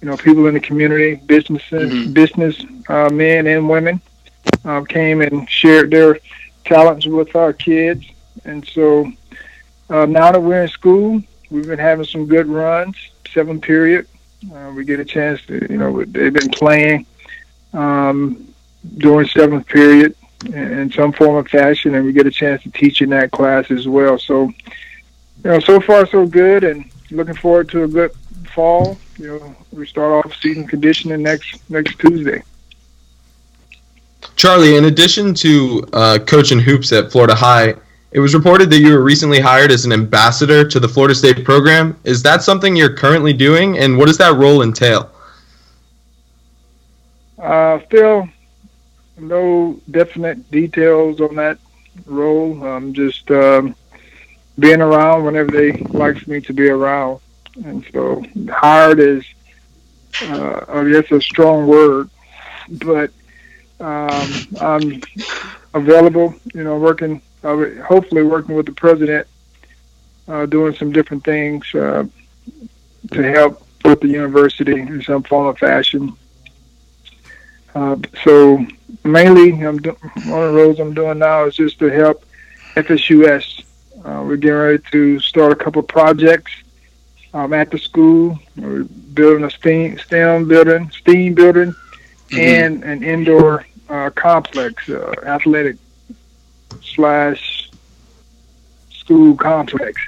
you 0.00 0.06
know 0.08 0.16
people 0.26 0.44
in 0.48 0.54
the 0.58 0.64
community 0.70 1.12
businesses 1.34 1.88
Mhm. 1.92 2.14
business 2.20 2.54
uh, 2.94 3.08
men 3.24 3.46
and 3.52 3.60
women 3.74 3.96
um, 4.68 4.82
came 4.96 5.18
and 5.26 5.36
shared 5.60 5.86
their 5.90 6.10
talents 6.72 7.04
with 7.18 7.30
our 7.42 7.52
kids. 7.52 8.02
And 8.44 8.60
so 8.74 8.84
uh, 9.94 10.06
now 10.06 10.28
that 10.32 10.40
we're 10.46 10.62
in 10.62 10.68
school 10.80 11.08
we've 11.50 11.66
been 11.72 11.78
having 11.90 12.06
some 12.14 12.24
good 12.34 12.46
runs 12.62 12.96
seven 13.34 13.60
period. 13.60 14.04
Uh, 14.54 14.70
we 14.76 14.84
get 14.84 14.98
a 15.00 15.04
chance 15.16 15.38
to 15.48 15.54
you 15.72 15.78
know 15.80 15.90
they've 16.14 16.32
been 16.42 16.50
playing 16.62 16.98
um, 17.82 18.18
during 19.04 19.26
seventh 19.28 19.66
period 19.66 20.14
in, 20.46 20.64
in 20.80 20.86
some 20.98 21.12
form 21.12 21.34
or 21.36 21.44
fashion 21.44 21.94
and 21.94 22.04
we 22.04 22.12
get 22.12 22.26
a 22.26 22.30
chance 22.42 22.62
to 22.64 22.70
teach 22.70 23.00
in 23.04 23.10
that 23.10 23.30
class 23.30 23.70
as 23.70 23.86
well. 23.96 24.18
So 24.18 24.52
you 25.44 25.50
know, 25.50 25.60
so 25.60 25.80
far 25.80 26.06
so 26.06 26.26
good, 26.26 26.64
and 26.64 26.84
looking 27.10 27.34
forward 27.34 27.68
to 27.70 27.84
a 27.84 27.88
good 27.88 28.12
fall. 28.54 28.98
You 29.18 29.38
know, 29.38 29.56
we 29.72 29.86
start 29.86 30.24
off 30.24 30.34
season 30.40 30.66
conditioning 30.66 31.22
next 31.22 31.68
next 31.70 31.98
Tuesday. 31.98 32.42
Charlie, 34.36 34.76
in 34.76 34.86
addition 34.86 35.34
to 35.34 35.84
uh, 35.92 36.18
coaching 36.26 36.58
hoops 36.58 36.92
at 36.92 37.10
Florida 37.10 37.34
High, 37.34 37.74
it 38.12 38.20
was 38.20 38.34
reported 38.34 38.70
that 38.70 38.78
you 38.78 38.92
were 38.92 39.02
recently 39.02 39.40
hired 39.40 39.70
as 39.70 39.84
an 39.84 39.92
ambassador 39.92 40.66
to 40.68 40.78
the 40.78 40.88
Florida 40.88 41.14
State 41.14 41.44
program. 41.44 41.98
Is 42.04 42.22
that 42.22 42.42
something 42.42 42.76
you're 42.76 42.94
currently 42.94 43.32
doing, 43.32 43.78
and 43.78 43.96
what 43.98 44.06
does 44.06 44.18
that 44.18 44.36
role 44.36 44.62
entail? 44.62 45.10
Uh, 47.38 47.80
still, 47.86 48.28
no 49.18 49.80
definite 49.90 50.48
details 50.50 51.20
on 51.20 51.34
that 51.36 51.58
role. 52.06 52.62
I'm 52.64 52.92
just 52.92 53.30
um, 53.30 53.74
being 54.58 54.80
around 54.80 55.24
whenever 55.24 55.50
they 55.50 55.72
like 55.72 56.18
for 56.18 56.30
me 56.30 56.40
to 56.42 56.52
be 56.52 56.68
around, 56.68 57.20
and 57.64 57.84
so 57.92 58.22
hired 58.50 58.98
is, 59.00 59.24
uh, 60.22 60.64
I 60.68 60.88
guess, 60.90 61.10
a 61.10 61.20
strong 61.20 61.66
word, 61.66 62.10
but 62.68 63.10
um, 63.80 64.30
I'm 64.60 65.02
available. 65.74 66.34
You 66.54 66.64
know, 66.64 66.78
working, 66.78 67.20
uh, 67.42 67.64
hopefully 67.84 68.22
working 68.22 68.54
with 68.54 68.66
the 68.66 68.72
president, 68.72 69.26
uh, 70.28 70.46
doing 70.46 70.74
some 70.74 70.92
different 70.92 71.24
things 71.24 71.74
uh, 71.74 72.04
to 73.10 73.22
help 73.22 73.66
with 73.84 74.00
the 74.00 74.08
university 74.08 74.80
in 74.80 75.02
some 75.02 75.22
form 75.22 75.46
or 75.46 75.56
fashion. 75.56 76.16
Uh, 77.74 77.96
so 78.22 78.64
mainly, 79.02 79.60
I'm 79.64 79.78
do- 79.78 79.96
one 80.26 80.42
of 80.44 80.52
the 80.52 80.58
roles 80.60 80.78
I'm 80.78 80.94
doing 80.94 81.18
now 81.18 81.44
is 81.46 81.56
just 81.56 81.78
to 81.80 81.86
help 81.86 82.24
FSUS. 82.76 83.64
Uh, 84.04 84.22
we're 84.26 84.36
getting 84.36 84.56
ready 84.56 84.82
to 84.90 85.20
start 85.20 85.52
a 85.52 85.56
couple 85.56 85.80
projects 85.82 86.50
um, 87.34 87.52
at 87.52 87.70
the 87.70 87.78
school. 87.78 88.36
We're 88.56 88.82
building 88.84 89.44
a 89.44 89.50
STEAM, 89.50 89.98
STEM 89.98 90.48
building, 90.48 90.90
STEAM 90.90 91.34
building, 91.34 91.74
and 92.36 92.82
an 92.82 93.04
indoor 93.04 93.64
uh, 93.88 94.10
complex, 94.10 94.88
uh, 94.88 95.14
athletic 95.24 95.76
slash 96.82 97.70
school 98.90 99.36
complex. 99.36 100.00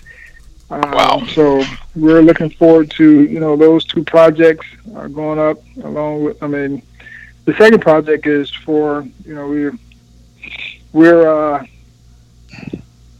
Um, 0.71 0.81
Wow. 0.91 1.23
So 1.27 1.63
we're 1.95 2.23
looking 2.23 2.51
forward 2.51 2.91
to 2.93 3.23
you 3.25 3.39
know 3.39 3.55
those 3.55 3.85
two 3.85 4.03
projects 4.03 4.67
are 4.97 5.09
going 5.09 5.39
up 5.39 5.59
along 5.85 6.25
with. 6.25 6.43
I 6.43 6.49
mean, 6.49 6.83
the 7.45 7.55
second 7.55 7.81
project 7.81 8.27
is 8.27 8.51
for 8.51 9.07
you 9.25 9.35
know 9.35 9.47
we're 9.49 9.79
we're 10.93 11.29
uh, 11.29 11.67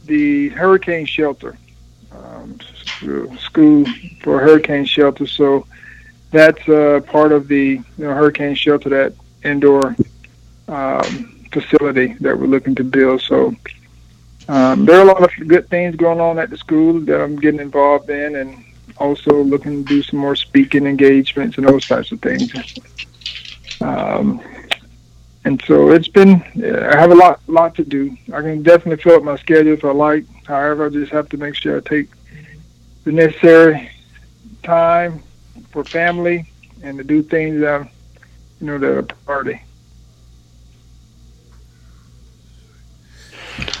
the 0.05 0.49
hurricane 0.49 1.05
shelter 1.05 1.57
um, 2.11 2.59
school 3.39 3.85
for 4.21 4.39
hurricane 4.39 4.85
shelter. 4.85 5.27
So 5.27 5.65
that's 6.31 6.67
uh, 6.67 7.01
part 7.05 7.31
of 7.31 7.47
the 7.47 7.81
you 7.97 8.05
know, 8.05 8.13
hurricane 8.13 8.55
shelter, 8.55 8.89
that 8.89 9.13
indoor 9.43 9.95
um, 10.67 11.45
facility 11.51 12.13
that 12.19 12.37
we're 12.37 12.47
looking 12.47 12.75
to 12.75 12.83
build. 12.83 13.21
So 13.21 13.55
um, 14.47 14.85
there 14.85 14.99
are 14.99 15.03
a 15.03 15.05
lot 15.05 15.23
of 15.23 15.47
good 15.47 15.69
things 15.69 15.95
going 15.95 16.19
on 16.19 16.39
at 16.39 16.49
the 16.49 16.57
school 16.57 16.99
that 17.01 17.21
I'm 17.21 17.35
getting 17.37 17.59
involved 17.59 18.09
in, 18.09 18.35
and 18.35 18.63
also 18.97 19.43
looking 19.43 19.83
to 19.83 19.87
do 19.87 20.01
some 20.03 20.19
more 20.19 20.35
speaking 20.35 20.85
engagements 20.85 21.57
and 21.57 21.67
those 21.67 21.87
types 21.87 22.11
of 22.11 22.21
things. 22.21 22.53
Um, 23.81 24.41
and 25.45 25.61
so 25.67 25.91
it's 25.91 26.07
been, 26.07 26.41
I 26.57 26.99
have 26.99 27.11
a 27.11 27.15
lot, 27.15 27.39
lot 27.47 27.75
to 27.75 27.85
do. 27.85 28.17
I 28.33 28.41
can 28.41 28.63
definitely 28.63 29.01
fill 29.01 29.17
up 29.17 29.23
my 29.23 29.37
schedule 29.37 29.73
if 29.73 29.85
I 29.85 29.91
like. 29.91 30.25
However, 30.45 30.87
I 30.87 30.89
just 30.89 31.11
have 31.11 31.29
to 31.29 31.37
make 31.37 31.53
sure 31.53 31.77
I 31.77 31.81
take 31.81 32.09
the 33.03 33.11
necessary 33.11 33.91
time 34.63 35.21
for 35.69 35.83
family 35.83 36.47
and 36.81 36.97
to 36.97 37.03
do 37.03 37.21
things 37.21 37.61
that, 37.61 37.87
you 38.59 38.67
know, 38.67 38.79
that 38.79 38.87
are 38.87 38.99
a 38.99 39.03
priority. 39.03 39.61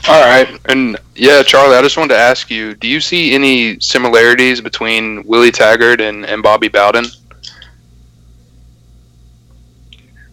All 0.07 0.21
right, 0.21 0.47
and 0.69 0.97
yeah, 1.15 1.41
Charlie, 1.41 1.75
I 1.75 1.81
just 1.81 1.97
wanted 1.97 2.13
to 2.13 2.19
ask 2.19 2.51
you: 2.51 2.75
Do 2.75 2.87
you 2.87 3.01
see 3.01 3.33
any 3.33 3.79
similarities 3.79 4.61
between 4.61 5.25
Willie 5.25 5.51
Taggart 5.51 5.99
and, 5.99 6.25
and 6.27 6.43
Bobby 6.43 6.67
Bowden? 6.67 7.05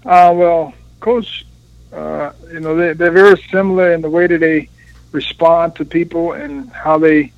Uh, 0.04 0.32
well, 0.34 0.74
Coach, 1.02 1.44
uh, 1.92 2.32
you 2.52 2.60
know, 2.60 2.74
they, 2.76 2.94
they're 2.94 3.10
very 3.10 3.36
similar 3.50 3.92
in 3.92 4.00
the 4.00 4.08
way 4.08 4.26
that 4.26 4.38
they 4.38 4.68
respond 5.10 5.76
to 5.76 5.84
people 5.84 6.32
and 6.32 6.70
how 6.70 6.96
they 6.96 7.32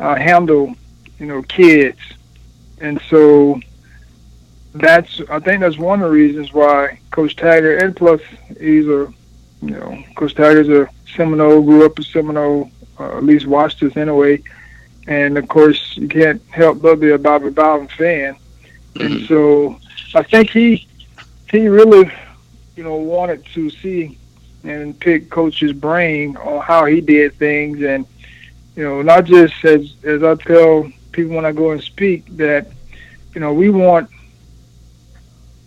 uh, 0.00 0.16
handle, 0.16 0.74
you 1.18 1.26
know, 1.26 1.40
kids. 1.42 2.00
And 2.80 3.00
so 3.08 3.60
that's, 4.74 5.22
I 5.30 5.38
think 5.38 5.60
that's 5.60 5.78
one 5.78 6.02
of 6.02 6.10
the 6.10 6.14
reasons 6.14 6.52
why 6.52 6.98
Coach 7.12 7.36
Taggart, 7.36 7.82
and 7.82 7.96
plus 7.96 8.20
he's 8.58 8.86
a, 8.86 9.12
you 9.62 9.70
know, 9.70 10.02
Coach 10.16 10.34
Taggart's 10.34 10.68
a 10.68 10.90
Seminole, 11.16 11.62
grew 11.62 11.86
up 11.86 11.98
a 11.98 12.02
Seminole, 12.02 12.70
uh, 12.98 13.16
at 13.16 13.24
least 13.24 13.46
watched 13.46 13.82
us 13.84 13.96
anyway. 13.96 14.42
And 15.06 15.38
of 15.38 15.46
course, 15.48 15.96
you 15.96 16.08
can't 16.08 16.42
help 16.50 16.82
but 16.82 16.96
be 16.96 17.10
a 17.12 17.18
Bobby 17.18 17.50
Bowden 17.50 17.88
fan. 17.88 18.36
And 18.96 19.26
so 19.26 19.78
I 20.14 20.22
think 20.24 20.50
he, 20.50 20.86
he 21.50 21.68
really, 21.68 22.10
you 22.76 22.82
know, 22.82 22.96
wanted 22.96 23.44
to 23.54 23.70
see 23.70 24.18
and 24.64 24.98
pick 24.98 25.30
Coach's 25.30 25.72
brain 25.72 26.36
on 26.38 26.62
how 26.62 26.86
he 26.86 27.00
did 27.00 27.34
things, 27.34 27.82
and 27.82 28.06
you 28.76 28.82
know, 28.82 29.02
not 29.02 29.24
just 29.24 29.64
as 29.64 29.94
as 30.02 30.22
I 30.22 30.34
tell 30.36 30.90
people 31.12 31.36
when 31.36 31.44
I 31.44 31.52
go 31.52 31.70
and 31.70 31.82
speak 31.82 32.24
that, 32.36 32.66
you 33.34 33.40
know, 33.40 33.52
we 33.52 33.70
want 33.70 34.10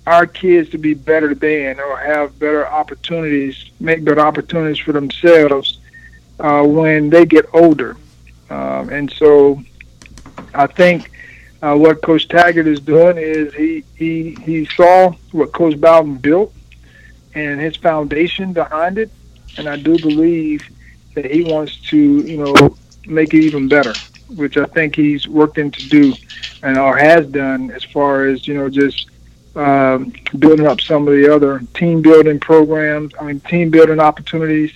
our 0.06 0.26
kids 0.26 0.70
to 0.70 0.78
be 0.78 0.94
better 0.94 1.36
than 1.36 1.80
or 1.80 1.98
have 1.98 2.38
better 2.40 2.68
opportunities, 2.68 3.72
make 3.80 4.04
better 4.04 4.22
opportunities 4.22 4.80
for 4.80 4.94
themselves 4.94 5.80
uh, 6.40 6.64
when 6.64 7.10
they 7.10 7.26
get 7.26 7.46
older, 7.54 7.98
um, 8.50 8.90
and 8.90 9.12
so 9.12 9.62
I 10.54 10.68
think 10.68 11.12
uh, 11.62 11.76
what 11.76 12.02
Coach 12.02 12.28
Taggart 12.28 12.68
is 12.68 12.80
doing 12.80 13.18
is 13.18 13.54
he, 13.54 13.84
he 13.96 14.36
he 14.44 14.66
saw 14.66 15.12
what 15.32 15.54
Coach 15.54 15.80
Bowden 15.80 16.18
built 16.18 16.54
and 17.34 17.60
his 17.60 17.76
foundation 17.76 18.54
behind 18.54 18.98
it, 18.98 19.12
and 19.58 19.68
I 19.68 19.78
do 19.78 19.98
believe 20.00 20.68
that 21.16 21.30
he 21.30 21.44
wants 21.44 21.78
to 21.90 21.98
you 21.98 22.38
know 22.38 22.76
make 23.06 23.34
it 23.34 23.42
even 23.44 23.68
better, 23.68 23.94
which 24.36 24.58
I 24.58 24.66
think 24.66 24.96
he's 24.96 25.28
worked 25.28 25.58
into 25.58 25.88
do 25.90 26.14
and 26.64 26.78
or 26.78 26.98
has 26.98 27.28
done 27.28 27.72
as 27.72 27.84
far 27.84 28.26
as 28.26 28.48
you 28.48 28.56
know 28.56 28.70
just 28.70 29.10
um, 29.56 30.14
building 30.38 30.68
up 30.68 30.82
some 30.82 31.08
of 31.08 31.14
the 31.14 31.34
other 31.34 31.62
team 31.74 32.02
building 32.02 32.40
programs, 32.40 33.14
I 33.20 33.24
mean 33.26 33.40
team 33.42 33.72
building 33.72 34.00
opportunities, 34.00 34.72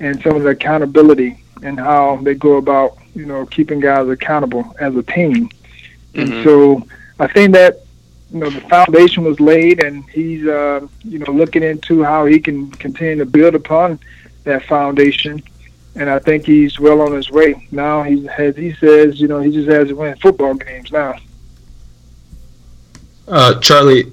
and 0.00 0.20
some 0.22 0.36
of 0.36 0.42
the 0.42 0.50
accountability 0.50 1.42
and 1.62 1.78
how 1.78 2.16
they 2.16 2.34
go 2.34 2.56
about 2.56 2.98
you 3.14 3.26
know 3.26 3.46
keeping 3.46 3.80
guys 3.80 4.08
accountable 4.08 4.74
as 4.80 4.94
a 4.96 5.02
team. 5.02 5.50
And 6.14 6.44
so 6.44 6.86
I 7.18 7.26
think 7.26 7.52
that 7.54 7.84
you 8.32 8.40
know 8.40 8.50
the 8.50 8.60
foundation 8.62 9.24
was 9.24 9.38
laid, 9.40 9.84
and 9.84 10.08
he's 10.10 10.46
uh, 10.46 10.86
you 11.04 11.18
know 11.18 11.32
looking 11.32 11.62
into 11.62 12.02
how 12.02 12.24
he 12.24 12.40
can 12.40 12.70
continue 12.72 13.16
to 13.16 13.26
build 13.26 13.54
upon 13.54 13.98
that 14.44 14.64
foundation. 14.64 15.42
And 15.94 16.08
I 16.08 16.18
think 16.18 16.46
he's 16.46 16.80
well 16.80 17.02
on 17.02 17.12
his 17.12 17.30
way 17.30 17.68
now. 17.70 18.02
He 18.02 18.26
has 18.26 18.56
he 18.56 18.72
says 18.74 19.20
you 19.20 19.28
know 19.28 19.40
he 19.40 19.52
just 19.52 19.68
has 19.68 19.88
to 19.88 19.94
win 19.94 20.16
football 20.16 20.54
games 20.54 20.90
now. 20.90 21.14
Uh, 23.28 23.60
Charlie, 23.60 24.12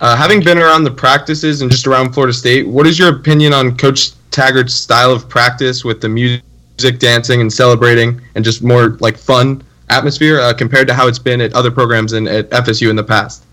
uh, 0.00 0.16
having 0.16 0.42
been 0.42 0.58
around 0.58 0.84
the 0.84 0.90
practices 0.90 1.60
and 1.60 1.70
just 1.70 1.86
around 1.86 2.12
Florida 2.12 2.32
State, 2.32 2.66
what 2.66 2.86
is 2.86 2.98
your 2.98 3.08
opinion 3.08 3.52
on 3.52 3.76
Coach 3.76 4.12
Taggart's 4.30 4.74
style 4.74 5.10
of 5.10 5.28
practice 5.28 5.84
with 5.84 6.00
the 6.00 6.08
music, 6.08 6.98
dancing, 6.98 7.40
and 7.40 7.52
celebrating, 7.52 8.20
and 8.36 8.44
just 8.44 8.62
more 8.62 8.90
like 9.00 9.16
fun 9.16 9.62
atmosphere 9.90 10.40
uh, 10.40 10.54
compared 10.54 10.86
to 10.86 10.94
how 10.94 11.08
it's 11.08 11.18
been 11.18 11.40
at 11.40 11.52
other 11.54 11.70
programs 11.70 12.12
and 12.12 12.28
at 12.28 12.48
FSU 12.50 12.90
in 12.90 12.96
the 12.96 13.02
past? 13.02 13.44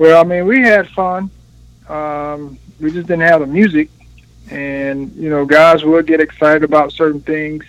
Well, 0.00 0.18
I 0.18 0.24
mean, 0.26 0.46
we 0.46 0.62
had 0.62 0.88
fun. 0.88 1.30
Um, 1.86 2.58
we 2.80 2.90
just 2.90 3.06
didn't 3.06 3.20
have 3.28 3.42
the 3.42 3.46
music, 3.46 3.90
and 4.50 5.14
you 5.14 5.28
know, 5.28 5.44
guys 5.44 5.84
would 5.84 6.06
get 6.06 6.20
excited 6.20 6.64
about 6.64 6.90
certain 6.90 7.20
things, 7.20 7.66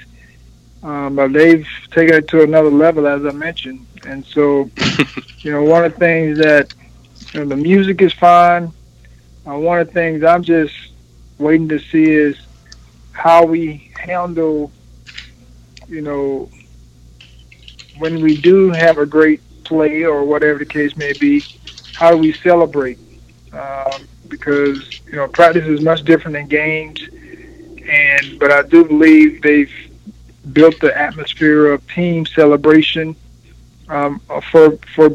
um, 0.82 1.18
but 1.18 1.34
they've 1.34 1.68
taken 1.92 2.16
it 2.16 2.30
to 2.30 2.42
another 2.44 2.70
level, 2.70 3.06
as 3.06 3.26
I 3.26 3.32
mentioned. 3.32 3.86
And 4.08 4.26
so, 4.26 4.70
you 5.40 5.52
know, 5.52 5.64
one 5.64 5.84
of 5.84 5.92
the 5.92 6.00
things 6.00 6.38
that 6.38 6.74
you 7.34 7.42
know, 7.42 7.48
the 7.48 7.58
music 7.58 8.02
is 8.02 8.14
fine. 8.14 8.72
Uh, 9.46 9.58
one 9.58 9.82
of 9.82 9.88
the 9.88 9.94
things 9.94 10.24
I'm 10.24 10.42
just 10.42 10.74
waiting 11.38 11.68
to 11.68 11.80
see 11.80 12.12
is 12.12 12.38
how 13.12 13.44
we 13.44 13.92
handle, 14.00 14.72
you 15.90 16.00
know, 16.00 16.50
when 17.98 18.22
we 18.22 18.38
do 18.38 18.70
have 18.70 19.00
a 19.00 19.06
great 19.06 19.42
play 19.66 20.06
or 20.06 20.24
whatever 20.24 20.60
the 20.60 20.66
case 20.66 20.96
may 20.96 21.12
be, 21.12 21.44
how 21.96 22.12
do 22.12 22.18
we 22.18 22.34
celebrate? 22.34 23.00
Um, 23.54 24.08
because 24.28 25.02
you 25.06 25.18
know 25.18 25.28
practice 25.28 25.66
is 25.66 25.82
much 25.82 26.04
different 26.04 26.34
than 26.34 26.48
games, 26.48 27.02
and 27.88 28.39
but 28.39 28.52
I 28.52 28.64
do 28.64 28.86
believe 28.86 29.42
they've 29.42 29.72
built 30.54 30.80
the 30.80 30.98
atmosphere 30.98 31.72
of 31.72 31.88
team 31.88 32.26
celebration 32.26 33.16
um, 33.89 34.20
for 34.52 34.78
for 34.96 35.10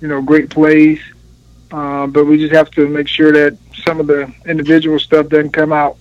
you 0.00 0.08
know 0.08 0.22
great 0.22 0.50
plays. 0.50 1.00
Uh, 1.70 2.06
but 2.06 2.24
we 2.24 2.38
just 2.38 2.52
have 2.52 2.70
to 2.70 2.86
make 2.88 3.08
sure 3.08 3.32
that 3.32 3.58
some 3.84 3.98
of 3.98 4.06
the 4.06 4.32
individual 4.46 4.98
stuff 4.98 5.28
doesn't 5.28 5.50
come 5.50 5.72
out 5.72 5.96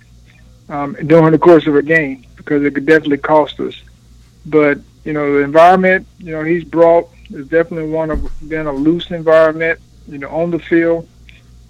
um, 0.70 0.94
during 1.08 1.32
the 1.32 1.38
course 1.38 1.66
of 1.68 1.76
a 1.76 1.82
game 1.82 2.24
because 2.36 2.64
it 2.64 2.76
could 2.76 2.86
definitely 2.86 3.18
cost 3.18 3.60
us. 3.60 3.76
But 4.46 4.80
you 5.04 5.14
know 5.14 5.34
the 5.34 5.40
environment 5.40 6.08
you 6.20 6.32
know 6.32 6.44
he's 6.44 6.64
brought 6.64 7.10
is 7.30 7.48
definitely 7.48 7.90
one 7.90 8.10
of 8.12 8.50
been 8.50 8.68
a 8.68 8.72
loose 8.72 9.12
environment 9.12 9.80
you 10.08 10.18
know 10.18 10.30
on 10.30 10.52
the 10.52 10.60
field, 10.60 11.08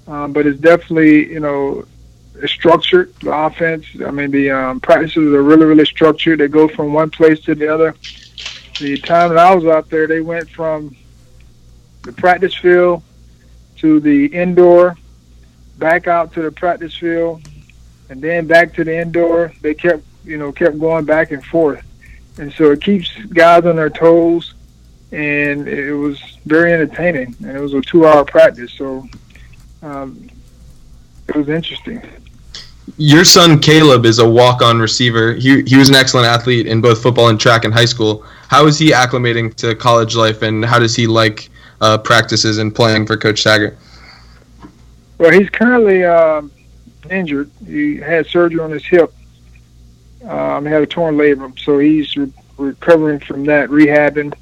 um, 0.07 0.33
but 0.33 0.45
it's 0.45 0.59
definitely 0.59 1.31
you 1.31 1.39
know 1.39 1.85
structured. 2.45 3.13
The 3.19 3.33
offense, 3.33 3.85
I 4.05 4.11
mean 4.11 4.31
the 4.31 4.51
um, 4.51 4.79
practices 4.79 5.33
are 5.33 5.43
really 5.43 5.65
really 5.65 5.85
structured. 5.85 6.39
They 6.39 6.47
go 6.47 6.67
from 6.67 6.93
one 6.93 7.09
place 7.09 7.39
to 7.41 7.55
the 7.55 7.67
other. 7.73 7.95
The 8.79 8.97
time 8.97 9.29
that 9.29 9.37
I 9.37 9.53
was 9.53 9.65
out 9.65 9.89
there, 9.89 10.07
they 10.07 10.21
went 10.21 10.49
from 10.49 10.95
the 12.01 12.11
practice 12.11 12.55
field 12.55 13.03
to 13.77 13.99
the 13.99 14.25
indoor, 14.25 14.97
back 15.77 16.07
out 16.07 16.33
to 16.33 16.41
the 16.41 16.51
practice 16.51 16.95
field, 16.95 17.47
and 18.09 18.21
then 18.21 18.47
back 18.47 18.73
to 18.75 18.83
the 18.83 18.97
indoor. 18.97 19.53
They 19.61 19.73
kept 19.73 20.03
you 20.25 20.37
know 20.37 20.51
kept 20.51 20.79
going 20.79 21.05
back 21.05 21.31
and 21.31 21.43
forth 21.45 21.83
and 22.37 22.51
so 22.53 22.71
it 22.71 22.81
keeps 22.81 23.15
guys 23.25 23.65
on 23.65 23.75
their 23.75 23.89
toes 23.89 24.53
and 25.13 25.67
it 25.67 25.93
was 25.93 26.19
very 26.45 26.73
entertaining 26.73 27.35
and 27.39 27.55
it 27.55 27.59
was 27.59 27.73
a 27.73 27.81
two 27.81 28.05
hour 28.05 28.25
practice 28.25 28.71
so 28.73 29.07
um, 29.81 30.29
it 31.27 31.35
was 31.35 31.49
interesting 31.49 32.01
your 32.97 33.23
son 33.23 33.59
Caleb 33.59 34.05
is 34.05 34.19
a 34.19 34.29
walk-on 34.29 34.79
receiver. 34.79 35.33
He 35.33 35.63
he 35.63 35.77
was 35.77 35.89
an 35.89 35.95
excellent 35.95 36.27
athlete 36.27 36.67
in 36.67 36.81
both 36.81 37.01
football 37.01 37.29
and 37.29 37.39
track 37.39 37.65
in 37.65 37.71
high 37.71 37.85
school. 37.85 38.23
How 38.49 38.67
is 38.67 38.77
he 38.77 38.91
acclimating 38.91 39.55
to 39.55 39.73
college 39.73 40.15
life, 40.15 40.41
and 40.41 40.63
how 40.63 40.79
does 40.79 40.95
he 40.95 41.07
like 41.07 41.49
uh, 41.81 41.97
practices 41.97 42.57
and 42.57 42.75
playing 42.75 43.07
for 43.07 43.17
Coach 43.17 43.43
Taggart? 43.43 43.77
Well, 45.17 45.31
he's 45.31 45.49
currently 45.49 46.03
um, 46.03 46.51
injured. 47.09 47.49
He 47.65 47.97
had 47.97 48.27
surgery 48.27 48.59
on 48.59 48.71
his 48.71 48.85
hip. 48.85 49.13
Um, 50.25 50.65
he 50.65 50.71
had 50.71 50.81
a 50.81 50.87
torn 50.87 51.15
labrum, 51.15 51.57
so 51.59 51.79
he's 51.79 52.15
re- 52.15 52.31
recovering 52.57 53.19
from 53.19 53.43
that, 53.45 53.69
rehabbing, 53.69 54.33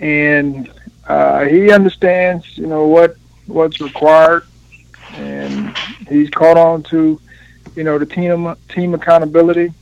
and 0.00 0.70
uh, 1.06 1.44
he 1.44 1.70
understands, 1.70 2.58
you 2.58 2.66
know, 2.66 2.86
what 2.86 3.16
what's 3.46 3.80
required, 3.80 4.46
and 5.14 5.76
he's 6.08 6.30
caught 6.30 6.56
on 6.56 6.82
to, 6.84 7.20
you 7.74 7.84
know, 7.84 7.98
the 7.98 8.06
team 8.06 8.54
team 8.68 8.94
accountability, 8.94 9.72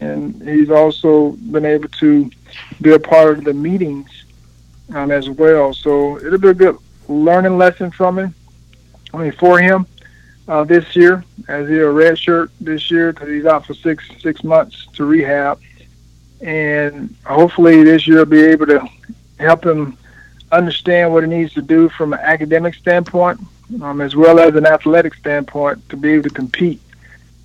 and 0.00 0.40
he's 0.42 0.70
also 0.70 1.30
been 1.50 1.64
able 1.64 1.88
to 1.88 2.30
be 2.80 2.92
a 2.92 2.98
part 2.98 3.38
of 3.38 3.44
the 3.44 3.54
meetings 3.54 4.24
um, 4.94 5.10
as 5.10 5.28
well. 5.30 5.72
So 5.72 6.18
it'll 6.18 6.38
be 6.38 6.48
a 6.48 6.54
good 6.54 6.76
learning 7.08 7.58
lesson 7.58 7.90
from 7.90 8.18
him. 8.18 8.34
I 9.14 9.18
mean, 9.18 9.32
for 9.32 9.58
him 9.58 9.86
uh, 10.48 10.64
this 10.64 10.94
year, 10.94 11.24
as 11.48 11.68
he 11.68 11.78
a 11.78 11.90
red 11.90 12.18
shirt 12.18 12.50
this 12.60 12.90
year 12.90 13.12
because 13.12 13.28
he's 13.28 13.46
out 13.46 13.66
for 13.66 13.74
six 13.74 14.04
six 14.20 14.44
months 14.44 14.86
to 14.94 15.04
rehab, 15.04 15.60
and 16.40 17.14
hopefully 17.24 17.82
this 17.84 18.06
year 18.06 18.18
will 18.18 18.26
be 18.26 18.42
able 18.42 18.66
to 18.66 18.86
help 19.38 19.64
him 19.64 19.96
understand 20.50 21.12
what 21.12 21.24
he 21.24 21.30
needs 21.30 21.54
to 21.54 21.62
do 21.62 21.88
from 21.88 22.12
an 22.12 22.20
academic 22.20 22.74
standpoint, 22.74 23.40
um, 23.82 24.00
as 24.00 24.14
well 24.14 24.38
as 24.38 24.54
an 24.54 24.66
athletic 24.66 25.14
standpoint, 25.14 25.88
to 25.88 25.96
be 25.96 26.12
able 26.12 26.24
to 26.24 26.30
compete 26.30 26.80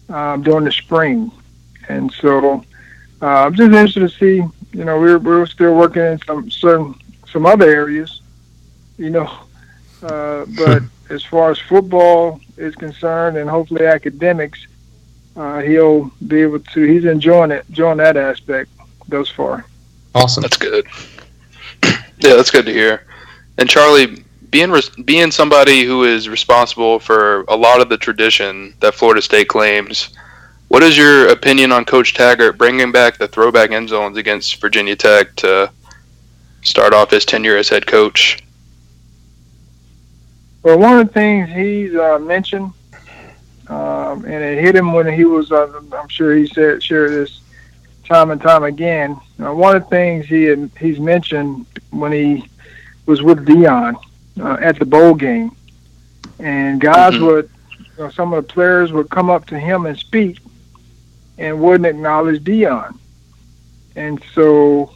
um, 0.09 0.43
during 0.43 0.65
the 0.65 0.71
spring. 0.71 1.31
And 1.89 2.11
so, 2.11 2.63
uh, 3.21 3.25
I'm 3.25 3.55
just 3.55 3.67
interested 3.67 4.01
to 4.01 4.09
see. 4.09 4.43
You 4.73 4.83
know, 4.83 4.99
we're 4.99 5.17
we're 5.17 5.45
still 5.45 5.75
working 5.75 6.03
in 6.03 6.19
some 6.27 6.51
certain 6.51 6.95
some 7.31 7.45
other 7.45 7.67
areas, 7.69 8.21
you 8.97 9.09
know, 9.09 9.31
uh, 10.03 10.45
but 10.57 10.83
as 11.09 11.23
far 11.23 11.51
as 11.51 11.59
football 11.59 12.41
is 12.57 12.75
concerned, 12.75 13.37
and 13.37 13.49
hopefully 13.49 13.85
academics, 13.85 14.67
uh, 15.35 15.59
he'll 15.59 16.11
be 16.27 16.41
able 16.41 16.59
to. 16.59 16.83
He's 16.83 17.05
enjoying 17.05 17.51
it, 17.51 17.65
enjoying 17.69 17.97
that 17.97 18.17
aspect 18.17 18.69
thus 19.07 19.29
far. 19.29 19.65
Awesome. 20.13 20.41
That's 20.41 20.57
good. 20.57 20.85
Yeah, 22.19 22.35
that's 22.35 22.51
good 22.51 22.65
to 22.65 22.73
hear. 22.73 23.05
And 23.57 23.69
Charlie, 23.69 24.23
being 24.49 24.71
res- 24.71 24.89
being 24.89 25.31
somebody 25.31 25.83
who 25.83 26.03
is 26.03 26.29
responsible 26.29 26.99
for 26.99 27.41
a 27.47 27.55
lot 27.55 27.81
of 27.81 27.89
the 27.89 27.97
tradition 27.97 28.73
that 28.79 28.95
Florida 28.95 29.21
State 29.21 29.47
claims, 29.49 30.09
what 30.67 30.83
is 30.83 30.97
your 30.97 31.29
opinion 31.29 31.71
on 31.71 31.85
Coach 31.85 32.13
Taggart 32.13 32.57
bringing 32.57 32.91
back 32.91 33.17
the 33.17 33.27
throwback 33.27 33.71
end 33.71 33.89
zones 33.89 34.17
against 34.17 34.59
Virginia 34.61 34.95
Tech 34.95 35.35
to 35.37 35.71
start 36.61 36.93
off 36.93 37.11
his 37.11 37.25
tenure 37.25 37.57
as 37.57 37.69
head 37.69 37.87
coach? 37.87 38.43
Well, 40.63 40.79
one 40.79 40.99
of 40.99 41.07
the 41.07 41.13
things 41.13 41.49
he's 41.49 41.95
uh, 41.95 42.19
mentioned, 42.19 42.73
um, 43.67 44.25
and 44.25 44.43
it 44.43 44.61
hit 44.61 44.75
him 44.75 44.91
when 44.91 45.11
he 45.11 45.23
was, 45.23 45.51
uh, 45.51 45.81
I'm 45.93 46.09
sure 46.09 46.35
he 46.35 46.47
said, 46.47 46.83
shared 46.83 47.11
this 47.11 47.41
time 48.07 48.31
and 48.31 48.41
time 48.41 48.63
again. 48.63 49.19
Uh, 49.43 49.53
one 49.53 49.75
of 49.75 49.83
the 49.83 49.89
things 49.89 50.25
he 50.25 50.43
had, 50.43 50.69
he's 50.79 50.99
mentioned 50.99 51.65
when 51.91 52.11
he 52.11 52.47
was 53.05 53.21
with 53.21 53.45
Deion 53.45 53.95
uh, 54.41 54.57
at 54.61 54.79
the 54.79 54.85
bowl 54.85 55.13
game, 55.13 55.51
and 56.39 56.79
guys 56.81 57.13
Mhm. 57.13 57.21
would, 57.25 57.49
you 57.79 58.03
know, 58.03 58.09
some 58.09 58.33
of 58.33 58.47
the 58.47 58.53
players 58.53 58.91
would 58.91 59.09
come 59.09 59.29
up 59.29 59.45
to 59.47 59.59
him 59.59 59.85
and 59.85 59.97
speak, 59.97 60.39
and 61.37 61.59
wouldn't 61.59 61.85
acknowledge 61.85 62.43
Deion, 62.43 62.97
and 63.95 64.21
so, 64.33 64.91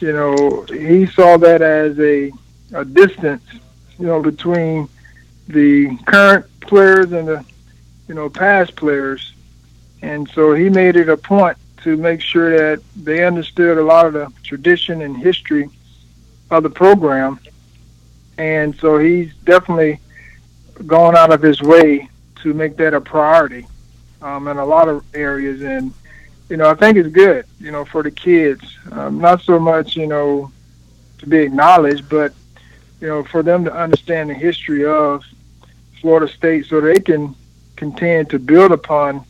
you 0.00 0.12
know, 0.12 0.64
he 0.70 1.06
saw 1.06 1.36
that 1.38 1.62
as 1.62 1.98
a 1.98 2.30
a 2.72 2.84
distance, 2.84 3.42
you 3.98 4.06
know, 4.06 4.22
between 4.22 4.88
the 5.48 5.96
current 6.06 6.46
players 6.60 7.10
and 7.12 7.26
the, 7.26 7.44
you 8.08 8.14
know, 8.14 8.28
past 8.30 8.76
players, 8.76 9.32
and 10.02 10.28
so 10.30 10.54
he 10.54 10.68
made 10.68 10.94
it 10.96 11.08
a 11.08 11.16
point 11.16 11.56
to 11.82 11.96
make 11.96 12.20
sure 12.20 12.56
that 12.56 12.82
they 12.96 13.24
understood 13.24 13.78
a 13.78 13.82
lot 13.82 14.06
of 14.06 14.12
the 14.12 14.32
tradition 14.42 15.02
and 15.02 15.16
history 15.16 15.68
of 16.50 16.62
the 16.62 16.70
program. 16.70 17.38
And 18.38 18.74
so 18.76 18.98
he's 18.98 19.34
definitely 19.44 20.00
gone 20.86 21.16
out 21.16 21.32
of 21.32 21.42
his 21.42 21.60
way 21.60 22.08
to 22.42 22.54
make 22.54 22.76
that 22.78 22.94
a 22.94 23.00
priority 23.00 23.66
um, 24.22 24.48
in 24.48 24.56
a 24.56 24.64
lot 24.64 24.88
of 24.88 25.04
areas. 25.14 25.62
And, 25.62 25.92
you 26.48 26.56
know, 26.56 26.68
I 26.68 26.74
think 26.74 26.96
it's 26.96 27.08
good, 27.08 27.46
you 27.58 27.70
know, 27.70 27.84
for 27.84 28.02
the 28.02 28.10
kids. 28.10 28.78
Um, 28.92 29.20
not 29.20 29.42
so 29.42 29.58
much, 29.58 29.96
you 29.96 30.06
know, 30.06 30.50
to 31.18 31.26
be 31.26 31.38
acknowledged, 31.38 32.08
but, 32.08 32.32
you 33.00 33.08
know, 33.08 33.24
for 33.24 33.42
them 33.42 33.64
to 33.64 33.72
understand 33.72 34.30
the 34.30 34.34
history 34.34 34.84
of 34.84 35.22
Florida 36.00 36.32
State 36.32 36.66
so 36.66 36.80
they 36.80 37.00
can 37.00 37.34
continue 37.76 38.24
to 38.24 38.38
build 38.38 38.72
upon 38.72 39.24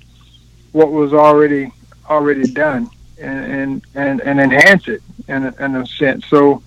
what 0.73 0.93
was 0.93 1.13
already 1.13 1.73
already 2.11 2.51
done 2.51 2.91
and 3.19 3.83
and, 3.95 4.21
and, 4.21 4.41
enhance 4.41 4.89
it 4.89 5.03
in 5.29 5.47
a, 5.47 5.65
in 5.65 5.77
a 5.77 5.87
sense. 5.87 6.27
So, 6.27 6.63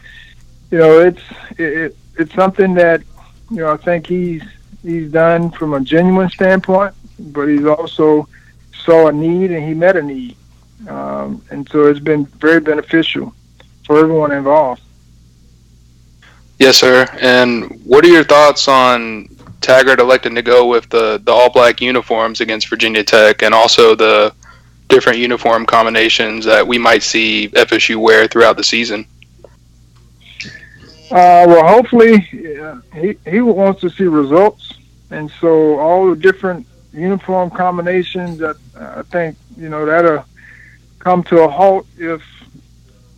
you 0.72 0.78
know, 0.78 1.00
it's 1.00 1.22
it, 1.58 1.96
it's 2.18 2.34
something 2.34 2.74
that 2.76 3.02
you 3.50 3.58
know 3.58 3.72
I 3.72 3.78
think 3.78 4.08
he's 4.08 4.44
he's 4.82 5.12
done 5.12 5.52
from 5.52 5.74
a 5.74 5.82
genuine 5.82 6.30
standpoint, 6.30 6.94
but 7.20 7.46
he's 7.48 7.66
also 7.66 8.28
saw 8.86 9.08
a 9.08 9.12
need 9.12 9.52
and 9.52 9.64
he 9.68 9.74
met 9.74 9.98
a 9.98 10.02
need, 10.02 10.36
um, 10.88 11.44
and 11.50 11.68
so 11.70 11.88
it's 11.88 12.00
been 12.00 12.26
very 12.26 12.60
beneficial 12.60 13.34
for 13.86 14.00
everyone 14.00 14.32
involved. 14.32 14.82
Yes, 16.60 16.78
sir. 16.78 17.08
And 17.20 17.82
what 17.84 18.06
are 18.06 18.10
your 18.10 18.24
thoughts 18.24 18.68
on 18.68 19.28
Taggart 19.60 20.00
electing 20.00 20.36
to 20.36 20.42
go 20.42 20.68
with 20.68 20.88
the, 20.90 21.20
the 21.24 21.32
all 21.32 21.50
black 21.50 21.82
uniforms 21.82 22.42
against 22.42 22.70
Virginia 22.70 23.04
Tech 23.04 23.42
and 23.42 23.54
also 23.54 23.96
the 23.96 24.34
different 24.90 25.18
uniform 25.20 25.66
combinations 25.66 26.46
that 26.46 26.66
we 26.68 26.78
might 26.78 27.04
see 27.04 27.50
FSU 27.50 27.98
wear 27.98 28.28
throughout 28.28 28.58
the 28.58 28.64
season? 28.64 29.06
Uh, 31.12 31.46
well, 31.48 31.68
hopefully, 31.68 32.16
uh, 32.60 32.80
he 32.96 33.16
he 33.30 33.42
wants 33.42 33.82
to 33.82 33.90
see 33.90 34.06
results, 34.06 34.74
and 35.12 35.30
so 35.40 35.80
all 35.80 36.10
the 36.10 36.16
different 36.16 36.66
uniform 36.92 37.52
combinations. 37.52 38.40
That 38.40 38.56
I 38.80 39.04
think 39.04 39.38
you 39.58 39.70
know 39.70 39.86
that'll 39.86 40.26
come 41.00 41.24
to 41.26 41.42
a 41.44 41.48
halt 41.48 41.86
if 41.98 42.24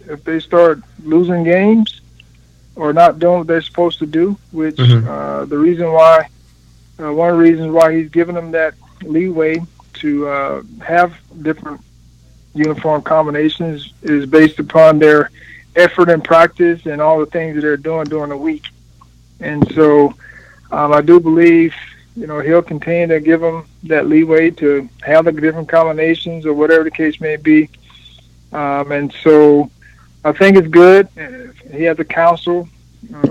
if 0.07 0.23
they 0.23 0.39
start 0.39 0.81
losing 1.03 1.43
games 1.43 2.01
or 2.75 2.91
not 2.91 3.19
doing 3.19 3.39
what 3.39 3.47
they're 3.47 3.61
supposed 3.61 3.99
to 3.99 4.05
do. 4.05 4.37
Which 4.51 4.75
Mhm. 4.77 5.07
uh, 5.07 5.45
the 5.45 5.57
reason 5.57 5.91
why 5.91 6.27
uh, 7.01 7.13
one 7.13 7.29
of 7.29 7.37
the 7.37 7.43
reasons 7.43 7.71
why 7.71 7.95
he's 7.95 8.09
giving 8.09 8.35
them 8.35 8.51
that 8.51 8.73
leeway 9.03 9.61
to 9.99 10.27
uh, 10.27 10.63
have 10.83 11.17
different 11.41 11.81
uniform 12.53 13.01
combinations 13.01 13.93
is 14.01 14.25
based 14.25 14.59
upon 14.59 14.97
their 14.99 15.29
effort 15.75 16.09
and 16.09 16.23
practice 16.23 16.85
and 16.85 17.01
all 17.01 17.19
the 17.19 17.25
things 17.25 17.55
that 17.55 17.61
they're 17.61 17.77
doing 17.77 18.05
during 18.05 18.29
the 18.29 18.37
week. 18.37 18.67
And 19.39 19.69
so 19.73 20.13
um, 20.71 20.93
I 20.93 21.01
do 21.01 21.19
believe, 21.19 21.73
you 22.15 22.27
know, 22.27 22.39
he'll 22.39 22.61
continue 22.61 23.07
to 23.07 23.19
give 23.19 23.41
them 23.41 23.65
that 23.83 24.07
leeway 24.07 24.51
to 24.51 24.87
have 25.03 25.25
the 25.25 25.31
different 25.33 25.67
combinations 25.67 26.45
or 26.45 26.53
whatever 26.53 26.83
the 26.83 26.91
case 26.91 27.19
may 27.19 27.35
be. 27.35 27.69
Um, 28.53 28.91
and 28.93 29.13
so 29.21 29.69
I 30.23 30.31
think 30.31 30.57
it's 30.57 30.69
good. 30.69 31.09
He 31.71 31.83
has 31.83 31.99
a 31.99 32.05
council, 32.05 32.69
uh, 33.13 33.27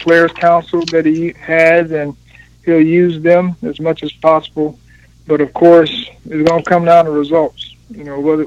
players 0.00 0.32
council 0.32 0.82
that 0.86 1.04
he 1.04 1.32
has, 1.32 1.90
and 1.92 2.16
he'll 2.64 2.80
use 2.80 3.22
them 3.22 3.54
as 3.62 3.78
much 3.78 4.02
as 4.02 4.12
possible. 4.12 4.78
But 5.26 5.40
of 5.40 5.52
course, 5.54 6.08
it's 6.24 6.48
going 6.48 6.62
to 6.62 6.68
come 6.68 6.84
down 6.84 7.06
to 7.06 7.10
results. 7.10 7.74
You 7.90 8.04
know, 8.04 8.20
whether 8.20 8.44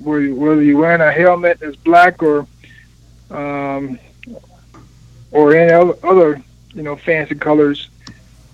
whether 0.00 0.62
you're 0.62 0.78
wearing 0.78 1.00
a 1.00 1.12
helmet 1.12 1.60
that's 1.60 1.76
black 1.76 2.22
or 2.22 2.46
um, 3.30 3.98
or 5.30 5.54
any 5.54 5.72
other, 5.72 6.42
you 6.74 6.82
know 6.82 6.96
fancy 6.96 7.34
colors. 7.34 7.88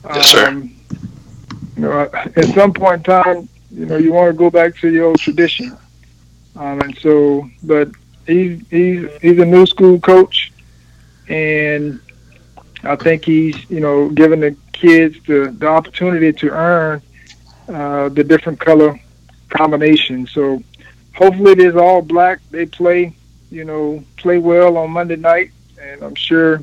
Yes, 0.04 0.26
sir. 0.26 0.48
Um, 0.48 0.74
you 1.76 1.82
know, 1.82 2.10
at 2.12 2.44
some 2.54 2.72
point 2.72 2.98
in 2.98 3.02
time, 3.04 3.48
you 3.70 3.86
know, 3.86 3.96
you 3.96 4.12
want 4.12 4.32
to 4.32 4.36
go 4.36 4.50
back 4.50 4.76
to 4.78 4.90
the 4.90 5.00
old 5.00 5.18
tradition. 5.18 5.76
Um, 6.56 6.80
and 6.80 6.98
so, 6.98 7.48
but 7.62 7.88
he's 8.26 8.60
he's 8.68 9.08
he's 9.20 9.38
a 9.38 9.44
new 9.44 9.66
school 9.66 10.00
coach, 10.00 10.52
and 11.28 12.00
I 12.82 12.96
think 12.96 13.24
he's 13.24 13.68
you 13.70 13.80
know 13.80 14.08
giving 14.08 14.40
the 14.40 14.56
kids 14.72 15.16
the 15.26 15.54
the 15.56 15.66
opportunity 15.68 16.32
to 16.32 16.50
earn 16.50 17.02
uh, 17.68 18.08
the 18.08 18.24
different 18.24 18.60
color 18.60 18.98
combinations. 19.50 20.30
So 20.32 20.62
hopefully 21.14 21.52
it 21.52 21.60
is 21.60 21.76
all 21.76 22.02
black. 22.02 22.40
They 22.50 22.66
play 22.66 23.14
you 23.50 23.64
know 23.64 24.04
play 24.16 24.38
well 24.38 24.76
on 24.76 24.90
Monday 24.90 25.16
night, 25.16 25.50
and 25.80 26.02
I'm 26.02 26.14
sure 26.14 26.62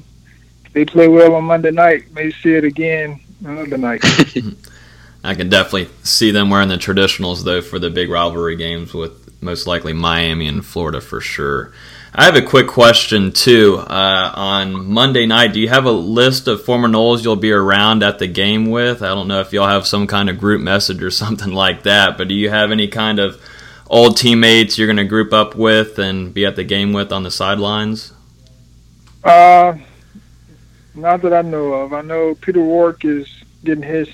they 0.73 0.85
play 0.85 1.07
well 1.07 1.35
on 1.35 1.45
Monday 1.45 1.71
night. 1.71 2.11
May 2.13 2.31
see 2.31 2.53
it 2.53 2.63
again 2.63 3.19
another 3.43 3.77
night. 3.77 4.03
I 5.23 5.33
can 5.33 5.49
definitely 5.49 5.89
see 6.03 6.29
them 6.29 6.49
wearing 6.49 6.69
the 6.69 6.75
traditionals 6.75 7.43
though 7.43 7.61
for 7.61 7.79
the 7.79 7.89
big 7.89 8.09
rivalry 8.09 8.55
games 8.55 8.93
with 8.93 9.41
most 9.41 9.67
likely 9.67 9.93
Miami 9.93 10.47
and 10.47 10.65
Florida 10.65 11.01
for 11.01 11.21
sure. 11.21 11.73
I 12.17 12.23
have 12.23 12.37
a 12.37 12.41
quick 12.41 12.67
question 12.67 13.33
too. 13.33 13.75
Uh, 13.75 14.31
on 14.33 14.85
Monday 14.87 15.25
night, 15.25 15.51
do 15.51 15.59
you 15.59 15.67
have 15.67 15.83
a 15.83 15.91
list 15.91 16.47
of 16.47 16.63
former 16.63 16.87
Noles 16.87 17.25
you'll 17.25 17.35
be 17.35 17.51
around 17.51 18.03
at 18.03 18.19
the 18.19 18.27
game 18.27 18.69
with? 18.69 19.01
I 19.01 19.07
don't 19.07 19.27
know 19.27 19.41
if 19.41 19.51
y'all 19.51 19.67
have 19.67 19.85
some 19.85 20.07
kind 20.07 20.29
of 20.29 20.37
group 20.37 20.61
message 20.61 21.03
or 21.03 21.11
something 21.11 21.51
like 21.51 21.83
that, 21.83 22.17
but 22.17 22.29
do 22.29 22.33
you 22.33 22.49
have 22.49 22.71
any 22.71 22.87
kind 22.87 23.19
of 23.19 23.41
old 23.87 24.15
teammates 24.15 24.77
you're 24.77 24.87
going 24.87 24.95
to 24.95 25.03
group 25.03 25.33
up 25.33 25.55
with 25.55 25.99
and 25.99 26.33
be 26.33 26.45
at 26.45 26.55
the 26.55 26.63
game 26.63 26.93
with 26.93 27.11
on 27.11 27.23
the 27.23 27.31
sidelines? 27.31 28.13
Uh, 29.21 29.77
not 30.93 31.21
that 31.21 31.33
I 31.33 31.41
know 31.41 31.73
of. 31.73 31.91
I 31.91 32.01
know 32.01 32.33
Peter 32.35 32.61
Warrick 32.61 33.03
is 33.03 33.27
getting 33.65 33.83
his 33.83 34.07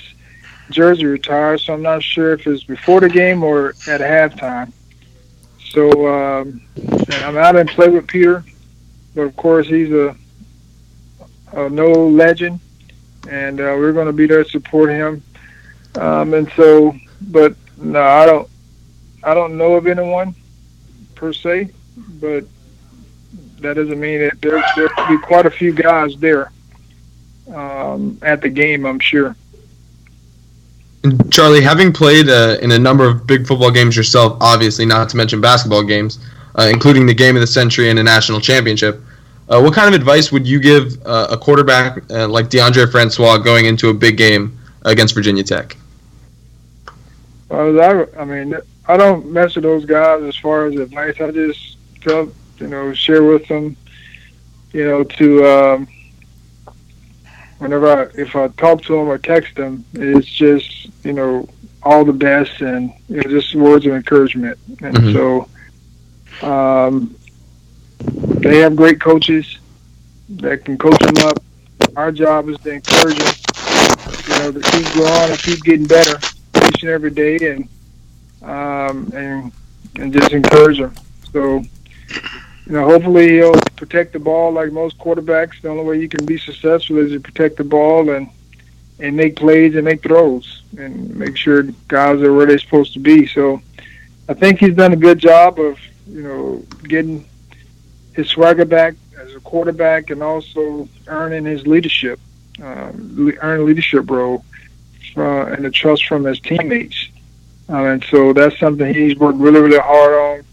jersey 0.72 1.06
retired, 1.06 1.60
so 1.60 1.76
I'm 1.76 1.84
not 1.84 2.02
sure 2.02 2.34
if 2.34 2.48
it's 2.48 2.64
before 2.64 3.00
the 3.00 3.10
game 3.10 3.44
or 3.44 3.76
at 3.88 4.02
halftime. 4.02 4.74
So 5.72 6.14
um, 6.14 6.62
I'm 7.10 7.38
out 7.38 7.56
and 7.56 7.70
play 7.70 7.88
with 7.88 8.06
Peter, 8.06 8.44
but 9.16 9.22
of 9.22 9.36
course 9.38 9.68
he's 9.68 9.90
a, 9.92 10.14
a 11.54 11.70
Nole 11.70 12.12
legend, 12.12 12.60
and 13.30 13.58
uh, 13.62 13.76
we're 13.80 13.94
going 13.94 14.08
to 14.08 14.14
be 14.14 14.28
there 14.28 14.44
to 14.44 14.50
support 14.50 14.90
him. 14.90 15.24
Um, 15.96 16.34
and 16.34 16.52
so, 16.58 16.94
but 17.22 17.56
no, 17.78 18.02
I 18.02 18.26
don't, 18.26 18.50
I 19.24 19.34
don't 19.34 19.58
know 19.58 19.76
of 19.76 19.88
anyone 19.88 20.36
per 21.16 21.32
se, 21.32 21.70
but 22.20 22.44
that 23.62 23.76
doesn't 23.76 24.00
mean 24.00 24.20
that 24.20 24.42
there 24.42 24.62
there 24.76 24.90
will 24.98 25.08
be 25.08 25.24
quite 25.24 25.46
a 25.46 25.52
few 25.52 25.72
guys 25.72 26.18
there 26.18 26.52
um, 27.56 28.18
at 28.22 28.42
the 28.42 28.50
game. 28.50 28.86
I'm 28.86 29.00
sure. 29.00 29.38
Charlie, 31.32 31.62
having 31.62 31.92
played 31.92 32.30
uh, 32.30 32.58
in 32.62 32.72
a 32.72 32.80
number 32.80 33.08
of 33.08 33.26
big 33.26 33.48
football 33.48 33.72
games 33.72 33.98
yourself, 33.98 34.38
obviously 34.40 34.86
not 34.86 35.10
to 35.10 35.18
mention 35.18 35.42
basketball 35.42 35.84
games, 35.84 36.20
uh, 36.56 36.70
including 36.72 37.06
the 37.06 37.14
game 37.14 37.36
of 37.36 37.42
the 37.42 37.48
century 37.48 37.90
and 37.90 37.98
a 37.98 38.04
national 38.04 38.40
championship, 38.40 39.02
uh, 39.50 39.60
what 39.60 39.74
kind 39.74 39.88
of 39.88 40.00
advice 40.00 40.32
would 40.32 40.48
you 40.48 40.60
give 40.60 41.04
uh, 41.06 41.28
a 41.32 41.38
quarterback 41.38 42.04
uh, 42.12 42.28
like 42.28 42.50
Deondre 42.50 42.90
Francois 42.92 43.38
going 43.38 43.66
into 43.66 43.90
a 43.90 43.94
big 43.94 44.16
game 44.16 44.58
against 44.84 45.16
Virginia 45.16 45.44
Tech? 45.44 45.76
I, 47.50 48.06
I 48.18 48.24
mean, 48.24 48.56
I 48.88 48.96
don't 48.96 49.26
mess 49.26 49.56
with 49.56 49.64
those 49.64 49.86
guys 49.86 50.22
as 50.24 50.38
far 50.38 50.68
as 50.68 50.76
advice. 50.76 51.20
I 51.20 51.32
just 51.32 51.78
tell, 52.02 52.32
you 52.60 52.68
know, 52.68 52.94
share 52.94 53.24
with 53.24 53.48
them, 53.48 53.76
you 54.72 54.86
know, 54.86 55.04
to. 55.04 55.46
Um, 55.46 55.88
whenever 57.62 57.88
I, 57.88 58.02
if 58.20 58.36
I 58.36 58.48
talk 58.50 58.82
to 58.84 58.94
them 58.94 59.08
or 59.08 59.20
text 59.20 59.56
them, 59.56 59.86
it's 59.94 60.28
just 60.28 60.90
you 61.06 61.14
know 61.14 61.48
all 61.84 62.04
the 62.04 62.14
best 62.14 62.62
and 62.62 62.92
you 63.08 63.18
know 63.18 63.30
just 63.30 63.56
words 63.56 63.86
of 63.86 63.94
encouragement. 63.94 64.58
And 64.82 64.96
mm-hmm. 64.96 65.14
so 66.42 66.48
um, 66.48 67.16
they 68.40 68.58
have 68.60 68.76
great 68.76 69.00
coaches 69.00 69.60
that 70.30 70.66
can 70.66 70.78
coach 70.78 71.00
them 71.00 71.28
up. 71.28 71.42
Our 71.96 72.12
job 72.12 72.50
is 72.50 72.58
to 72.60 72.72
encourage 72.72 73.18
them, 73.18 73.36
you 74.28 74.40
know, 74.40 74.52
to 74.60 74.72
keep 74.72 74.86
growing 74.94 75.30
and 75.32 75.40
keep 75.40 75.62
getting 75.64 75.86
better 75.86 76.18
each 76.68 76.82
and 76.82 76.92
every 76.92 77.12
day, 77.12 77.38
and 77.52 77.70
um, 78.42 79.12
and 79.14 79.52
and 79.98 80.12
just 80.12 80.32
encourage 80.32 80.80
them. 80.80 80.96
So 81.32 81.64
you 82.72 82.78
know, 82.78 82.86
hopefully 82.86 83.28
he'll 83.32 83.60
protect 83.76 84.14
the 84.14 84.20
ball 84.20 84.54
like 84.54 84.72
most 84.72 84.98
quarterbacks. 84.98 85.62
The 85.62 85.68
only 85.68 85.84
way 85.84 86.00
you 86.00 86.08
can 86.08 86.26
be 86.26 86.38
successful 86.38 87.00
is 87.00 87.12
to 87.12 87.20
protect 87.20 87.58
the 87.58 87.66
ball 87.66 88.10
and 88.12 88.30
and 88.98 89.14
make 89.14 89.36
plays 89.36 89.76
and 89.76 89.84
make 89.84 90.02
throws 90.02 90.64
and 90.78 91.14
make 91.14 91.36
sure 91.36 91.64
guys 91.90 92.22
are 92.22 92.34
where 92.34 92.46
they're 92.46 92.60
supposed 92.60 92.94
to 92.94 93.00
be. 93.00 93.28
So 93.28 93.62
I 94.30 94.36
think 94.36 94.60
he's 94.60 94.74
done 94.74 94.94
a 94.94 94.96
good 94.96 95.20
job 95.20 95.60
of 95.60 95.80
you 96.08 96.24
know 96.24 96.66
getting 96.84 97.26
his 98.14 98.30
swagger 98.30 98.64
back 98.64 98.96
as 99.20 99.36
a 99.36 99.42
quarterback 99.42 100.10
and 100.10 100.24
also 100.24 100.88
earning 101.08 101.44
his 101.44 101.68
leadership, 101.68 102.22
um, 102.64 103.34
earn 103.42 103.66
leadership 103.66 104.10
role 104.10 104.46
uh, 105.18 105.48
and 105.48 105.66
the 105.66 105.72
trust 105.72 106.06
from 106.06 106.24
his 106.24 106.40
teammates. 106.40 107.10
Uh, 107.68 107.84
and 107.84 108.04
so 108.06 108.32
that's 108.32 108.58
something 108.60 108.94
he's 108.94 109.18
worked 109.18 109.40
really, 109.40 109.60
really 109.60 109.78
hard 109.78 110.14
on 110.14 110.46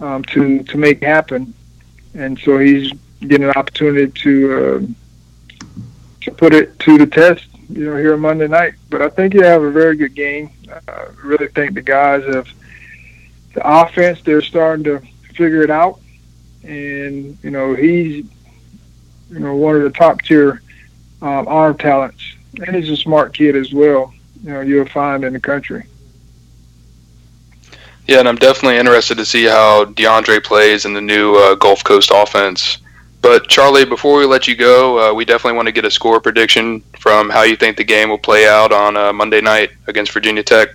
um, 0.00 0.22
to 0.24 0.62
to 0.64 0.78
make 0.78 1.02
happen, 1.02 1.54
and 2.14 2.38
so 2.38 2.58
he's 2.58 2.92
getting 3.20 3.44
an 3.44 3.54
opportunity 3.56 4.10
to 4.22 4.54
uh, 4.54 5.66
to 6.22 6.30
put 6.32 6.54
it 6.54 6.78
to 6.80 6.98
the 6.98 7.06
test. 7.06 7.46
You 7.68 7.90
know, 7.90 7.96
here 7.96 8.14
on 8.14 8.20
Monday 8.20 8.46
night. 8.46 8.74
But 8.90 9.02
I 9.02 9.08
think 9.08 9.34
you 9.34 9.42
have 9.42 9.62
a 9.62 9.70
very 9.70 9.96
good 9.96 10.14
game. 10.14 10.50
I 10.88 11.06
really 11.24 11.48
think 11.48 11.74
the 11.74 11.82
guys 11.82 12.24
have 12.24 12.48
the 13.54 13.68
offense. 13.68 14.22
They're 14.22 14.42
starting 14.42 14.84
to 14.84 15.00
figure 15.34 15.62
it 15.62 15.70
out, 15.70 16.00
and 16.62 17.36
you 17.42 17.50
know 17.50 17.74
he's 17.74 18.24
you 19.30 19.38
know 19.38 19.56
one 19.56 19.76
of 19.76 19.82
the 19.82 19.90
top 19.90 20.22
tier 20.22 20.62
um, 21.22 21.48
arm 21.48 21.76
talents, 21.76 22.22
and 22.64 22.76
he's 22.76 22.90
a 22.90 22.96
smart 22.96 23.34
kid 23.34 23.56
as 23.56 23.72
well. 23.72 24.12
You 24.44 24.52
know, 24.52 24.60
you'll 24.60 24.86
find 24.86 25.24
in 25.24 25.32
the 25.32 25.40
country. 25.40 25.86
Yeah, 28.06 28.20
and 28.20 28.28
I'm 28.28 28.36
definitely 28.36 28.78
interested 28.78 29.16
to 29.16 29.24
see 29.24 29.44
how 29.44 29.84
Deondre 29.84 30.42
plays 30.42 30.84
in 30.84 30.94
the 30.94 31.00
new 31.00 31.34
uh, 31.34 31.56
Gulf 31.56 31.82
Coast 31.82 32.12
offense. 32.14 32.78
But 33.20 33.48
Charlie, 33.48 33.84
before 33.84 34.20
we 34.20 34.26
let 34.26 34.46
you 34.46 34.54
go, 34.54 35.10
uh, 35.10 35.12
we 35.12 35.24
definitely 35.24 35.56
want 35.56 35.66
to 35.66 35.72
get 35.72 35.84
a 35.84 35.90
score 35.90 36.20
prediction 36.20 36.82
from 37.00 37.28
how 37.28 37.42
you 37.42 37.56
think 37.56 37.76
the 37.76 37.84
game 37.84 38.08
will 38.08 38.18
play 38.18 38.46
out 38.46 38.70
on 38.70 38.96
uh, 38.96 39.12
Monday 39.12 39.40
night 39.40 39.70
against 39.88 40.12
Virginia 40.12 40.44
Tech. 40.44 40.68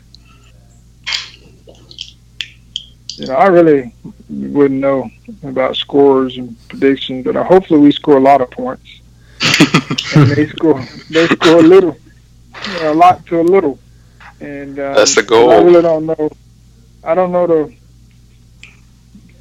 You 3.16 3.28
know, 3.28 3.36
I 3.36 3.48
really 3.48 3.94
wouldn't 4.30 4.82
know 4.82 5.10
about 5.44 5.78
scores 5.78 6.36
and 6.36 6.58
predictions, 6.68 7.24
but 7.24 7.36
hopefully 7.36 7.80
we 7.80 7.94
score 7.94 8.18
a 8.18 8.22
lot 8.22 8.42
of 8.42 8.52
points. 8.52 9.00
and 10.16 10.30
they 10.32 10.48
score, 10.48 10.84
they 11.10 11.28
score 11.28 11.60
a 11.60 11.64
little, 11.64 11.98
you 12.68 12.74
know, 12.82 12.92
a 12.92 12.94
lot 12.94 13.26
to 13.28 13.40
a 13.40 13.44
little. 13.44 13.80
And 14.42 14.78
uh, 14.78 14.96
that's 14.96 15.16
the 15.16 15.24
goal. 15.24 15.52
I 15.52 15.62
really 15.62 15.82
don't 15.82 16.06
know 16.06 16.30
I 17.04 17.16
don't 17.16 17.32
know 17.32 17.48
the 17.48 17.74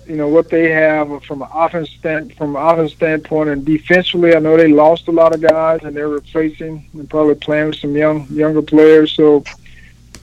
you 0.07 0.17
know 0.17 0.29
what 0.29 0.49
they 0.51 0.71
have 0.71 1.23
from 1.25 1.43
an 1.43 1.49
offense 1.53 1.91
stand 1.91 2.35
from 2.35 2.57
an 2.57 2.63
offense 2.63 2.93
standpoint 2.93 3.51
and 3.51 3.65
defensively. 3.65 4.35
I 4.35 4.39
know 4.41 4.57
they 4.57 4.69
lost 4.69 5.09
a 5.09 5.13
lot 5.13 5.35
of 5.35 5.41
guys 5.41 5.81
and 5.85 5.95
they're 5.95 6.09
replacing 6.09 6.89
and 6.95 7.09
probably 7.09 7.37
playing 7.37 7.69
with 7.69 7.77
some 7.77 7.97
young 7.97 8.27
younger 8.29 8.63
players. 8.63 9.13
So 9.13 9.45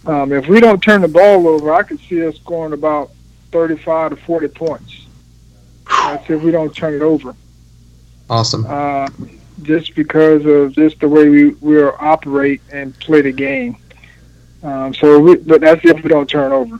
um, 0.05 0.33
if 0.33 0.47
we 0.47 0.59
don't 0.59 0.81
turn 0.81 1.01
the 1.01 1.07
ball 1.07 1.47
over, 1.47 1.73
I 1.73 1.83
could 1.83 1.99
see 2.01 2.25
us 2.25 2.35
scoring 2.35 2.73
about 2.73 3.11
thirty-five 3.51 4.11
to 4.11 4.15
forty 4.17 4.47
points. 4.47 5.05
That's 5.87 6.29
if 6.29 6.41
we 6.41 6.51
don't 6.51 6.75
turn 6.75 6.93
it 6.93 7.01
over. 7.01 7.35
Awesome. 8.29 8.65
Uh, 8.67 9.07
just 9.61 9.95
because 9.95 10.45
of 10.45 10.73
just 10.73 10.99
the 10.99 11.07
way 11.07 11.29
we 11.29 11.49
we 11.61 11.81
operate 11.81 12.61
and 12.73 12.97
play 12.99 13.21
the 13.21 13.31
game. 13.31 13.77
Um, 14.63 14.93
so, 14.93 15.19
we, 15.19 15.35
but 15.37 15.61
that's 15.61 15.85
if 15.85 16.03
we 16.03 16.09
don't 16.09 16.29
turn 16.29 16.51
over. 16.51 16.79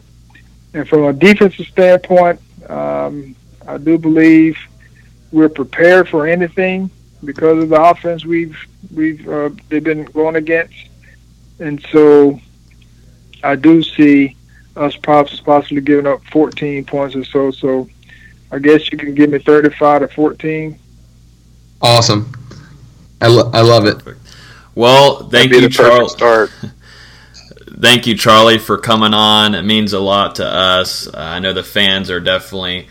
And 0.74 0.88
from 0.88 1.04
a 1.04 1.14
defensive 1.14 1.68
standpoint, 1.68 2.40
um, 2.70 3.36
I 3.68 3.78
do 3.78 3.98
believe 3.98 4.58
we're 5.32 5.50
prepared 5.50 6.08
for 6.10 6.28
anything 6.28 6.90
because 7.24 7.64
of 7.64 7.70
the 7.70 7.82
offense 7.82 8.26
we've 8.26 8.58
we've 8.94 9.28
uh, 9.28 9.50
they've 9.70 9.84
been 9.84 10.06
going 10.06 10.36
against, 10.36 10.76
and 11.60 11.84
so 11.92 12.40
I 13.44 13.56
do 13.56 13.82
see 13.82 14.36
us 14.76 14.96
possibly 14.96 15.82
giving 15.82 16.08
up 16.08 16.24
14 16.26 16.86
points 16.86 17.16
or 17.16 17.24
so. 17.24 17.52
So 17.52 17.90
I 18.52 18.60
guess 18.60 18.92
you 18.92 18.98
can 18.98 19.16
give 19.16 19.30
me 19.30 19.40
35 19.40 20.02
to 20.02 20.08
14. 20.10 20.80
Awesome. 21.82 22.32
I, 23.22 23.28
lo- 23.28 23.50
I 23.54 23.62
love 23.62 23.86
it. 23.86 24.02
Well, 24.76 25.30
thank 25.30 25.52
you, 25.52 25.70
Charles. 25.70 26.16
Thank 27.80 28.08
you, 28.08 28.18
Charlie, 28.18 28.58
for 28.58 28.80
coming 28.80 29.14
on. 29.14 29.54
It 29.54 29.62
means 29.62 29.94
a 29.94 30.00
lot 30.00 30.36
to 30.36 30.46
us. 30.46 31.08
Uh, 31.08 31.12
I 31.16 31.40
know 31.40 31.54
the 31.54 31.64
fans 31.64 32.10
are 32.10 32.20
definitely 32.20 32.88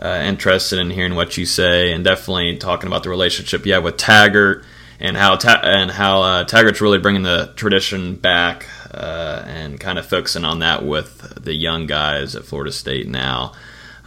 uh, 0.00 0.22
interested 0.24 0.78
in 0.78 0.90
hearing 0.90 1.16
what 1.16 1.36
you 1.36 1.44
say, 1.44 1.92
and 1.92 2.04
definitely 2.04 2.56
talking 2.56 2.86
about 2.86 3.02
the 3.02 3.10
relationship 3.10 3.66
you 3.66 3.72
have 3.72 3.82
with 3.82 3.96
Taggart 3.96 4.64
and 5.00 5.16
how 5.16 5.34
ta- 5.34 5.62
and 5.64 5.90
how 5.90 6.22
uh, 6.22 6.44
Taggart's 6.44 6.80
really 6.80 6.98
bringing 6.98 7.22
the 7.22 7.52
tradition 7.56 8.14
back 8.14 8.66
uh, 8.94 9.42
and 9.46 9.80
kind 9.80 9.98
of 9.98 10.06
focusing 10.06 10.44
on 10.44 10.60
that 10.60 10.84
with 10.84 11.42
the 11.42 11.54
young 11.54 11.86
guys 11.86 12.36
at 12.36 12.44
Florida 12.44 12.70
State 12.70 13.08
now. 13.08 13.52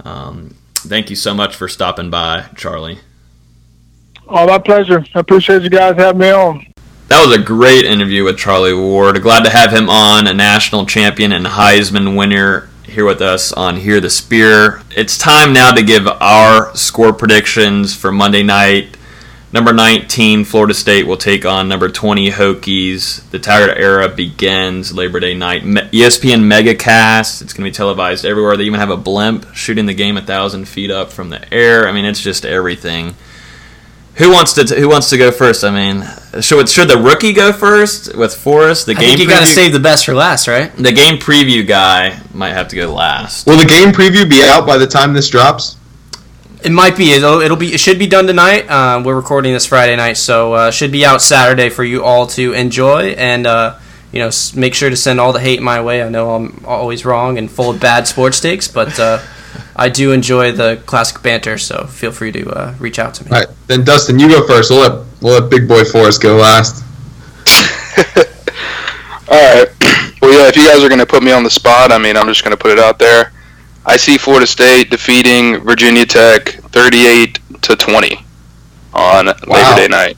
Um, 0.06 0.56
thank 0.74 1.10
you 1.10 1.18
so 1.18 1.34
much 1.34 1.54
for 1.54 1.68
stopping 1.68 2.10
by, 2.10 2.46
Charlie. 2.56 3.00
Oh, 4.28 4.48
my 4.48 4.58
pleasure. 4.58 5.04
I 5.14 5.20
appreciate 5.20 5.64
you 5.64 5.70
guys 5.70 5.96
having 5.98 6.22
me 6.22 6.32
on. 6.32 6.73
That 7.14 7.28
was 7.28 7.38
a 7.38 7.44
great 7.44 7.86
interview 7.86 8.24
with 8.24 8.40
Charlie 8.40 8.74
Ward. 8.74 9.22
Glad 9.22 9.44
to 9.44 9.52
have 9.52 9.72
him 9.72 9.88
on, 9.88 10.26
a 10.26 10.34
national 10.34 10.88
champion 10.88 11.32
and 11.32 11.46
Heisman 11.46 12.18
winner 12.18 12.70
here 12.86 13.06
with 13.06 13.22
us 13.22 13.54
on 13.54 13.78
Hear 13.78 14.02
the 14.02 14.10
Spear. 14.10 14.82
It's 14.90 15.16
time 15.16 15.54
now 15.54 15.72
to 15.74 15.84
give 15.84 16.08
our 16.08 16.76
score 16.76 17.14
predictions 17.14 17.96
for 17.96 18.12
Monday 18.12 18.42
night 18.42 18.98
Number 19.54 19.72
19, 19.72 20.46
Florida 20.46 20.74
State 20.74 21.06
will 21.06 21.16
take 21.16 21.46
on 21.46 21.70
number 21.70 21.88
20, 21.88 22.32
Hokies. 22.32 23.30
The 23.30 23.38
Taggart 23.38 23.78
era 23.78 24.10
begins 24.10 24.96
Labor 24.96 25.20
Day 25.20 25.36
night. 25.36 25.62
ESPN 25.62 26.42
Megacast. 26.42 27.44
It's 27.44 27.54
going 27.54 27.64
to 27.64 27.70
be 27.70 27.72
televised 27.72 28.26
everywhere. 28.26 28.58
They 28.58 28.64
even 28.64 28.80
have 28.80 28.90
a 28.90 28.98
blimp 28.98 29.54
shooting 29.54 29.86
the 29.86 29.94
game 29.94 30.18
a 30.18 30.24
thousand 30.24 30.68
feet 30.68 30.90
up 30.90 31.12
from 31.12 31.30
the 31.30 31.54
air. 31.54 31.88
I 31.88 31.92
mean, 31.92 32.04
it's 32.04 32.20
just 32.20 32.48
everything. 32.48 33.14
Who 34.16 34.32
wants 34.32 34.54
to 34.54 34.64
t- 34.64 34.80
Who 34.80 34.90
wants 34.90 35.10
to 35.10 35.18
go 35.18 35.32
first? 35.32 35.64
I 35.64 35.72
mean, 35.72 36.08
should 36.42 36.70
should 36.70 36.88
the 36.88 36.98
rookie 36.98 37.34
go 37.34 37.52
first 37.52 38.16
with 38.16 38.36
Forrest? 38.36 38.86
The 38.86 38.92
I 38.92 38.96
game 38.96 39.08
think 39.10 39.22
you 39.22 39.28
got 39.28 39.40
to 39.40 39.46
save 39.48 39.74
the 39.74 39.80
best 39.80 40.06
for 40.06 40.14
last, 40.14 40.48
right? 40.48 40.76
the 40.76 40.92
game 40.92 41.18
preview 41.18 41.68
guy 41.68 42.20
might 42.34 42.54
have 42.54 42.68
to 42.70 42.76
go 42.76 42.94
last. 42.94 43.48
Will 43.48 43.58
the 43.58 43.66
game 43.66 43.90
preview 43.90 44.30
be 44.30 44.44
out 44.44 44.68
by 44.68 44.78
the 44.78 44.88
time 44.88 45.14
this 45.14 45.30
drops? 45.30 45.78
It 46.64 46.72
might 46.72 46.96
be. 46.96 47.12
It'll, 47.12 47.42
it'll 47.42 47.58
be. 47.58 47.74
It 47.74 47.80
should 47.80 48.00
be 48.00 48.08
done 48.08 48.28
tonight. 48.28 48.70
Uh, 48.70 49.02
we're 49.04 49.16
recording 49.16 49.52
this 49.52 49.66
Friday 49.66 49.96
night, 49.96 50.14
so 50.18 50.54
uh, 50.54 50.72
should 50.72 50.92
be 50.92 51.04
out 51.04 51.22
Saturday 51.22 51.70
for 51.70 51.84
you 51.84 52.04
all 52.04 52.28
to 52.28 52.54
enjoy. 52.54 53.08
And 53.18 53.46
uh, 53.48 53.80
you 54.14 54.20
know, 54.20 54.30
make 54.56 54.76
sure 54.76 54.90
to 54.92 54.96
send 54.96 55.20
all 55.20 55.34
the 55.34 55.40
hate 55.40 55.62
my 55.62 55.82
way. 55.82 56.04
I 56.04 56.10
know 56.10 56.36
I'm 56.36 56.64
always 56.66 57.04
wrong 57.04 57.40
and 57.40 57.50
full 57.52 57.72
of 57.72 57.82
bad 57.82 58.08
sports 58.08 58.40
takes, 58.40 58.68
but 58.68 58.98
uh, 59.00 59.20
I 59.76 59.90
do 59.90 60.12
enjoy 60.12 60.52
the 60.52 60.82
classic 60.86 61.22
banter. 61.22 61.58
So 61.58 61.86
feel 61.88 62.12
free 62.12 62.32
to 62.32 62.50
uh, 62.50 62.76
reach 62.80 63.00
out 63.00 63.14
to 63.16 63.26
me. 63.26 63.32
All 63.32 63.40
right, 63.40 63.48
then 63.68 63.84
Dustin, 63.84 64.20
you 64.20 64.28
go 64.30 64.46
first. 64.48 64.70
We'll 64.70 64.82
let 64.82 65.06
we'll 65.22 65.42
let 65.42 65.50
Big 65.50 65.68
Boy 65.68 65.84
Forrest 65.84 66.22
go 66.22 66.38
last. 66.38 66.84
All 69.30 69.56
right. 69.56 69.68
Well, 70.22 70.32
yeah. 70.32 70.48
If 70.48 70.56
you 70.56 70.68
guys 70.68 70.84
are 70.84 70.90
going 70.90 71.00
to 71.00 71.06
put 71.06 71.24
me 71.24 71.32
on 71.32 71.44
the 71.44 71.50
spot, 71.50 71.92
I 71.92 71.98
mean, 71.98 72.16
I'm 72.16 72.28
just 72.28 72.44
going 72.44 72.56
to 72.56 72.62
put 72.62 72.72
it 72.72 72.80
out 72.80 73.00
there. 73.00 73.32
I 73.86 73.98
see 73.98 74.18
Florida 74.18 74.48
State 74.48 74.90
defeating 74.90 75.60
Virginia 75.60 76.06
Tech 76.06 76.50
38 76.72 77.40
to 77.62 77.76
20 77.76 78.26
on 78.94 79.26
Labor 79.26 79.76
Day 79.76 79.88
night. 79.90 80.18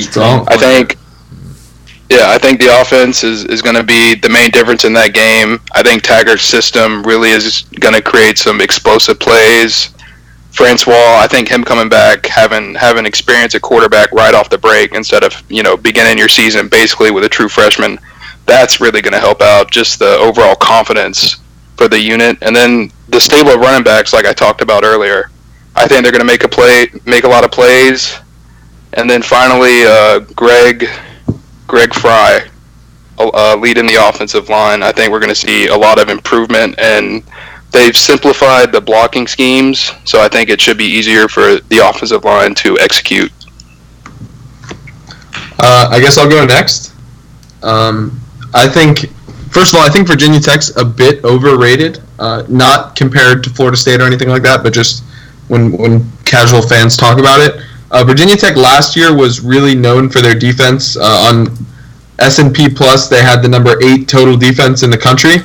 Strong. 0.00 0.46
I 0.48 0.56
think, 0.56 0.96
yeah, 2.10 2.28
I 2.28 2.38
think 2.38 2.60
the 2.60 2.80
offense 2.80 3.24
is, 3.24 3.44
is 3.44 3.62
going 3.62 3.76
to 3.76 3.82
be 3.82 4.14
the 4.14 4.28
main 4.28 4.50
difference 4.50 4.84
in 4.84 4.92
that 4.94 5.14
game. 5.14 5.60
I 5.72 5.82
think 5.82 6.02
Taggart's 6.02 6.44
system 6.44 7.02
really 7.02 7.30
is 7.30 7.62
going 7.80 7.94
to 7.94 8.02
create 8.02 8.38
some 8.38 8.60
explosive 8.60 9.18
plays. 9.18 9.90
Francois, 10.52 11.18
I 11.18 11.26
think 11.28 11.48
him 11.48 11.64
coming 11.64 11.88
back, 11.88 12.26
having 12.26 12.74
having 12.76 13.06
experience 13.06 13.54
at 13.56 13.62
quarterback 13.62 14.12
right 14.12 14.34
off 14.34 14.50
the 14.50 14.58
break 14.58 14.94
instead 14.94 15.24
of 15.24 15.42
you 15.50 15.64
know 15.64 15.76
beginning 15.76 16.16
your 16.16 16.28
season 16.28 16.68
basically 16.68 17.10
with 17.10 17.24
a 17.24 17.28
true 17.28 17.48
freshman, 17.48 17.98
that's 18.46 18.80
really 18.80 19.02
going 19.02 19.14
to 19.14 19.18
help 19.18 19.40
out 19.42 19.70
just 19.70 19.98
the 19.98 20.16
overall 20.18 20.54
confidence 20.54 21.36
for 21.76 21.88
the 21.88 21.98
unit. 21.98 22.38
And 22.42 22.54
then 22.54 22.90
the 23.08 23.20
stable 23.20 23.50
of 23.50 23.60
running 23.60 23.82
backs, 23.82 24.12
like 24.12 24.26
I 24.26 24.32
talked 24.32 24.60
about 24.60 24.84
earlier, 24.84 25.30
I 25.74 25.88
think 25.88 26.02
they're 26.02 26.12
going 26.12 26.20
to 26.20 26.26
make 26.26 26.44
a 26.44 26.48
play, 26.48 26.86
make 27.04 27.24
a 27.24 27.28
lot 27.28 27.44
of 27.44 27.50
plays. 27.50 28.16
And 28.92 29.10
then 29.10 29.22
finally, 29.22 29.82
uh, 29.84 30.20
Greg, 30.36 30.88
Greg 31.66 31.94
Frey, 31.94 32.48
uh, 33.18 33.56
leading 33.58 33.86
the 33.86 33.94
offensive 33.94 34.48
line. 34.48 34.82
I 34.82 34.92
think 34.92 35.10
we're 35.10 35.20
going 35.20 35.30
to 35.30 35.34
see 35.34 35.68
a 35.68 35.76
lot 35.76 36.00
of 36.00 36.08
improvement, 36.08 36.74
and 36.78 37.22
they've 37.70 37.96
simplified 37.96 38.72
the 38.72 38.80
blocking 38.80 39.26
schemes, 39.26 39.92
so 40.04 40.20
I 40.20 40.28
think 40.28 40.50
it 40.50 40.60
should 40.60 40.78
be 40.78 40.84
easier 40.84 41.28
for 41.28 41.56
the 41.68 41.78
offensive 41.78 42.24
line 42.24 42.54
to 42.56 42.78
execute. 42.78 43.32
Uh, 45.58 45.88
I 45.90 46.00
guess 46.00 46.18
I'll 46.18 46.28
go 46.28 46.44
next. 46.44 46.92
Um, 47.62 48.20
I 48.52 48.68
think, 48.68 49.10
first 49.50 49.72
of 49.72 49.80
all, 49.80 49.86
I 49.86 49.88
think 49.88 50.06
Virginia 50.06 50.40
Tech's 50.40 50.76
a 50.76 50.84
bit 50.84 51.24
overrated. 51.24 52.02
Uh, 52.18 52.44
not 52.48 52.94
compared 52.94 53.42
to 53.44 53.50
Florida 53.50 53.76
State 53.76 54.00
or 54.00 54.04
anything 54.04 54.28
like 54.28 54.42
that, 54.42 54.62
but 54.62 54.72
just 54.72 55.02
when 55.48 55.72
when 55.72 56.10
casual 56.24 56.62
fans 56.62 56.96
talk 56.96 57.18
about 57.18 57.40
it. 57.40 57.60
Uh, 57.90 58.04
Virginia 58.04 58.36
Tech 58.36 58.56
last 58.56 58.96
year 58.96 59.14
was 59.16 59.40
really 59.40 59.74
known 59.74 60.08
for 60.08 60.20
their 60.20 60.34
defense. 60.34 60.96
Uh, 60.96 61.02
on 61.30 61.46
S&P 62.18 62.68
Plus, 62.68 63.08
they 63.08 63.22
had 63.22 63.42
the 63.42 63.48
number 63.48 63.76
eight 63.82 64.08
total 64.08 64.36
defense 64.36 64.82
in 64.82 64.90
the 64.90 64.98
country, 64.98 65.36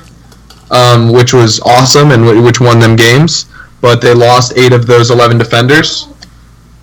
um, 0.72 1.12
which 1.12 1.34
was 1.34 1.60
awesome 1.62 2.12
and 2.12 2.24
wh- 2.24 2.44
which 2.44 2.60
won 2.60 2.80
them 2.80 2.96
games. 2.96 3.46
But 3.82 4.02
they 4.02 4.14
lost 4.14 4.58
eight 4.58 4.74
of 4.74 4.88
those 4.88 5.10
11 5.12 5.38
defenders. 5.38 6.08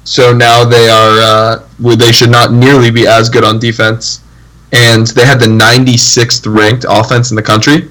So 0.04 0.32
now 0.32 0.64
they 0.64 0.88
are 0.88 1.18
uh, 1.18 1.94
they 1.96 2.12
should 2.12 2.30
not 2.30 2.52
nearly 2.52 2.90
be 2.92 3.06
as 3.08 3.28
good 3.28 3.42
on 3.44 3.58
defense, 3.58 4.20
and 4.72 5.06
they 5.08 5.26
had 5.26 5.40
the 5.40 5.46
96th 5.46 6.46
ranked 6.46 6.86
offense 6.88 7.30
in 7.30 7.36
the 7.36 7.42
country, 7.42 7.90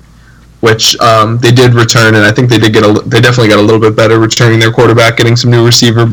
which 0.61 0.97
um, 1.01 1.37
they 1.39 1.51
did 1.51 1.73
return, 1.73 2.15
and 2.15 2.23
I 2.23 2.31
think 2.31 2.49
they 2.49 2.57
did 2.57 2.71
get 2.71 2.85
a 2.85 2.93
they 3.05 3.19
definitely 3.19 3.49
got 3.49 3.59
a 3.59 3.61
little 3.61 3.81
bit 3.81 3.97
better 3.97 4.17
returning 4.17 4.59
their 4.59 4.71
quarterback, 4.71 5.17
getting 5.17 5.35
some 5.35 5.51
new 5.51 5.65
receiver 5.65 6.07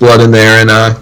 blood 0.00 0.20
in 0.20 0.32
there, 0.32 0.60
and 0.60 0.70
uh, 0.70 0.98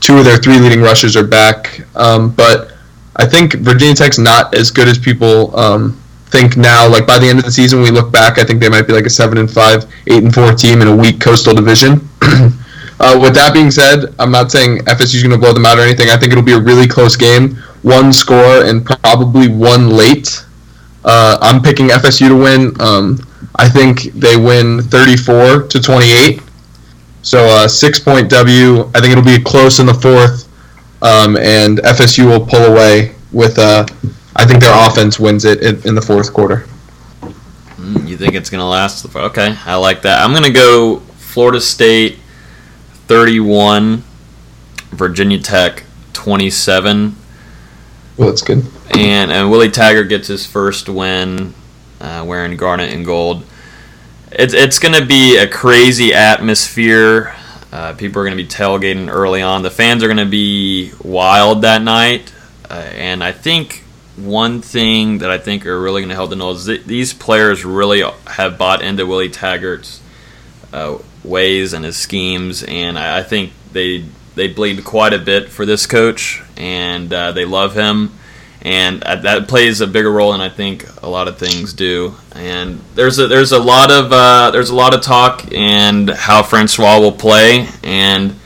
two 0.00 0.16
of 0.16 0.24
their 0.24 0.38
three 0.38 0.58
leading 0.58 0.80
rushers 0.80 1.14
are 1.16 1.26
back. 1.26 1.80
Um, 1.94 2.30
but 2.32 2.72
I 3.16 3.26
think 3.26 3.54
Virginia 3.54 3.94
Tech's 3.94 4.18
not 4.18 4.54
as 4.54 4.70
good 4.70 4.88
as 4.88 4.98
people 4.98 5.54
um, 5.58 6.00
think 6.28 6.56
now. 6.56 6.88
Like 6.88 7.06
by 7.06 7.18
the 7.18 7.28
end 7.28 7.38
of 7.38 7.44
the 7.44 7.52
season, 7.52 7.82
we 7.82 7.90
look 7.90 8.10
back, 8.10 8.38
I 8.38 8.44
think 8.44 8.60
they 8.60 8.70
might 8.70 8.86
be 8.86 8.94
like 8.94 9.04
a 9.04 9.10
seven 9.10 9.36
and 9.36 9.50
five, 9.50 9.84
eight 10.06 10.22
and 10.22 10.32
four 10.32 10.54
team 10.54 10.80
in 10.80 10.88
a 10.88 10.96
weak 10.96 11.20
coastal 11.20 11.54
division. 11.54 12.08
Uh, 13.00 13.18
with 13.20 13.34
that 13.34 13.52
being 13.52 13.68
said, 13.68 14.14
I'm 14.20 14.30
not 14.30 14.52
saying 14.52 14.78
FSU's 14.84 15.24
going 15.24 15.32
to 15.32 15.38
blow 15.38 15.52
them 15.52 15.66
out 15.66 15.76
or 15.76 15.80
anything. 15.80 16.10
I 16.10 16.16
think 16.16 16.30
it'll 16.30 16.44
be 16.44 16.52
a 16.52 16.60
really 16.60 16.86
close 16.86 17.16
game, 17.16 17.56
one 17.82 18.12
score 18.12 18.62
and 18.64 18.86
probably 18.86 19.48
one 19.48 19.90
late. 19.90 20.44
Uh, 21.04 21.36
I'm 21.40 21.60
picking 21.60 21.88
FSU 21.88 22.28
to 22.28 22.36
win. 22.36 22.80
Um, 22.80 23.18
I 23.56 23.68
think 23.68 24.12
they 24.12 24.36
win 24.36 24.82
34 24.82 25.64
to 25.64 25.80
28. 25.80 26.42
So 27.22 27.38
uh, 27.46 27.68
six 27.68 27.98
point 28.00 28.28
W. 28.30 28.90
I 28.94 29.00
think 29.00 29.12
it'll 29.12 29.22
be 29.24 29.40
close 29.42 29.78
in 29.78 29.86
the 29.86 29.94
fourth, 29.94 30.48
um, 31.02 31.36
and 31.36 31.78
FSU 31.78 32.26
will 32.26 32.44
pull 32.44 32.62
away 32.64 33.14
with. 33.32 33.58
Uh, 33.58 33.86
I 34.34 34.46
think 34.46 34.60
their 34.60 34.74
offense 34.88 35.20
wins 35.20 35.44
it 35.44 35.60
in, 35.62 35.80
in 35.86 35.94
the 35.94 36.02
fourth 36.02 36.32
quarter. 36.32 36.66
Mm, 37.76 38.08
You 38.08 38.16
think 38.16 38.34
it's 38.34 38.48
going 38.50 38.60
to 38.60 38.64
last? 38.66 39.02
the- 39.12 39.18
Okay, 39.18 39.56
I 39.66 39.76
like 39.76 40.02
that. 40.02 40.22
I'm 40.24 40.30
going 40.32 40.44
to 40.44 40.50
go 40.50 40.98
Florida 41.18 41.60
State 41.60 42.18
31, 43.08 44.02
Virginia 44.90 45.38
Tech 45.38 45.84
27, 46.12 47.14
Well, 48.16 48.28
that's 48.28 48.42
good. 48.42 48.64
and 48.94 49.30
and 49.32 49.50
Willie 49.50 49.70
Taggart 49.70 50.08
gets 50.08 50.28
his 50.28 50.46
first 50.46 50.88
win 50.88 51.54
uh, 52.00 52.24
wearing 52.26 52.56
garnet 52.56 52.92
and 52.92 53.04
gold. 53.04 53.44
It's 54.34 54.54
it's 54.54 54.78
going 54.78 54.94
to 54.94 55.04
be 55.04 55.36
a 55.36 55.46
crazy 55.46 56.14
atmosphere. 56.14 57.34
Uh, 57.70 57.92
people 57.92 58.22
are 58.22 58.24
going 58.24 58.36
to 58.36 58.42
be 58.42 58.48
tailgating 58.48 59.10
early 59.10 59.42
on. 59.42 59.62
The 59.62 59.70
fans 59.70 60.02
are 60.02 60.06
going 60.06 60.16
to 60.16 60.24
be 60.24 60.92
wild 61.02 61.62
that 61.62 61.82
night, 61.82 62.32
uh, 62.70 62.72
and 62.72 63.22
I 63.22 63.32
think 63.32 63.84
one 64.16 64.62
thing 64.62 65.18
that 65.18 65.30
I 65.30 65.36
think 65.36 65.66
are 65.66 65.78
really 65.78 66.00
going 66.00 66.08
to 66.08 66.14
help 66.14 66.30
the 66.30 66.36
Noles 66.36 66.56
is 66.56 66.66
th- 66.66 66.84
these 66.84 67.12
players 67.12 67.66
really 67.66 68.02
have 68.26 68.56
bought 68.56 68.80
into 68.80 69.06
Willie 69.06 69.28
Taggart's 69.28 70.00
uh, 70.72 70.96
ways 71.22 71.74
and 71.74 71.84
his 71.84 71.98
schemes, 71.98 72.62
and 72.62 72.98
I, 72.98 73.18
I 73.18 73.22
think 73.22 73.52
they 73.72 74.06
they 74.34 74.48
bleed 74.48 74.82
quite 74.82 75.12
a 75.12 75.18
bit 75.18 75.50
for 75.50 75.66
this 75.66 75.86
coach, 75.86 76.42
and 76.56 77.12
uh, 77.12 77.32
they 77.32 77.44
love 77.44 77.74
him, 77.74 78.12
and 78.62 79.02
uh, 79.02 79.16
that 79.16 79.48
plays 79.48 79.80
a 79.80 79.86
bigger 79.86 80.10
role 80.10 80.32
than 80.32 80.40
I 80.40 80.48
think 80.48 80.86
a 81.02 81.08
lot 81.08 81.26
of 81.26 81.36
things 81.36 81.72
do. 81.72 82.14
And 82.34 82.80
there's 82.94 83.18
a 83.18 83.26
there's 83.26 83.52
a 83.52 83.58
lot 83.58 83.90
of 83.90 84.12
uh, 84.12 84.50
there's 84.52 84.70
a 84.70 84.74
lot 84.74 84.94
of 84.94 85.02
talk 85.02 85.52
and 85.52 86.08
how 86.08 86.42
Francois 86.42 87.00
will 87.00 87.12
play, 87.12 87.68
and 87.82 88.36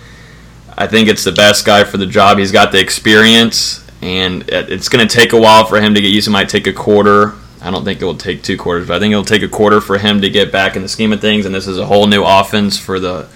I 0.77 0.87
think 0.87 1.09
it's 1.09 1.25
the 1.25 1.33
best 1.33 1.67
guy 1.67 1.85
for 1.85 1.99
the 1.99 2.07
job. 2.07 2.39
He's 2.39 2.53
got 2.53 2.73
the 2.73 2.81
experience, 2.81 3.87
and 4.01 4.45
it's 4.49 4.89
going 4.89 5.07
to 5.07 5.15
take 5.15 5.35
a 5.35 5.41
while 5.41 5.67
for 5.67 5.81
him 5.81 5.95
to 5.95 6.01
get 6.01 6.11
used. 6.11 6.29
It 6.29 6.33
might 6.33 6.49
take 6.49 6.67
a 6.67 6.73
quarter. 6.73 7.35
I 7.61 7.71
don't 7.71 7.85
think 7.85 8.01
it 8.01 8.05
will 8.05 8.17
take 8.17 8.43
two 8.43 8.57
quarters, 8.57 8.89
but 8.89 8.97
I 8.97 9.01
think 9.01 9.13
it'll 9.13 9.25
take 9.25 9.43
a 9.43 9.49
quarter 9.49 9.81
for 9.81 9.99
him 9.99 10.21
to 10.23 10.31
get 10.31 10.53
back 10.53 10.77
in 10.77 10.83
the 10.83 10.89
scheme 10.89 11.13
of 11.13 11.21
things. 11.21 11.47
And 11.47 11.55
this 11.55 11.67
is 11.67 11.79
a 11.79 11.87
whole 11.87 12.07
new 12.07 12.25
offense 12.25 12.79
for 12.79 13.01
the 13.01 13.29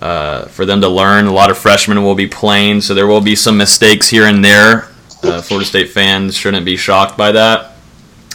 uh, 0.00 0.46
for 0.46 0.64
them 0.64 0.80
to 0.80 0.88
learn. 0.88 1.26
A 1.26 1.32
lot 1.32 1.50
of 1.50 1.58
freshmen 1.58 2.02
will 2.02 2.14
be 2.14 2.26
playing, 2.26 2.80
so 2.80 2.94
there 2.94 3.06
will 3.06 3.20
be 3.20 3.36
some 3.36 3.56
mistakes 3.56 4.08
here 4.08 4.26
and 4.26 4.44
there. 4.44 4.88
Uh, 5.22 5.42
Florida 5.42 5.66
State 5.66 5.90
fans 5.90 6.36
shouldn't 6.36 6.64
be 6.64 6.76
shocked 6.76 7.16
by 7.16 7.32
that. 7.32 7.72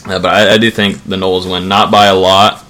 Uh, 0.05 0.19
but 0.19 0.33
I, 0.33 0.53
I 0.53 0.57
do 0.57 0.69
think 0.69 1.03
the 1.03 1.15
Noles 1.15 1.49
win, 1.49 1.67
not 1.67 1.89
by 1.89 2.05
a 2.05 2.15
lot, 2.15 2.63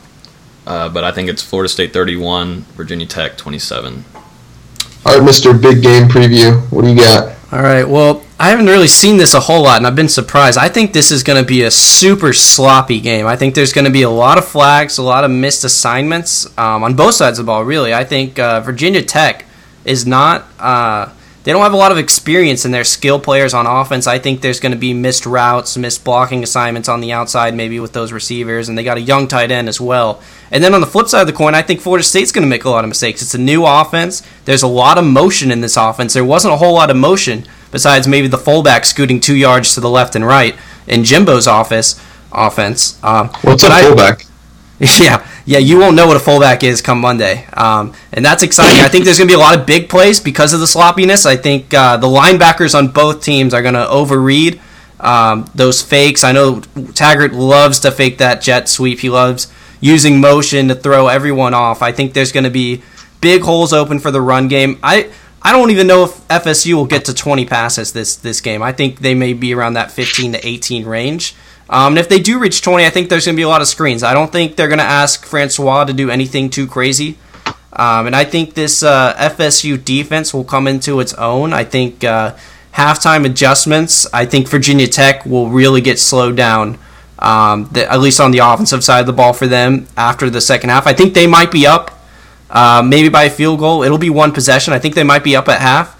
uh, 0.66 0.90
but 0.90 1.04
I 1.04 1.12
think 1.12 1.30
it's 1.30 1.44
Florida 1.44 1.68
State 1.68 1.92
31, 1.92 2.62
Virginia 2.76 3.06
Tech 3.06 3.38
27. 3.38 4.06
All 5.06 5.20
right, 5.20 5.30
Mr. 5.30 5.60
Big 5.60 5.84
Game 5.84 6.08
Preview. 6.08 6.60
What 6.72 6.84
do 6.84 6.90
you 6.90 6.96
got? 6.96 7.36
All 7.52 7.62
right. 7.62 7.88
Well, 7.88 8.24
I 8.40 8.50
haven't 8.50 8.66
really 8.66 8.88
seen 8.88 9.18
this 9.18 9.34
a 9.34 9.40
whole 9.40 9.64
lot, 9.64 9.78
and 9.78 9.86
I've 9.86 9.96
been 9.96 10.10
surprised. 10.10 10.58
I 10.58 10.68
think 10.68 10.94
this 10.94 11.12
is 11.12 11.24
going 11.24 11.42
to 11.42 11.48
be 11.48 11.62
a 11.62 11.72
super 11.72 12.34
sloppy 12.34 13.00
game. 13.00 13.28
I 13.28 13.36
think 13.36 13.54
there's 13.54 13.72
going 13.72 13.86
to 13.86 13.92
be 13.92 14.02
a 14.02 14.10
lot 14.10 14.38
of 14.38 14.46
flags, 14.46 14.98
a 14.98 15.04
lot 15.04 15.24
of 15.24 15.32
missed 15.32 15.64
assignments 15.64 16.46
um, 16.58 16.84
on 16.84 16.96
both 16.96 17.16
sides 17.16 17.38
of 17.38 17.46
the 17.46 17.50
ball. 17.52 17.64
Really, 17.64 17.94
I 17.94 18.04
think 18.04 18.40
uh, 18.40 18.62
Virginia 18.62 19.04
Tech 19.04 19.46
is 19.86 20.08
not. 20.08 20.46
They 21.46 21.52
don't 21.52 21.62
have 21.62 21.74
a 21.74 21.78
lot 21.78 21.92
of 21.92 21.98
experience 22.00 22.66
in 22.66 22.72
their 22.72 22.84
skill 22.84 23.20
players 23.20 23.54
on 23.54 23.68
offense. 23.68 24.08
I 24.08 24.18
think 24.20 24.42
there's 24.42 24.60
going 24.60 24.72
to 24.72 24.78
be 24.78 24.94
missed 24.94 25.28
routes, 25.28 25.78
missed 25.78 26.04
blocking 26.04 26.42
assignments 26.44 26.90
on 26.90 27.02
the 27.02 27.12
outside, 27.12 27.54
maybe 27.54 27.80
with 27.80 27.94
those 27.94 28.12
receivers, 28.12 28.68
and 28.68 28.76
they 28.76 28.84
got 28.84 28.98
a 28.98 29.02
young 29.02 29.28
tight 29.28 29.52
end 29.52 29.70
as 29.70 29.80
well. 29.80 30.22
And 30.52 30.64
then 30.64 30.74
on 30.74 30.82
the 30.82 30.88
flip 30.88 31.08
side 31.08 31.22
of 31.22 31.28
the 31.28 31.34
coin, 31.34 31.54
I 31.54 31.62
think 31.62 31.82
Florida 31.82 32.04
State's 32.04 32.32
going 32.32 32.42
to 32.42 32.50
make 32.50 32.66
a 32.66 32.70
lot 32.70 32.84
of 32.84 32.90
mistakes. 32.90 33.22
It's 33.22 33.36
a 33.36 33.40
new 33.40 33.64
offense. 33.64 34.24
There's 34.46 34.64
a 34.64 34.68
lot 34.68 34.98
of 34.98 35.06
motion 35.06 35.52
in 35.52 35.62
this 35.62 35.78
offense. 35.78 36.14
There 36.16 36.26
wasn't 36.26 36.56
a 36.56 36.58
whole 36.58 36.74
lot 36.74 36.90
of 36.90 36.98
motion 36.98 37.46
besides 37.72 38.08
maybe 38.08 38.28
the 38.28 38.38
fullback 38.40 38.84
scooting 38.84 39.20
two 39.20 39.36
yards 39.36 39.76
to 39.76 39.82
the 39.82 39.90
left 39.90 40.16
and 40.16 40.26
right 40.26 40.56
in 40.88 41.04
Jimbo's 41.04 41.46
office 41.48 42.02
offense. 42.32 42.98
Um, 43.04 43.30
What's 43.44 43.64
a 43.64 43.68
I- 43.68 43.84
fullback? 43.84 44.26
yeah, 45.00 45.26
yeah, 45.46 45.58
you 45.60 45.80
won't 45.80 45.96
know 45.96 46.06
what 46.06 46.18
a 46.18 46.20
fullback 46.20 46.64
is 46.64 46.82
come 46.82 47.00
Monday, 47.00 47.46
um, 47.54 47.94
and 48.12 48.26
that's 48.26 48.44
exciting. 48.44 48.82
I 48.82 48.90
think 48.90 49.06
there's 49.06 49.18
going 49.18 49.30
to 49.30 49.32
be 49.32 49.36
a 49.36 49.42
lot 49.42 49.58
of 49.58 49.66
big 49.66 49.88
plays 49.88 50.20
because 50.20 50.54
of 50.54 50.60
the 50.60 50.68
sloppiness. 50.68 51.26
I 51.26 51.38
think 51.38 51.74
uh, 51.74 51.96
the 51.96 52.08
linebackers 52.08 52.78
on 52.78 52.90
both 52.90 53.24
teams 53.24 53.54
are 53.54 53.62
going 53.62 53.76
to 53.76 53.86
overread 53.86 54.60
um, 55.00 55.50
those 55.56 55.82
fakes. 55.82 56.26
I 56.26 56.34
know 56.34 56.62
Taggart 56.94 57.32
loves 57.32 57.80
to 57.82 57.92
fake 57.92 58.18
that 58.18 58.42
jet 58.42 58.68
sweep. 58.68 59.00
He 59.00 59.10
loves 59.10 59.52
using 59.80 60.20
motion 60.20 60.68
to 60.68 60.76
throw 60.76 61.08
everyone 61.08 61.54
off. 61.54 61.82
I 61.82 61.92
think 61.92 62.14
there's 62.14 62.32
going 62.32 62.44
to 62.44 62.50
be 62.50 62.82
big 63.22 63.44
holes 63.44 63.72
open 63.72 64.00
for 64.00 64.12
the 64.12 64.22
run 64.22 64.48
game. 64.48 64.80
I 64.84 65.10
I 65.42 65.52
don't 65.52 65.70
even 65.70 65.86
know 65.88 66.06
if 66.06 66.28
FSU 66.28 66.74
will 66.74 66.88
get 66.88 67.06
to 67.06 67.14
20 67.14 67.46
passes 67.46 67.94
this 67.94 68.16
this 68.16 68.42
game. 68.42 68.64
I 68.64 68.72
think 68.72 69.00
they 69.00 69.14
may 69.14 69.34
be 69.34 69.54
around 69.54 69.74
that 69.74 69.92
15 69.92 70.34
to 70.34 70.48
18 70.48 70.86
range. 70.86 71.36
Um, 71.70 71.94
and 71.94 72.00
if 72.00 72.10
they 72.10 72.20
do 72.20 72.40
reach 72.40 72.62
20, 72.62 72.86
I 72.86 72.90
think 72.90 73.10
there's 73.10 73.26
going 73.26 73.36
to 73.36 73.40
be 73.40 73.44
a 73.44 73.50
lot 73.50 73.62
of 73.62 73.68
screens. 73.68 74.04
I 74.04 74.14
don't 74.14 74.32
think 74.32 74.56
they're 74.56 74.68
going 74.68 74.80
to 74.80 74.84
ask 74.84 75.26
Francois 75.26 75.86
to 75.86 75.94
do 75.94 76.10
anything 76.10 76.50
too 76.50 76.68
crazy. 76.68 77.18
Um, 77.74 78.08
and 78.08 78.16
I 78.16 78.24
think 78.24 78.54
this 78.54 78.84
uh, 78.84 79.14
FSU 79.16 79.84
defense 79.84 80.34
will 80.34 80.44
come 80.44 80.68
into 80.68 81.00
its 81.00 81.14
own. 81.16 81.54
I 81.54 81.64
think 81.64 82.04
uh, 82.04 82.36
halftime 82.74 83.26
adjustments, 83.26 84.08
I 84.14 84.26
think 84.26 84.48
Virginia 84.48 84.88
Tech 84.88 85.26
will 85.26 85.50
really 85.50 85.82
get 85.82 86.00
slowed 86.00 86.38
down, 86.38 86.78
um, 87.20 87.68
the, 87.72 87.92
at 87.92 88.00
least 88.00 88.22
on 88.22 88.32
the 88.32 88.40
offensive 88.40 88.84
side 88.84 89.02
of 89.02 89.08
the 89.08 89.14
ball 89.14 89.34
for 89.34 89.48
them 89.48 89.88
after 89.98 90.30
the 90.30 90.42
second 90.42 90.70
half. 90.70 90.88
I 90.88 90.94
think 90.94 91.14
they 91.14 91.28
might 91.28 91.52
be 91.52 91.68
up, 91.68 92.00
uh, 92.50 92.82
maybe 92.86 93.10
by 93.10 93.24
a 93.24 93.30
field 93.30 93.60
goal. 93.60 93.84
It'll 93.84 93.98
be 93.98 94.10
one 94.10 94.32
possession. 94.32 94.74
I 94.74 94.80
think 94.80 94.96
they 94.96 95.04
might 95.04 95.24
be 95.24 95.36
up 95.36 95.50
at 95.50 95.60
half. 95.60 95.94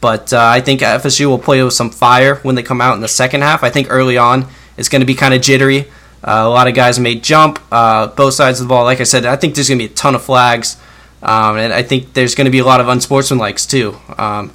But 0.00 0.32
uh, 0.32 0.40
I 0.40 0.60
think 0.60 0.80
FSU 0.80 1.26
will 1.26 1.38
play 1.38 1.62
with 1.62 1.74
some 1.74 1.90
fire 1.90 2.36
when 2.36 2.56
they 2.56 2.64
come 2.64 2.80
out 2.80 2.96
in 2.96 3.00
the 3.00 3.06
second 3.06 3.42
half. 3.42 3.62
I 3.62 3.70
think 3.70 3.86
early 3.88 4.18
on 4.18 4.48
it's 4.76 4.88
going 4.88 5.00
to 5.00 5.06
be 5.06 5.14
kind 5.14 5.34
of 5.34 5.40
jittery. 5.40 5.90
Uh, 6.24 6.42
a 6.44 6.48
lot 6.48 6.68
of 6.68 6.74
guys 6.74 6.98
may 7.00 7.16
jump 7.16 7.58
uh, 7.72 8.06
both 8.06 8.34
sides 8.34 8.60
of 8.60 8.68
the 8.68 8.68
ball. 8.68 8.84
Like 8.84 9.00
I 9.00 9.04
said, 9.04 9.26
I 9.26 9.36
think 9.36 9.54
there's 9.54 9.68
going 9.68 9.78
to 9.78 9.88
be 9.88 9.92
a 9.92 9.94
ton 9.94 10.14
of 10.14 10.22
flags, 10.22 10.76
um, 11.22 11.56
and 11.56 11.72
I 11.72 11.82
think 11.82 12.12
there's 12.12 12.34
going 12.34 12.44
to 12.44 12.50
be 12.50 12.60
a 12.60 12.64
lot 12.64 12.80
of 12.80 12.86
unsportsmanlikes 12.86 13.68
too. 13.68 13.96
Um, 14.16 14.52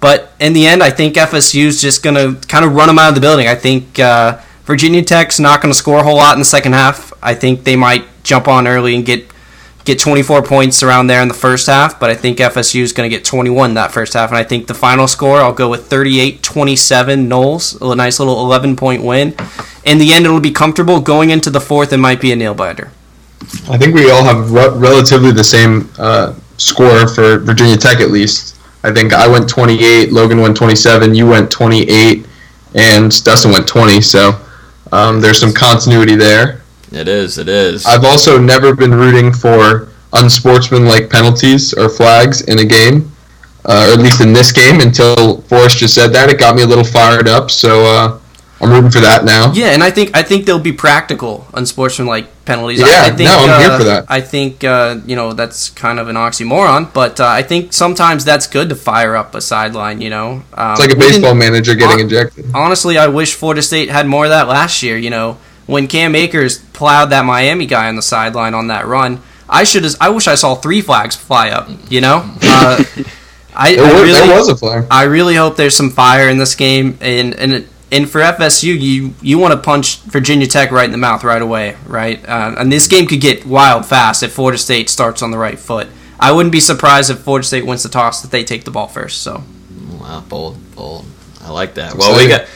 but 0.00 0.32
in 0.40 0.52
the 0.52 0.66
end, 0.66 0.82
I 0.82 0.90
think 0.90 1.14
FSU 1.14 1.64
is 1.64 1.80
just 1.80 2.02
going 2.02 2.16
to 2.16 2.46
kind 2.46 2.64
of 2.64 2.74
run 2.74 2.88
them 2.88 2.98
out 2.98 3.08
of 3.08 3.14
the 3.14 3.20
building. 3.20 3.46
I 3.46 3.54
think 3.54 3.98
uh, 3.98 4.40
Virginia 4.64 5.02
Tech's 5.02 5.38
not 5.38 5.62
going 5.62 5.72
to 5.72 5.78
score 5.78 5.98
a 5.98 6.02
whole 6.02 6.16
lot 6.16 6.34
in 6.34 6.40
the 6.40 6.44
second 6.44 6.72
half. 6.72 7.12
I 7.22 7.34
think 7.34 7.64
they 7.64 7.76
might 7.76 8.04
jump 8.22 8.48
on 8.48 8.66
early 8.66 8.94
and 8.96 9.06
get 9.06 9.26
get 9.84 9.98
24 9.98 10.42
points 10.42 10.82
around 10.82 11.06
there 11.06 11.20
in 11.20 11.28
the 11.28 11.34
first 11.34 11.66
half, 11.66 12.00
but 12.00 12.10
I 12.10 12.14
think 12.14 12.38
FSU 12.38 12.80
is 12.80 12.92
going 12.92 13.08
to 13.08 13.14
get 13.14 13.24
21 13.24 13.74
that 13.74 13.92
first 13.92 14.14
half. 14.14 14.30
And 14.30 14.38
I 14.38 14.44
think 14.44 14.66
the 14.66 14.74
final 14.74 15.06
score, 15.06 15.38
I'll 15.38 15.52
go 15.52 15.68
with 15.68 15.86
38 15.86 16.42
27 16.42 17.28
Noles, 17.28 17.92
a 17.92 17.94
nice 17.94 18.18
little 18.18 18.40
11 18.40 18.76
point 18.76 19.02
win. 19.02 19.34
In 19.84 19.98
the 19.98 20.12
end, 20.12 20.24
it'll 20.24 20.40
be 20.40 20.50
comfortable. 20.50 21.00
Going 21.00 21.30
into 21.30 21.50
the 21.50 21.60
fourth, 21.60 21.92
it 21.92 21.98
might 21.98 22.20
be 22.20 22.32
a 22.32 22.36
nail 22.36 22.54
biter. 22.54 22.90
I 23.68 23.76
think 23.76 23.94
we 23.94 24.10
all 24.10 24.24
have 24.24 24.50
re- 24.50 24.70
relatively 24.74 25.30
the 25.30 25.44
same 25.44 25.90
uh, 25.98 26.34
score 26.56 27.06
for 27.06 27.38
Virginia 27.38 27.76
Tech 27.76 28.00
at 28.00 28.10
least. 28.10 28.56
I 28.82 28.92
think 28.92 29.12
I 29.12 29.26
went 29.26 29.48
28, 29.48 30.12
Logan 30.12 30.40
went 30.40 30.56
27, 30.56 31.14
you 31.14 31.26
went 31.26 31.50
28, 31.50 32.26
and 32.74 33.24
Dustin 33.24 33.50
went 33.50 33.66
20. 33.66 34.00
So 34.02 34.38
um, 34.92 35.20
there's 35.20 35.40
some 35.40 35.52
continuity 35.52 36.16
there. 36.16 36.63
It 36.94 37.08
is. 37.08 37.38
It 37.38 37.48
is. 37.48 37.84
I've 37.86 38.04
also 38.04 38.38
never 38.38 38.74
been 38.74 38.92
rooting 38.94 39.32
for 39.32 39.88
unsportsmanlike 40.12 41.10
penalties 41.10 41.74
or 41.74 41.88
flags 41.88 42.42
in 42.42 42.58
a 42.60 42.64
game, 42.64 43.10
uh, 43.64 43.88
or 43.88 43.94
at 43.94 43.98
least 43.98 44.20
in 44.20 44.32
this 44.32 44.52
game. 44.52 44.80
Until 44.80 45.42
Forrest 45.42 45.78
just 45.78 45.94
said 45.94 46.08
that, 46.12 46.30
it 46.30 46.38
got 46.38 46.54
me 46.56 46.62
a 46.62 46.66
little 46.66 46.84
fired 46.84 47.28
up. 47.28 47.50
So 47.50 47.84
uh, 47.84 48.18
I'm 48.60 48.70
rooting 48.70 48.90
for 48.90 49.00
that 49.00 49.24
now. 49.24 49.52
Yeah, 49.52 49.66
and 49.74 49.82
I 49.82 49.90
think 49.90 50.16
I 50.16 50.22
think 50.22 50.46
they'll 50.46 50.58
be 50.60 50.72
practical, 50.72 51.46
unsportsmanlike 51.52 52.44
penalties. 52.44 52.80
Yeah, 52.80 52.86
I, 52.86 53.06
I 53.06 53.10
think, 53.10 53.28
no, 53.28 53.38
I'm 53.38 53.60
here 53.60 53.70
uh, 53.70 53.78
for 53.78 53.84
that. 53.84 54.04
I 54.08 54.20
think 54.20 54.62
uh, 54.64 55.00
you 55.04 55.16
know 55.16 55.32
that's 55.32 55.70
kind 55.70 55.98
of 55.98 56.08
an 56.08 56.16
oxymoron, 56.16 56.92
but 56.94 57.18
uh, 57.18 57.26
I 57.26 57.42
think 57.42 57.72
sometimes 57.72 58.24
that's 58.24 58.46
good 58.46 58.68
to 58.68 58.76
fire 58.76 59.16
up 59.16 59.34
a 59.34 59.40
sideline. 59.40 60.00
You 60.00 60.10
know, 60.10 60.42
um, 60.54 60.72
It's 60.72 60.80
like 60.80 60.92
a 60.92 60.96
baseball 60.96 61.34
manager 61.34 61.74
getting 61.74 61.98
hon- 61.98 62.06
ejected. 62.06 62.46
Honestly, 62.54 62.96
I 62.98 63.08
wish 63.08 63.34
Florida 63.34 63.62
State 63.62 63.90
had 63.90 64.06
more 64.06 64.24
of 64.26 64.30
that 64.30 64.46
last 64.46 64.82
year. 64.82 64.96
You 64.96 65.10
know, 65.10 65.38
when 65.66 65.86
Cam 65.86 66.14
Akers 66.14 66.58
plowed 66.58 67.10
that 67.10 67.24
Miami 67.24 67.66
guy 67.66 67.88
on 67.88 67.96
the 67.96 68.02
sideline 68.02 68.54
on 68.54 68.68
that 68.68 68.86
run, 68.86 69.20
I 69.48 69.64
should. 69.64 69.84
I 70.00 70.08
wish 70.08 70.26
I 70.26 70.34
saw 70.34 70.54
three 70.54 70.80
flags 70.80 71.16
fly 71.16 71.50
up. 71.50 71.68
You 71.90 72.00
know. 72.00 72.36
Uh, 72.42 72.84
I, 72.84 73.04
There 73.76 73.84
I 73.84 74.02
really, 74.02 74.12
there 74.12 74.36
was 74.36 74.48
a 74.48 74.56
flag. 74.56 74.86
I 74.90 75.04
really 75.04 75.36
hope 75.36 75.56
there's 75.56 75.76
some 75.76 75.90
fire 75.90 76.28
in 76.28 76.38
this 76.38 76.54
game, 76.54 76.98
and 77.00 77.34
and 77.34 77.68
and 77.92 78.10
for 78.10 78.20
FSU, 78.20 78.78
you 78.78 79.14
you 79.22 79.38
want 79.38 79.52
to 79.52 79.60
punch 79.60 80.00
Virginia 80.00 80.46
Tech 80.46 80.72
right 80.72 80.84
in 80.84 80.90
the 80.92 80.98
mouth 80.98 81.22
right 81.22 81.40
away, 81.40 81.76
right? 81.86 82.24
Uh, 82.28 82.56
and 82.58 82.72
this 82.72 82.88
game 82.88 83.06
could 83.06 83.20
get 83.20 83.46
wild 83.46 83.86
fast 83.86 84.22
if 84.24 84.32
Florida 84.32 84.58
State 84.58 84.90
starts 84.90 85.22
on 85.22 85.30
the 85.30 85.38
right 85.38 85.58
foot. 85.58 85.86
I 86.18 86.32
wouldn't 86.32 86.52
be 86.52 86.60
surprised 86.60 87.10
if 87.10 87.20
Florida 87.20 87.46
State 87.46 87.66
wins 87.66 87.82
the 87.84 87.88
toss 87.88 88.22
that 88.22 88.30
they 88.30 88.42
take 88.42 88.64
the 88.64 88.70
ball 88.70 88.88
first. 88.88 89.22
So 89.22 89.44
Wow, 90.00 90.24
bold, 90.28 90.74
bold. 90.74 91.06
I 91.40 91.50
like 91.50 91.74
that. 91.74 91.94
Well, 91.94 92.16
we 92.16 92.28
got 92.28 92.46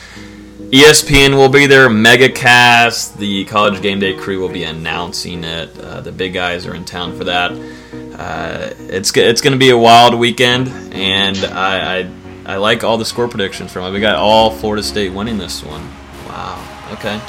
ESPN 0.70 1.34
will 1.34 1.48
be 1.48 1.66
there. 1.66 1.88
MegaCast, 1.88 3.16
the 3.16 3.46
College 3.46 3.80
Game 3.80 4.00
Day 4.00 4.14
crew 4.14 4.38
will 4.38 4.50
be 4.50 4.64
announcing 4.64 5.42
it. 5.42 5.78
Uh, 5.78 6.02
the 6.02 6.12
big 6.12 6.34
guys 6.34 6.66
are 6.66 6.74
in 6.74 6.84
town 6.84 7.16
for 7.16 7.24
that. 7.24 7.52
Uh, 7.52 8.74
it's 8.80 9.16
it's 9.16 9.40
going 9.40 9.54
to 9.54 9.58
be 9.58 9.70
a 9.70 9.78
wild 9.78 10.14
weekend, 10.14 10.68
and 10.92 11.38
I, 11.38 12.00
I 12.00 12.10
I 12.44 12.56
like 12.56 12.84
all 12.84 12.98
the 12.98 13.06
score 13.06 13.28
predictions 13.28 13.72
from 13.72 13.86
it. 13.86 13.92
We 13.92 14.00
got 14.00 14.16
all 14.16 14.50
Florida 14.50 14.82
State 14.82 15.12
winning 15.14 15.38
this 15.38 15.62
one. 15.62 15.88
Wow. 16.26 16.78
Okay. 16.93 17.20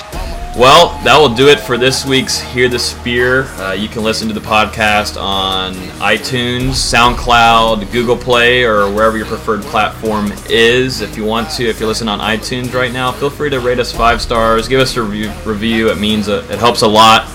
Well, 0.57 0.97
that 1.03 1.18
will 1.18 1.34
do 1.34 1.47
it 1.47 1.60
for 1.60 1.78
this 1.78 2.05
week's 2.05 2.39
Hear 2.39 2.68
the 2.68 2.80
Spear. 2.80 3.43
Uh, 3.43 3.74
you 3.74 3.88
can 3.88 4.03
listen 4.03 4.28
to 4.28 4.34
the 4.34 4.39
podcast 4.39 5.22
on 5.22 5.74
iTunes, 5.99 6.72
SoundCloud, 6.72 7.91
Google 7.91 8.18
Play, 8.18 8.64
or 8.64 8.91
wherever 8.91 9.16
your 9.16 9.28
preferred 9.28 9.62
platform 9.62 10.32
is. 10.49 11.01
If 11.01 11.16
you 11.16 11.24
want 11.24 11.51
to, 11.51 11.66
if 11.66 11.80
you're 11.80 11.88
listening 11.88 12.10
on 12.10 12.20
iTunes 12.20 12.74
right 12.74 12.91
now, 12.91 13.12
feel 13.12 13.30
free 13.30 13.49
to 13.51 13.60
rate 13.60 13.80
us 13.80 13.95
five 13.95 14.22
stars. 14.22 14.68
Give 14.68 14.80
us 14.80 14.97
a 14.97 15.03
review. 15.03 15.32
review. 15.45 15.91
It 15.91 15.99
means 15.99 16.28
uh, 16.28 16.45
it 16.49 16.57
helps 16.57 16.82
a 16.82 16.88
lot 16.88 17.26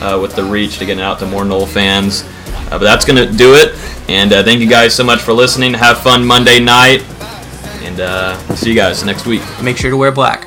uh, 0.00 0.18
with 0.22 0.36
the 0.36 0.44
reach 0.44 0.78
to 0.78 0.86
get 0.86 0.98
it 0.98 1.02
out 1.02 1.18
to 1.18 1.26
more 1.26 1.44
Nole 1.44 1.66
fans. 1.66 2.24
Uh, 2.46 2.78
but 2.78 2.80
that's 2.80 3.04
going 3.04 3.26
to 3.26 3.36
do 3.36 3.54
it. 3.54 3.74
And 4.08 4.32
uh, 4.32 4.42
thank 4.42 4.60
you 4.60 4.68
guys 4.68 4.94
so 4.94 5.02
much 5.02 5.20
for 5.20 5.32
listening. 5.32 5.74
Have 5.74 5.98
fun 5.98 6.24
Monday 6.24 6.60
night. 6.60 7.02
And 7.82 8.00
uh, 8.00 8.38
see 8.54 8.70
you 8.70 8.76
guys 8.76 9.04
next 9.04 9.26
week. 9.26 9.42
make 9.62 9.76
sure 9.76 9.90
to 9.90 9.96
wear 9.96 10.12
black. 10.12 10.46